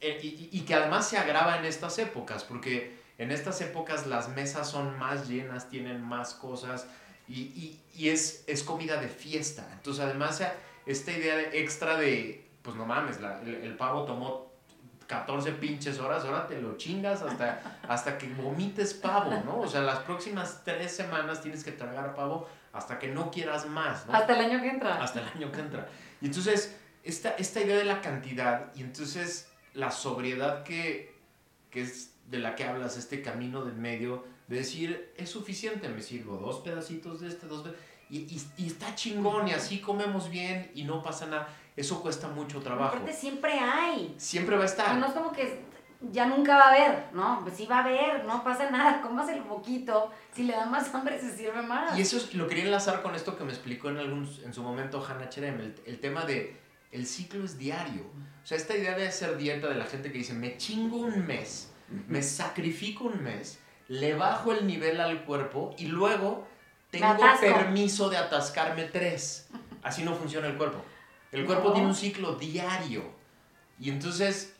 eh, 0.00 0.20
y, 0.22 0.50
y, 0.52 0.60
que 0.60 0.74
además 0.74 1.08
se 1.08 1.16
agrava 1.16 1.56
en 1.58 1.64
estas 1.64 1.98
épocas, 1.98 2.44
porque 2.44 2.98
en 3.16 3.32
estas 3.32 3.60
épocas 3.62 4.06
las 4.06 4.28
mesas 4.28 4.68
son 4.70 4.98
más 4.98 5.28
llenas, 5.28 5.70
tienen 5.70 6.02
más 6.02 6.34
cosas 6.34 6.86
y, 7.26 7.40
y, 7.40 7.80
y 7.94 8.08
es, 8.10 8.44
es 8.46 8.62
comida 8.62 9.00
de 9.00 9.08
fiesta. 9.08 9.66
Entonces 9.72 10.04
además 10.04 10.42
esta 10.86 11.12
idea 11.12 11.40
extra 11.52 11.96
de, 11.96 12.46
pues 12.62 12.76
no 12.76 12.84
mames, 12.84 13.20
la, 13.20 13.40
el, 13.42 13.54
el 13.54 13.76
pavo 13.76 14.04
tomó 14.04 14.47
14 15.08 15.52
pinches 15.52 15.98
horas, 15.98 16.24
ahora 16.24 16.46
te 16.46 16.60
lo 16.60 16.76
chingas 16.76 17.22
hasta, 17.22 17.80
hasta 17.88 18.18
que 18.18 18.28
vomites 18.28 18.92
pavo, 18.92 19.30
¿no? 19.44 19.60
O 19.60 19.66
sea, 19.66 19.80
las 19.80 20.00
próximas 20.00 20.62
tres 20.64 20.94
semanas 20.94 21.40
tienes 21.40 21.64
que 21.64 21.72
tragar 21.72 22.14
pavo 22.14 22.46
hasta 22.74 22.98
que 22.98 23.08
no 23.08 23.30
quieras 23.30 23.66
más, 23.66 24.06
¿no? 24.06 24.12
Hasta 24.12 24.38
el 24.38 24.44
año 24.44 24.60
que 24.60 24.68
entra. 24.68 25.02
Hasta 25.02 25.20
el 25.20 25.28
año 25.28 25.50
que 25.50 25.60
entra. 25.60 25.88
Y 26.20 26.26
entonces, 26.26 26.76
esta, 27.02 27.30
esta 27.30 27.60
idea 27.60 27.76
de 27.76 27.84
la 27.84 28.02
cantidad 28.02 28.66
y 28.74 28.82
entonces 28.82 29.50
la 29.72 29.90
sobriedad 29.90 30.62
que, 30.62 31.16
que 31.70 31.82
es 31.82 32.12
de 32.26 32.38
la 32.38 32.54
que 32.54 32.64
hablas, 32.64 32.98
este 32.98 33.22
camino 33.22 33.64
del 33.64 33.76
medio, 33.76 34.26
de 34.46 34.56
decir, 34.56 35.14
es 35.16 35.30
suficiente, 35.30 35.88
me 35.88 36.02
sirvo 36.02 36.36
dos 36.36 36.60
pedacitos 36.60 37.20
de 37.20 37.28
este, 37.28 37.46
dos 37.46 37.64
y, 38.10 38.18
y, 38.18 38.42
y 38.58 38.66
está 38.66 38.94
chingón 38.94 39.48
y 39.48 39.52
así 39.52 39.80
comemos 39.80 40.28
bien 40.28 40.70
y 40.74 40.84
no 40.84 41.02
pasa 41.02 41.26
nada 41.26 41.48
eso 41.78 42.02
cuesta 42.02 42.28
mucho 42.28 42.60
trabajo. 42.60 42.96
Aparte 42.96 43.12
siempre 43.12 43.52
hay. 43.58 44.14
Siempre 44.18 44.56
va 44.56 44.62
a 44.62 44.66
estar. 44.66 44.96
No 44.96 45.06
es 45.06 45.12
como 45.12 45.32
que 45.32 45.62
ya 46.00 46.26
nunca 46.26 46.56
va 46.56 46.64
a 46.64 46.68
haber, 46.70 47.04
¿no? 47.12 47.40
Pues 47.42 47.56
sí 47.56 47.66
va 47.66 47.78
a 47.78 47.84
haber, 47.84 48.24
no 48.24 48.42
pasa 48.44 48.70
nada, 48.70 49.00
comas 49.02 49.28
el 49.28 49.42
poquito, 49.42 50.10
si 50.32 50.44
le 50.44 50.52
da 50.52 50.66
más 50.66 50.94
hambre 50.94 51.20
se 51.20 51.36
sirve 51.36 51.62
más. 51.62 51.98
Y 51.98 52.02
eso 52.02 52.16
es, 52.16 52.34
lo 52.34 52.46
quería 52.46 52.64
enlazar 52.64 53.02
con 53.02 53.14
esto 53.14 53.36
que 53.36 53.44
me 53.44 53.52
explicó 53.52 53.90
en, 53.90 53.98
algún, 53.98 54.28
en 54.44 54.52
su 54.52 54.62
momento 54.62 55.04
Hannah 55.04 55.28
Cherem, 55.28 55.60
el, 55.60 55.74
el 55.86 56.00
tema 56.00 56.24
de 56.24 56.56
el 56.92 57.06
ciclo 57.06 57.44
es 57.44 57.58
diario. 57.58 58.02
O 58.42 58.46
sea, 58.46 58.56
esta 58.56 58.76
idea 58.76 58.96
de 58.96 59.08
hacer 59.08 59.36
dieta 59.36 59.68
de 59.68 59.74
la 59.74 59.84
gente 59.84 60.10
que 60.10 60.18
dice, 60.18 60.32
me 60.32 60.56
chingo 60.56 60.98
un 60.98 61.26
mes, 61.26 61.70
me 62.06 62.22
sacrifico 62.22 63.04
un 63.04 63.22
mes, 63.22 63.58
le 63.88 64.14
bajo 64.14 64.52
el 64.52 64.66
nivel 64.66 65.00
al 65.00 65.24
cuerpo 65.24 65.74
y 65.78 65.86
luego 65.86 66.46
tengo 66.90 67.16
permiso 67.40 68.08
de 68.08 68.16
atascarme 68.16 68.84
tres. 68.84 69.48
Así 69.82 70.02
no 70.02 70.14
funciona 70.14 70.46
el 70.46 70.56
cuerpo. 70.56 70.82
El 71.32 71.44
cuerpo 71.44 71.72
tiene 71.72 71.88
un 71.88 71.94
ciclo 71.94 72.36
diario. 72.36 73.02
Y 73.78 73.90
entonces, 73.90 74.54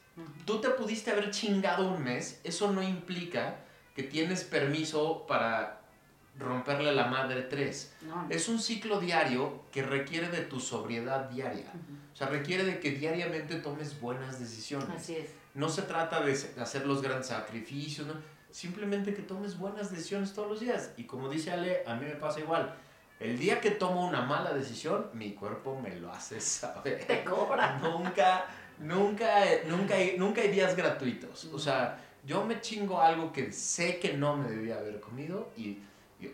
tú 0.45 0.61
te 0.61 0.69
pudiste 0.71 1.11
haber 1.11 1.31
chingado 1.31 1.89
un 1.89 2.03
mes, 2.03 2.41
eso 2.45 2.73
no 2.73 2.83
implica 2.83 3.57
que 3.95 4.03
tienes 4.03 4.45
permiso 4.45 5.27
para 5.27 5.81
romperle 6.39 6.95
la 6.95 7.07
madre 7.07 7.43
tres. 7.43 7.93
Es 8.29 8.49
un 8.49 8.61
ciclo 8.61 9.01
diario 9.01 9.64
que 9.73 9.83
requiere 9.83 10.29
de 10.29 10.43
tu 10.43 10.61
sobriedad 10.61 11.29
diaria. 11.31 11.73
O 12.12 12.16
sea, 12.16 12.29
requiere 12.29 12.64
de 12.64 12.79
que 12.81 12.93
diariamente 12.93 13.57
tomes 13.57 14.01
buenas 14.01 14.39
decisiones. 14.39 14.91
Así 14.91 15.16
es. 15.16 15.31
No 15.55 15.69
se 15.69 15.83
trata 15.83 16.21
de 16.21 16.33
hacer 16.61 16.87
los 16.87 17.03
grandes 17.03 17.29
sacrificios, 17.29 18.07
simplemente 18.51 19.14
que 19.14 19.23
tomes 19.23 19.59
buenas 19.59 19.91
decisiones 19.91 20.33
todos 20.33 20.49
los 20.49 20.61
días. 20.61 20.93
Y 20.97 21.05
como 21.05 21.29
dice 21.29 21.51
Ale, 21.51 21.83
a 21.87 21.97
mí 21.97 22.05
me 22.05 22.14
pasa 22.14 22.41
igual 22.41 22.75
el 23.21 23.39
día 23.39 23.61
que 23.61 23.73
tomo 23.73 24.07
una 24.07 24.23
mala 24.23 24.53
decisión, 24.53 25.11
mi 25.12 25.33
cuerpo 25.33 25.79
me 25.81 25.97
lo 25.97 26.12
hace 26.12 26.41
saber. 26.41 27.05
Te 27.05 27.25
cobra. 27.25 27.79
Nunca, 27.83 28.47
nunca, 28.79 29.27
nunca, 29.66 29.95
hay, 29.95 30.16
nunca 30.16 30.41
hay 30.41 30.49
días 30.49 30.77
gratuitos. 30.77 31.47
O 31.47 31.59
sea, 31.59 31.99
yo 32.25 32.45
me 32.45 32.61
chingo 32.61 33.01
algo 33.01 33.33
que 33.33 33.53
sé 33.53 33.99
que 33.99 34.14
no 34.14 34.37
me 34.37 34.49
debía 34.49 34.77
haber 34.77 35.01
comido 35.01 35.51
y, 35.57 35.79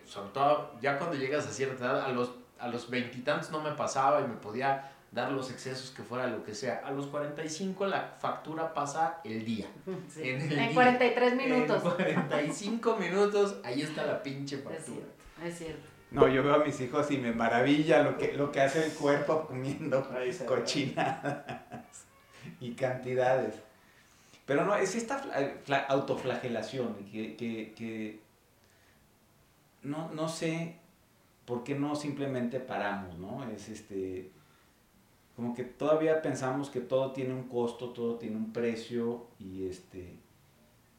sobre 0.06 0.30
todo 0.30 0.72
ya 0.80 0.98
cuando 0.98 1.16
llegas 1.16 1.46
a 1.46 1.50
cierta 1.50 1.84
edad, 1.84 2.04
a 2.06 2.08
los 2.08 2.30
a 2.58 2.68
los 2.68 2.88
veintitantos 2.88 3.50
no 3.50 3.60
me 3.60 3.72
pasaba 3.72 4.20
y 4.20 4.28
me 4.28 4.36
podía 4.36 4.90
dar 5.12 5.30
los 5.30 5.50
excesos 5.50 5.90
que 5.90 6.02
fuera 6.02 6.26
lo 6.26 6.42
que 6.42 6.54
sea. 6.54 6.82
A 6.84 6.90
los 6.90 7.06
45 7.06 7.86
la 7.86 8.16
factura 8.18 8.74
pasa 8.74 9.20
el 9.24 9.44
día. 9.44 9.66
En, 10.16 10.40
el 10.40 10.58
en 10.58 10.74
43 10.74 11.36
minutos. 11.36 11.82
En 11.98 12.14
45 12.14 12.96
minutos, 12.96 13.56
ahí 13.64 13.82
está 13.82 14.06
la 14.06 14.22
pinche 14.22 14.58
factura. 14.58 14.78
Es 14.78 14.84
cierto. 14.86 15.44
Es 15.44 15.58
cierto. 15.58 15.93
No, 16.14 16.28
yo 16.28 16.44
veo 16.44 16.54
a 16.54 16.64
mis 16.64 16.80
hijos 16.80 17.10
y 17.10 17.18
me 17.18 17.32
maravilla 17.32 18.04
lo 18.04 18.16
que, 18.16 18.32
lo 18.34 18.52
que 18.52 18.60
hace 18.60 18.86
el 18.86 18.92
cuerpo 18.92 19.46
comiendo 19.48 20.08
cochinadas 20.46 22.06
y 22.60 22.72
cantidades. 22.74 23.56
Pero 24.46 24.64
no, 24.64 24.76
es 24.76 24.94
esta 24.94 25.24
autoflagelación 25.88 26.94
que, 27.10 27.34
que, 27.34 27.74
que 27.76 28.20
no, 29.82 30.12
no, 30.12 30.28
sé 30.28 30.76
por 31.46 31.64
qué 31.64 31.74
no 31.74 31.96
simplemente 31.96 32.60
paramos, 32.60 33.18
¿no? 33.18 33.42
Es 33.50 33.68
este, 33.68 34.30
como 35.34 35.52
que 35.52 35.64
todavía 35.64 36.22
pensamos 36.22 36.70
que 36.70 36.80
todo 36.80 37.10
tiene 37.12 37.34
un 37.34 37.48
costo, 37.48 37.88
todo 37.88 38.18
tiene 38.18 38.36
un 38.36 38.52
precio 38.52 39.26
y 39.40 39.66
este, 39.66 40.16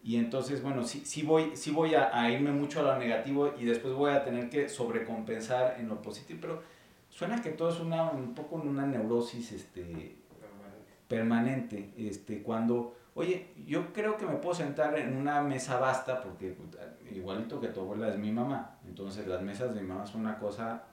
Y 0.05 0.17
entonces, 0.17 0.61
bueno, 0.61 0.83
sí, 0.83 1.01
sí 1.03 1.23
voy, 1.23 1.55
sí 1.55 1.71
voy 1.71 1.95
a, 1.95 2.15
a, 2.15 2.29
irme 2.29 2.51
mucho 2.51 2.79
a 2.79 2.83
lo 2.83 2.99
negativo 2.99 3.55
y 3.57 3.65
después 3.65 3.95
voy 3.95 4.11
a 4.11 4.23
tener 4.23 4.51
que 4.51 4.69
sobrecompensar 4.69 5.77
en 5.79 5.89
lo 5.89 5.99
positivo. 5.99 6.37
Pero 6.39 6.61
suena 7.09 7.41
que 7.41 7.49
todo 7.49 7.69
es 7.69 7.79
una, 7.79 8.11
un 8.11 8.35
poco 8.35 8.57
una 8.57 8.85
neurosis 8.85 9.51
este, 9.51 10.15
permanente. 11.07 11.91
Este, 11.97 12.43
cuando, 12.43 12.95
oye, 13.15 13.47
yo 13.65 13.93
creo 13.93 14.15
que 14.15 14.27
me 14.27 14.35
puedo 14.35 14.53
sentar 14.53 14.95
en 14.99 15.17
una 15.17 15.41
mesa 15.41 15.79
basta 15.79 16.21
porque 16.21 16.55
igualito 17.09 17.59
que 17.59 17.69
tu 17.69 17.79
abuela 17.79 18.09
es 18.09 18.19
mi 18.19 18.31
mamá. 18.31 18.77
Entonces 18.85 19.25
las 19.25 19.41
mesas 19.41 19.73
de 19.73 19.81
mi 19.81 19.87
mamá 19.87 20.05
son 20.05 20.21
una 20.21 20.37
cosa 20.37 20.83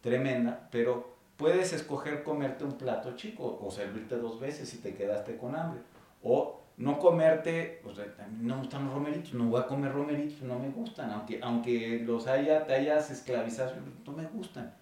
tremenda, 0.00 0.66
pero 0.72 1.14
puedes 1.36 1.74
escoger 1.74 2.22
comerte 2.22 2.64
un 2.64 2.78
plato 2.78 3.16
chico 3.16 3.58
o 3.62 3.70
servirte 3.70 4.16
dos 4.16 4.40
veces 4.40 4.66
si 4.66 4.78
te 4.78 4.94
quedaste 4.94 5.36
con 5.36 5.54
hambre. 5.54 5.80
O 6.22 6.62
no 6.76 6.98
comerte, 6.98 7.80
o 7.84 7.94
sea, 7.94 8.06
no 8.40 8.56
me 8.56 8.62
gustan 8.62 8.84
los 8.84 8.94
romeritos, 8.94 9.34
no 9.34 9.44
voy 9.46 9.60
a 9.60 9.66
comer 9.66 9.92
romeritos, 9.92 10.42
no 10.42 10.58
me 10.58 10.68
gustan, 10.68 11.10
aunque, 11.10 11.40
aunque 11.42 12.02
los 12.04 12.26
haya, 12.26 12.66
hayas 12.68 13.10
esclavizado, 13.10 13.72
no 14.04 14.12
me 14.12 14.24
gustan. 14.26 14.74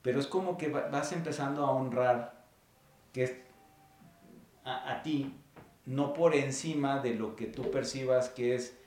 Pero 0.00 0.20
es 0.20 0.26
como 0.26 0.56
que 0.56 0.68
vas 0.68 1.12
empezando 1.12 1.64
a 1.64 1.70
honrar 1.70 2.44
que 3.12 3.24
es 3.24 3.36
a, 4.64 4.92
a 4.92 5.02
ti, 5.02 5.34
no 5.86 6.14
por 6.14 6.34
encima 6.34 7.00
de 7.00 7.14
lo 7.14 7.36
que 7.36 7.46
tú 7.46 7.70
percibas 7.70 8.30
que 8.30 8.54
es 8.54 8.78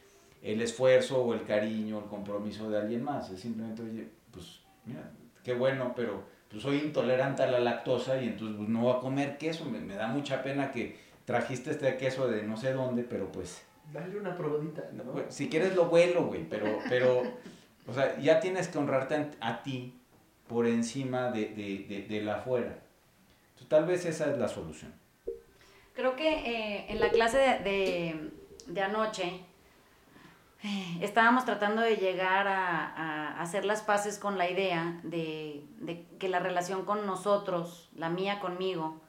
el 0.42 0.62
esfuerzo 0.62 1.24
o 1.24 1.34
el 1.34 1.44
cariño, 1.44 2.00
el 2.00 2.06
compromiso 2.06 2.70
de 2.70 2.80
alguien 2.80 3.04
más. 3.04 3.30
Es 3.30 3.42
simplemente, 3.42 3.84
oye, 3.84 4.10
pues, 4.32 4.62
mira, 4.86 5.12
qué 5.44 5.54
bueno, 5.54 5.94
pero 5.96 6.24
pues 6.50 6.64
soy 6.64 6.78
intolerante 6.78 7.44
a 7.44 7.48
la 7.52 7.60
lactosa 7.60 8.22
y 8.22 8.28
entonces 8.28 8.58
pues, 8.58 8.70
no 8.70 8.82
voy 8.82 8.96
a 8.96 9.00
comer 9.00 9.38
queso. 9.38 9.66
Me, 9.66 9.80
me 9.80 9.96
da 9.96 10.08
mucha 10.08 10.42
pena 10.44 10.72
que 10.72 11.07
trajiste 11.28 11.72
este 11.72 11.98
queso 11.98 12.30
de 12.30 12.44
no 12.44 12.56
sé 12.56 12.72
dónde, 12.72 13.04
pero 13.04 13.30
pues... 13.30 13.62
Dale 13.92 14.18
una 14.18 14.36
probadita, 14.36 14.90
¿no? 14.94 15.04
Pues, 15.12 15.26
si 15.36 15.50
quieres 15.50 15.76
lo 15.76 15.86
vuelo, 15.86 16.26
güey, 16.26 16.48
pero, 16.48 16.80
pero, 16.88 17.22
o 17.86 17.94
sea, 17.94 18.18
ya 18.18 18.40
tienes 18.40 18.70
que 18.70 18.78
honrarte 18.78 19.32
a, 19.42 19.62
ti 19.62 20.00
por 20.48 20.66
encima 20.66 21.30
de, 21.32 21.50
de, 21.50 21.86
de, 21.88 22.08
de 22.08 22.22
la 22.22 22.36
afuera. 22.36 22.80
Entonces, 23.50 23.68
tal 23.68 23.86
vez 23.86 24.06
esa 24.06 24.32
es 24.32 24.38
la 24.38 24.48
solución. 24.48 24.94
Creo 25.94 26.16
que 26.16 26.30
eh, 26.30 26.86
en 26.90 27.00
la 27.02 27.10
clase 27.10 27.38
de, 27.38 27.60
de, 27.60 28.32
de 28.68 28.82
anoche 28.82 29.42
eh, 30.64 30.98
estábamos 31.02 31.44
tratando 31.44 31.82
de 31.82 31.98
llegar 31.98 32.48
a, 32.48 32.86
a, 32.86 33.42
hacer 33.42 33.66
las 33.66 33.82
paces 33.82 34.18
con 34.18 34.38
la 34.38 34.50
idea 34.50 35.02
de, 35.04 35.66
de, 35.80 36.06
que 36.20 36.30
la 36.30 36.40
relación 36.40 36.86
con 36.86 37.06
nosotros, 37.06 37.90
la 37.96 38.10
mía 38.10 38.40
conmigo, 38.40 39.02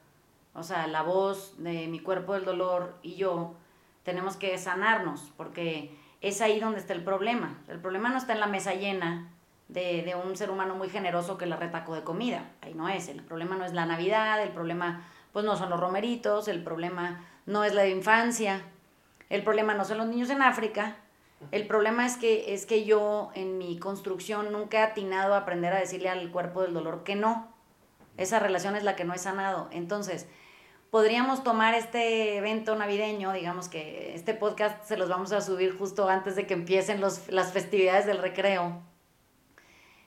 o 0.59 0.63
sea, 0.63 0.87
la 0.87 1.03
voz 1.03 1.55
de 1.59 1.87
mi 1.87 2.01
cuerpo 2.01 2.35
del 2.35 2.45
dolor 2.45 2.99
y 3.03 3.17
yo, 3.17 3.55
tenemos 4.03 4.37
que 4.37 4.57
sanarnos, 4.59 5.33
porque 5.37 5.97
es 6.21 6.41
ahí 6.41 6.61
donde 6.61 6.81
está 6.81 6.93
el 6.93 7.05
problema. 7.05 7.59
El 7.69 7.81
problema 7.81 8.09
no 8.09 8.19
está 8.19 8.33
en 8.33 8.41
la 8.41 8.47
mesa 8.47 8.75
llena 8.75 9.31
de, 9.69 10.03
de 10.03 10.15
un 10.15 10.37
ser 10.37 10.51
humano 10.51 10.75
muy 10.75 10.89
generoso 10.89 11.39
que 11.39 11.47
la 11.47 11.57
retacó 11.57 11.95
de 11.95 12.05
comida, 12.05 12.51
ahí 12.63 12.75
no 12.75 12.89
es. 12.89 13.09
El 13.09 13.23
problema 13.23 13.57
no 13.57 13.65
es 13.65 13.73
la 13.73 13.87
Navidad, 13.87 14.43
el 14.43 14.51
problema 14.51 15.07
pues 15.33 15.45
no 15.45 15.57
son 15.57 15.71
los 15.71 15.79
romeritos, 15.79 16.49
el 16.49 16.63
problema 16.65 17.25
no 17.47 17.65
es 17.65 17.75
la 17.75 17.87
infancia, 17.87 18.63
el 19.29 19.43
problema 19.43 19.75
no 19.75 19.85
son 19.85 19.99
los 19.99 20.07
niños 20.07 20.31
en 20.31 20.43
África, 20.43 20.97
el 21.51 21.67
problema 21.67 22.05
es 22.05 22.17
que, 22.17 22.53
es 22.53 22.67
que 22.67 22.85
yo 22.85 23.31
en 23.35 23.59
mi 23.59 23.79
construcción 23.79 24.53
nunca 24.53 24.79
he 24.79 24.83
atinado 24.83 25.35
a 25.35 25.39
aprender 25.39 25.73
a 25.73 25.79
decirle 25.79 26.09
al 26.09 26.31
cuerpo 26.31 26.63
del 26.63 26.75
dolor 26.75 27.05
que 27.05 27.15
no. 27.15 27.49
Esa 28.17 28.41
relación 28.41 28.75
es 28.75 28.83
la 28.83 28.97
que 28.97 29.05
no 29.05 29.15
he 29.15 29.19
sanado. 29.19 29.69
Entonces, 29.71 30.29
podríamos 30.91 31.43
tomar 31.43 31.74
este 31.74 32.36
evento 32.36 32.74
navideño, 32.74 33.32
digamos 33.32 33.68
que 33.68 34.14
este 34.14 34.34
podcast 34.34 34.84
se 34.84 34.97
los 34.97 35.09
vamos 35.09 35.32
a 35.32 35.41
subir 35.41 35.76
justo 35.76 36.09
antes 36.09 36.36
de 36.36 36.47
que 36.47 36.55
empiecen 36.55 37.01
los, 37.01 37.28
las 37.28 37.53
festividades 37.53 38.07
del 38.07 38.18
recreo, 38.18 38.80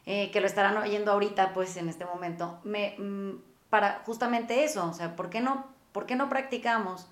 eh, 0.05 0.31
que 0.31 0.41
lo 0.41 0.47
estarán 0.47 0.77
oyendo 0.77 1.11
ahorita, 1.11 1.53
pues 1.53 1.77
en 1.77 1.87
este 1.87 2.05
momento, 2.05 2.59
me, 2.63 2.95
mm, 2.97 3.41
para 3.69 4.01
justamente 4.05 4.63
eso, 4.63 4.89
o 4.89 4.93
sea, 4.93 5.15
¿por 5.15 5.29
qué 5.29 5.41
no, 5.41 5.67
por 5.91 6.05
qué 6.05 6.15
no 6.15 6.29
practicamos 6.29 7.07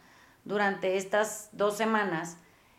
durante 0.45 0.97
estas 0.97 1.49
dos 1.51 1.77
semanas? 1.77 2.37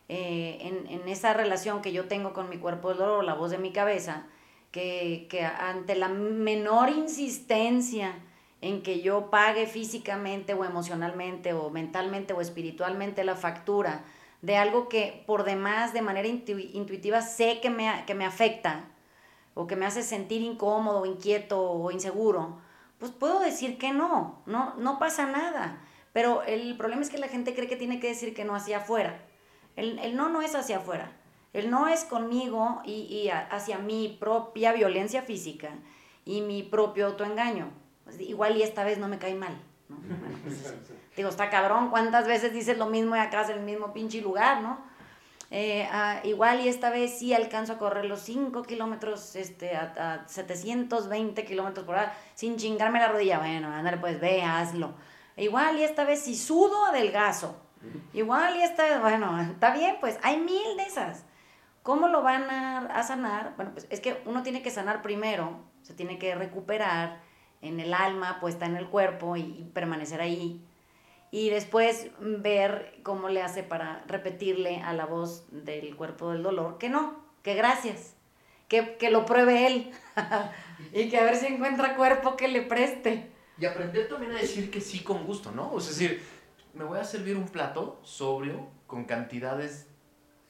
Eh, 0.09 0.59
en, 0.63 0.89
en, 0.89 1.09
esa 1.09 1.35
relación 1.35 1.83
que 1.83 1.93
yo 1.93 2.09
tengo 2.09 2.33
con 2.33 2.49
mi 2.49 2.59
cuerpo 2.59 2.89
del 2.89 2.99
dolor, 2.99 3.23
la 3.23 3.35
voz 3.35 3.53
de 3.53 3.59
mi 3.59 3.73
cabeza, 3.73 4.27
que, 4.73 5.29
que 5.31 5.45
ante 5.45 5.95
la 5.95 6.09
menor 6.09 6.91
insistencia 6.91 8.19
en 8.61 8.83
que 8.83 9.01
yo 9.01 9.31
pague 9.31 9.67
físicamente 9.67 10.55
o 10.55 10.65
emocionalmente 10.65 11.53
o 11.53 11.71
mentalmente 11.71 12.33
o 12.33 12.41
espiritualmente 12.41 13.25
la 13.25 13.37
factura 13.37 14.05
de 14.43 14.57
algo 14.57 14.89
que 14.89 15.23
por 15.27 15.45
demás 15.45 15.93
de 15.93 16.03
manera 16.03 16.29
intu 16.29 16.59
intuitiva 16.59 17.23
sé 17.23 17.61
que 17.61 17.71
me, 17.71 18.05
que 18.07 18.15
me 18.15 18.25
afecta 18.25 18.85
o 19.55 19.67
que 19.67 19.77
me 19.77 19.87
hace 19.87 20.03
sentir 20.03 20.43
incómodo, 20.43 21.07
inquieto 21.07 21.61
o 21.61 21.91
inseguro, 21.91 22.59
pues 22.99 23.13
puedo 23.13 23.41
decir 23.41 23.79
que 23.79 23.93
no, 23.93 24.43
no, 24.47 24.75
no 24.77 24.99
pasa 24.99 25.27
nada. 25.27 25.81
Pero 26.13 26.43
el 26.43 26.77
problema 26.77 27.03
es 27.03 27.11
que 27.11 27.19
la 27.19 27.29
gente 27.29 27.55
cree 27.55 27.69
que 27.69 27.77
tiene 27.77 28.01
que 28.01 28.09
decir 28.09 28.35
que 28.35 28.45
no 28.45 28.55
hacia 28.55 28.79
afuera. 28.79 29.21
El, 29.77 29.99
el 29.99 30.17
no 30.17 30.29
no 30.29 30.43
es 30.43 30.55
hacia 30.55 30.79
afuera. 30.79 31.13
El 31.53 31.71
no 31.71 31.89
es 31.89 32.05
conmigo 32.05 32.81
y, 32.85 32.93
y 32.93 33.29
hacia 33.29 33.79
mi 33.79 34.17
propia 34.21 34.73
violencia 34.73 35.23
física 35.23 35.71
y 36.25 36.43
mi 36.43 36.63
propio 36.63 37.07
autoengaño. 37.07 37.71
Pues, 38.05 38.21
igual 38.21 38.57
y 38.57 38.63
esta 38.63 38.85
vez 38.85 38.99
no 38.99 39.09
me 39.09 39.19
cae 39.19 39.35
mal. 39.35 39.57
¿no? 39.89 39.97
Bueno, 40.21 40.39
pues, 40.45 40.75
digo, 41.17 41.29
está 41.29 41.51
cabrón, 41.51 41.91
¿cuántas 41.91 42.27
veces 42.27 42.53
dices 42.53 42.79
lo 42.79 42.87
mismo 42.87 43.17
y 43.17 43.19
acá 43.19 43.45
en 43.45 43.59
el 43.59 43.61
mismo 43.61 43.93
pinche 43.93 44.21
lugar, 44.21 44.63
¿no? 44.63 44.79
Eh, 45.53 45.89
uh, 45.93 46.27
igual 46.29 46.61
y 46.61 46.69
esta 46.69 46.91
vez 46.91 47.19
sí 47.19 47.35
alcanzo 47.35 47.73
a 47.73 47.79
correr 47.79 48.05
los 48.05 48.21
5 48.21 48.63
kilómetros 48.63 49.35
este, 49.35 49.75
a, 49.75 50.23
a 50.25 50.29
720 50.29 51.45
kilómetros 51.45 51.85
por 51.85 51.97
hora 51.97 52.15
sin 52.35 52.57
chingarme 52.57 53.01
la 53.01 53.09
rodilla. 53.09 53.39
Bueno, 53.41 53.69
ándale, 53.69 53.97
pues 53.97 54.21
ve, 54.21 54.43
hazlo. 54.43 54.95
Igual 55.37 55.79
y 55.79 55.83
esta 55.83 56.05
vez 56.05 56.21
si 56.23 56.37
sudo, 56.37 56.85
adelgazo. 56.87 57.57
Igual 58.13 58.57
y 58.57 58.63
esta 58.63 58.85
vez, 58.85 59.01
bueno, 59.01 59.41
está 59.41 59.75
bien, 59.75 59.97
pues 60.01 60.19
hay 60.23 60.39
mil 60.39 60.77
de 60.77 60.85
esas. 60.85 61.25
¿Cómo 61.83 62.09
lo 62.09 62.23
van 62.23 62.49
a, 62.51 62.79
a 62.87 63.03
sanar? 63.03 63.55
Bueno, 63.57 63.73
pues 63.73 63.87
es 63.91 64.01
que 64.01 64.23
uno 64.27 64.43
tiene 64.43 64.63
que 64.63 64.71
sanar 64.71 65.03
primero, 65.03 65.59
se 65.83 65.95
tiene 65.95 66.19
que 66.19 66.35
recuperar 66.35 67.21
en 67.63 67.81
el 67.81 67.95
alma, 67.95 68.41
puesta 68.41 68.67
en 68.67 68.77
el 68.77 68.87
cuerpo 68.87 69.37
y, 69.37 69.71
permanecer 69.75 70.21
ahí 70.21 70.65
y 71.31 71.51
después 71.51 72.09
ver 72.21 72.99
cómo 73.03 73.29
le 73.29 73.43
hace 73.43 73.63
para 73.63 74.03
repetirle 74.07 74.83
a 74.83 74.93
la 74.93 75.07
voz 75.07 75.45
del 75.51 75.95
cuerpo 75.95 76.33
del 76.33 76.43
dolor 76.43 76.79
que 76.79 76.89
no, 76.89 77.25
que 77.43 77.55
gracias, 77.55 78.15
que, 78.69 78.97
que 78.97 79.11
lo 79.11 79.27
pruebe 79.27 79.67
él 79.67 79.93
y 80.93 81.09
que 81.09 81.19
a 81.19 81.25
ver 81.25 81.37
si 81.37 81.47
encuentra 81.47 81.97
cuerpo 81.97 82.37
que 82.37 82.49
le 82.49 82.63
preste. 82.63 83.31
Y 83.59 83.67
aprender 83.67 84.09
también 84.09 84.33
a 84.33 84.41
decir 84.41 84.71
que 84.71 84.81
sí 84.81 85.01
con 85.01 85.25
gusto, 85.25 85.53
¿no? 85.53 85.71
O 85.73 85.81
sea, 85.81 85.93
es 85.93 85.99
decir, 85.99 86.23
me 86.73 86.85
voy 86.85 86.99
a 86.99 87.05
servir 87.05 87.37
un 87.37 87.47
plato 87.47 88.01
sobrio 88.03 88.69
con 88.87 89.05
cantidades 89.05 89.90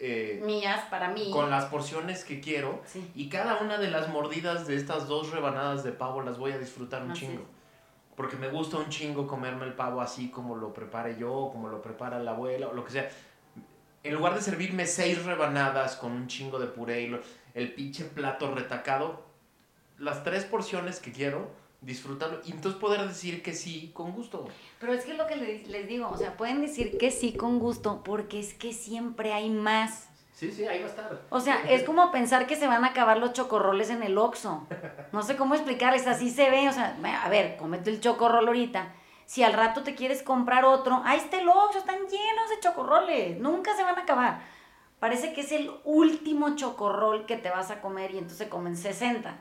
eh, 0.00 0.40
mías 0.44 0.84
para 0.90 1.08
mí. 1.10 1.30
Con 1.30 1.50
las 1.50 1.66
porciones 1.66 2.24
que 2.24 2.40
quiero. 2.40 2.80
Sí. 2.86 3.10
Y 3.14 3.28
cada 3.28 3.58
una 3.58 3.78
de 3.78 3.90
las 3.90 4.08
mordidas 4.08 4.66
de 4.66 4.74
estas 4.76 5.06
dos 5.06 5.30
rebanadas 5.30 5.84
de 5.84 5.92
pavo 5.92 6.22
las 6.22 6.38
voy 6.38 6.52
a 6.52 6.58
disfrutar 6.58 7.02
un 7.02 7.10
Así 7.12 7.20
chingo. 7.26 7.42
es. 7.42 7.48
Porque 8.16 8.36
me 8.36 8.48
gusta 8.48 8.76
un 8.78 8.88
chingo 8.88 9.26
comerme 9.26 9.64
el 9.66 9.74
pavo 9.74 10.00
así 10.00 10.30
como 10.30 10.56
lo 10.56 10.72
prepare 10.74 11.16
yo, 11.18 11.50
como 11.52 11.68
lo 11.68 11.80
prepara 11.80 12.18
la 12.18 12.32
abuela, 12.32 12.68
o 12.68 12.72
lo 12.74 12.84
que 12.84 12.90
sea. 12.92 13.08
En 14.02 14.14
lugar 14.14 14.34
de 14.34 14.40
servirme 14.40 14.86
seis 14.86 15.24
rebanadas 15.24 15.96
con 15.96 16.12
un 16.12 16.26
chingo 16.26 16.58
de 16.58 16.66
puré 16.66 17.02
y 17.02 17.08
lo- 17.08 17.20
el 17.54 17.72
pinche 17.74 18.04
plato 18.04 18.54
retacado, 18.54 19.22
las 19.98 20.24
tres 20.24 20.44
porciones 20.44 21.00
que 21.00 21.12
quiero, 21.12 21.50
disfrutarlo. 21.80 22.40
Y 22.44 22.52
entonces 22.52 22.80
poder 22.80 23.06
decir 23.06 23.42
que 23.42 23.52
sí 23.54 23.90
con 23.94 24.12
gusto. 24.12 24.46
Pero 24.78 24.92
es 24.92 25.04
que 25.04 25.12
es 25.12 25.18
lo 25.18 25.26
que 25.26 25.36
le- 25.36 25.66
les 25.66 25.88
digo, 25.88 26.08
o 26.08 26.16
sea, 26.16 26.36
pueden 26.36 26.60
decir 26.60 26.98
que 26.98 27.10
sí 27.10 27.32
con 27.32 27.58
gusto 27.58 28.02
porque 28.04 28.38
es 28.40 28.54
que 28.54 28.72
siempre 28.72 29.32
hay 29.32 29.50
más. 29.50 30.08
Sí, 30.34 30.50
sí, 30.50 30.64
ahí 30.66 30.78
va 30.80 30.86
a 30.86 30.88
estar. 30.88 31.22
O 31.28 31.40
sea, 31.40 31.62
es 31.70 31.82
como 31.84 32.10
pensar 32.12 32.46
que 32.46 32.56
se 32.56 32.66
van 32.66 32.84
a 32.84 32.88
acabar 32.88 33.18
los 33.18 33.34
chocorroles 33.34 33.90
en 33.90 34.02
el 34.02 34.16
Oxxo. 34.16 34.66
No 35.12 35.22
sé 35.22 35.36
cómo 35.36 35.54
explicarles, 35.54 36.06
así 36.06 36.30
se 36.30 36.48
ve. 36.48 36.66
O 36.68 36.72
sea, 36.72 36.96
a 37.22 37.28
ver, 37.28 37.56
cómete 37.58 37.90
el 37.90 38.00
chocorrol 38.00 38.46
ahorita. 38.48 38.94
Si 39.26 39.42
al 39.42 39.52
rato 39.52 39.82
te 39.82 39.94
quieres 39.94 40.22
comprar 40.22 40.64
otro, 40.64 41.02
ahí 41.04 41.18
está 41.18 41.38
el 41.40 41.48
Oxxo, 41.48 41.78
están 41.80 41.98
llenos 41.98 42.48
de 42.50 42.60
chocorroles. 42.60 43.38
Nunca 43.38 43.76
se 43.76 43.84
van 43.84 43.98
a 43.98 44.02
acabar. 44.02 44.40
Parece 44.98 45.32
que 45.34 45.42
es 45.42 45.52
el 45.52 45.70
último 45.84 46.56
chocorrol 46.56 47.26
que 47.26 47.36
te 47.36 47.50
vas 47.50 47.70
a 47.70 47.80
comer 47.82 48.14
y 48.14 48.18
entonces 48.18 48.48
comen 48.48 48.76
60. 48.76 49.36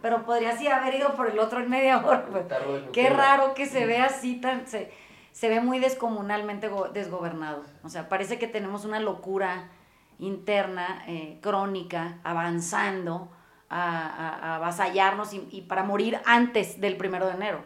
Pero 0.00 0.24
podrías 0.24 0.60
ir 0.60 0.70
haber 0.72 0.94
ido 0.94 1.14
por 1.14 1.28
el 1.28 1.38
otro 1.38 1.60
en 1.60 1.68
media 1.70 1.98
hora. 2.04 2.22
de 2.22 2.90
Qué 2.92 3.08
raro 3.10 3.54
que 3.54 3.66
se 3.66 3.86
vea 3.86 4.06
así 4.06 4.40
tan... 4.40 4.66
Se, 4.66 4.92
se 5.32 5.48
ve 5.48 5.60
muy 5.60 5.78
descomunalmente 5.78 6.68
go- 6.68 6.88
desgobernado. 6.88 7.62
O 7.82 7.88
sea, 7.88 8.08
parece 8.08 8.38
que 8.38 8.46
tenemos 8.46 8.84
una 8.84 9.00
locura 9.00 9.68
interna, 10.18 11.04
eh, 11.06 11.38
crónica, 11.40 12.18
avanzando 12.24 13.30
a, 13.68 14.06
a- 14.06 14.52
a 14.52 14.56
avasallarnos 14.56 15.32
y, 15.34 15.48
y 15.50 15.62
para 15.62 15.82
morir 15.84 16.20
antes 16.26 16.80
del 16.80 16.96
primero 16.96 17.26
de 17.26 17.32
enero. 17.34 17.60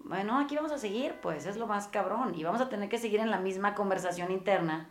Bueno, 0.00 0.38
aquí 0.38 0.54
vamos 0.54 0.70
a 0.72 0.78
seguir, 0.78 1.14
pues 1.20 1.46
es 1.46 1.56
lo 1.56 1.66
más 1.66 1.88
cabrón. 1.88 2.34
Y 2.36 2.44
vamos 2.44 2.60
a 2.60 2.68
tener 2.68 2.88
que 2.88 2.98
seguir 2.98 3.20
en 3.20 3.30
la 3.30 3.38
misma 3.38 3.74
conversación 3.74 4.30
interna 4.30 4.86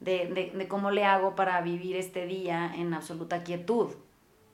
de, 0.00 0.26
de, 0.26 0.66
cómo 0.66 0.90
le 0.90 1.04
hago 1.04 1.36
para 1.36 1.60
vivir 1.60 1.96
este 1.96 2.26
día 2.26 2.72
en 2.74 2.94
absoluta 2.94 3.44
quietud, 3.44 3.90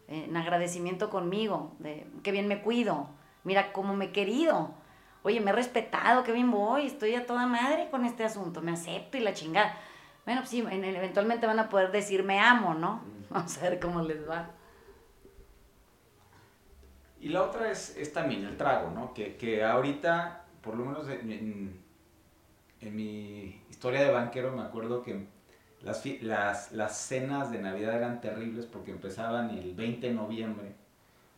en 0.09 0.37
agradecimiento 0.37 1.11
conmigo, 1.11 1.75
de 1.79 2.07
qué 2.23 2.33
bien 2.33 2.49
me 2.49 2.63
cuido, 2.63 3.09
mira 3.45 3.73
cómo 3.73 3.97
me 3.97 4.07
he 4.07 4.13
querido, 4.13 4.71
oye, 5.23 5.41
me 5.41 5.51
he 5.51 5.55
respetado, 5.55 6.23
qué 6.23 6.33
bien 6.33 6.51
voy, 6.51 6.87
estoy 6.87 7.15
a 7.15 7.27
toda 7.27 7.47
madre 7.47 7.89
con 7.91 8.05
este 8.05 8.25
asunto, 8.25 8.63
me 8.63 8.73
acepto 8.73 9.17
y 9.17 9.21
la 9.21 9.35
chingada. 9.35 9.77
Bueno, 10.25 10.41
pues 10.41 10.51
sí, 10.51 10.61
eventualmente 10.61 11.47
van 11.47 11.59
a 11.59 11.69
poder 11.69 11.93
decir 11.93 12.23
me 12.23 12.41
amo, 12.41 12.75
¿no? 12.75 13.01
Vamos 13.31 13.59
a 13.59 13.63
ver 13.63 13.81
cómo 13.81 14.03
les 14.03 14.29
va. 14.29 14.51
Y 17.21 17.29
la 17.29 17.43
otra 17.43 17.71
es, 17.71 17.97
es 17.97 18.13
también 18.13 18.45
el 18.45 18.57
trago, 18.57 18.91
¿no? 18.91 19.15
Que, 19.15 19.37
que 19.37 19.65
ahorita, 19.65 20.45
por 20.61 20.77
lo 20.77 20.85
menos 20.85 21.09
en, 21.09 21.83
en, 22.81 22.97
mi 22.97 23.63
historia 23.69 24.01
de 24.03 24.13
banquero, 24.13 24.53
me 24.53 24.63
acuerdo 24.63 25.03
que 25.03 25.27
las, 25.87 26.05
las, 26.23 26.73
las 26.73 26.99
cenas 26.99 27.53
de 27.53 27.61
Navidad 27.61 27.95
eran 27.95 28.21
terribles 28.21 28.67
porque 28.67 28.91
empezaban 28.91 29.51
el 29.51 29.73
20 29.73 30.09
de 30.09 30.13
noviembre 30.13 30.73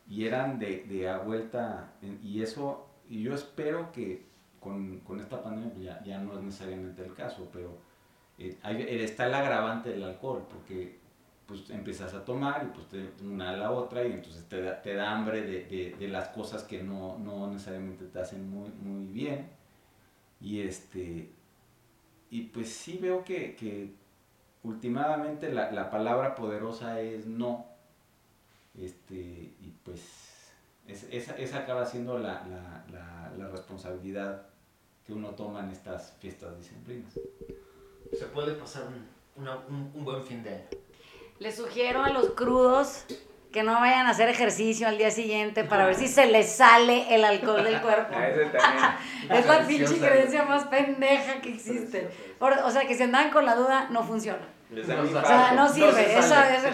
y 0.09 0.25
eran 0.25 0.57
de, 0.57 0.85
de 0.85 1.07
a 1.07 1.19
vuelta. 1.19 1.91
Y 2.23 2.41
eso, 2.41 2.87
y 3.07 3.21
yo 3.21 3.35
espero 3.35 3.91
que 3.91 4.25
con, 4.59 5.01
con 5.01 5.19
esta 5.19 5.43
pandemia 5.43 5.71
pues 5.71 5.85
ya, 5.85 6.03
ya, 6.03 6.17
no 6.17 6.33
es 6.33 6.43
necesariamente 6.43 7.05
el 7.05 7.13
caso, 7.13 7.47
pero 7.53 7.77
eh, 8.39 8.57
está 9.03 9.27
el 9.27 9.35
agravante 9.35 9.89
del 9.89 10.03
alcohol, 10.03 10.43
porque 10.49 10.97
pues 11.45 11.69
empiezas 11.69 12.15
a 12.15 12.25
tomar 12.25 12.63
y 12.63 12.75
pues 12.75 12.87
te, 12.87 13.23
una 13.23 13.51
a 13.51 13.57
la 13.57 13.71
otra 13.71 14.03
y 14.03 14.13
entonces 14.13 14.45
te 14.49 14.61
da, 14.61 14.81
te 14.81 14.95
da 14.95 15.11
hambre 15.11 15.41
de, 15.43 15.65
de, 15.65 15.95
de, 15.99 16.07
las 16.07 16.29
cosas 16.29 16.63
que 16.63 16.81
no, 16.81 17.19
no, 17.19 17.47
necesariamente 17.51 18.05
te 18.05 18.19
hacen 18.19 18.49
muy, 18.49 18.69
muy 18.69 19.05
bien. 19.13 19.47
Y 20.41 20.61
este 20.61 21.29
y 22.31 22.43
pues 22.43 22.69
sí 22.69 22.97
veo 22.99 23.23
que, 23.23 23.55
que 23.55 23.93
últimamente 24.63 25.51
la, 25.51 25.71
la, 25.71 25.89
palabra 25.89 26.35
poderosa 26.35 27.01
es 27.01 27.25
no. 27.25 27.65
Este, 28.77 29.15
y 29.15 29.73
pues 29.83 30.51
esa, 30.87 31.35
esa 31.37 31.59
acaba 31.59 31.85
siendo 31.85 32.17
la, 32.17 32.45
la, 32.91 33.33
la, 33.37 33.47
responsabilidad 33.49 34.47
que 35.05 35.13
uno 35.13 35.29
toma 35.31 35.61
en 35.61 35.71
estas 35.71 36.13
fiestas 36.19 36.57
disciplinas. 36.57 37.13
Se 38.17 38.25
puede 38.27 38.53
pasar 38.53 38.83
un, 38.87 39.45
un, 39.45 39.91
un 39.93 40.05
buen 40.05 40.23
fin 40.23 40.43
de 40.43 40.49
año. 40.49 40.67
Les 41.39 41.55
sugiero 41.55 42.03
a 42.03 42.09
los 42.09 42.31
crudos 42.31 43.05
que 43.51 43.63
no 43.63 43.73
vayan 43.79 44.05
a 44.05 44.11
hacer 44.11 44.29
ejercicio 44.29 44.87
al 44.87 44.97
día 44.97 45.09
siguiente 45.09 45.63
para 45.63 45.85
ver 45.85 45.95
si 45.95 46.07
se 46.07 46.27
les 46.27 46.51
sale 46.51 47.13
el 47.13 47.23
alcohol 47.25 47.63
del 47.63 47.81
cuerpo. 47.81 48.15
es 49.29 49.45
la 49.45 49.65
pinche 49.65 49.97
creencia 49.97 50.43
más 50.43 50.65
pendeja 50.65 51.41
que 51.41 51.53
existe. 51.53 52.09
o 52.39 52.71
sea, 52.71 52.87
que 52.87 52.95
si 52.95 53.03
andan 53.03 53.31
con 53.31 53.45
la 53.45 53.55
duda, 53.55 53.87
no 53.89 54.03
funciona. 54.03 54.47
o 54.71 55.25
sea, 55.25 55.53
no 55.53 55.67
sirve, 55.67 56.15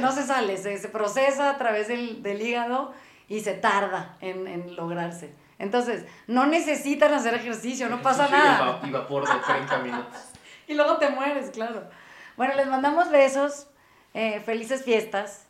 no 0.01 0.11
se 0.11 0.23
sale, 0.23 0.57
se, 0.57 0.89
procesa 0.89 1.51
a 1.51 1.57
través 1.57 1.87
del, 1.87 2.21
del, 2.21 2.41
hígado 2.41 2.93
y 3.29 3.39
se 3.39 3.53
tarda 3.53 4.17
en, 4.19 4.45
en, 4.47 4.75
lograrse. 4.75 5.33
Entonces, 5.57 6.05
no 6.27 6.45
necesitan 6.45 7.13
hacer 7.13 7.35
ejercicio, 7.35 7.87
no 7.87 8.01
pasa 8.01 8.27
nada. 8.27 8.81
Y 8.83 8.91
vapor 8.91 9.25
de 9.25 9.39
30 9.39 9.77
minutos. 9.77 10.21
y 10.67 10.73
luego 10.73 10.97
te 10.97 11.07
mueres, 11.09 11.51
claro. 11.51 11.83
Bueno, 12.35 12.53
les 12.55 12.67
mandamos 12.67 13.09
besos. 13.09 13.67
Eh, 14.13 14.41
felices 14.45 14.83
fiestas. 14.83 15.44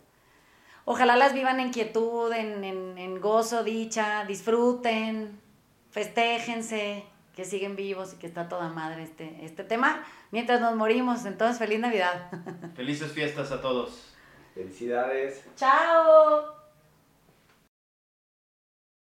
Ojalá 0.86 1.15
las 1.15 1.33
vivan 1.33 1.59
en 1.59 1.71
quietud, 1.71 2.31
en, 2.31 2.63
en, 2.63 3.19
gozo, 3.19 3.63
dicha, 3.63 4.23
disfruten, 4.25 5.41
festéjense, 5.89 7.03
que 7.36 7.43
siguen 7.43 7.75
vivos 7.75 8.13
y 8.13 8.17
que 8.17 8.27
está 8.27 8.47
toda 8.47 8.69
madre 8.69 9.03
este, 9.03 9.43
este 9.43 9.63
tema. 9.63 10.05
Mientras 10.31 10.61
nos 10.61 10.75
morimos, 10.75 11.25
entonces 11.25 11.57
feliz 11.57 11.79
Navidad. 11.79 12.29
Felices 12.75 13.11
fiestas 13.11 13.51
a 13.51 13.61
todos. 13.61 14.13
Felicidades. 14.53 15.43
Chao. 15.55 16.54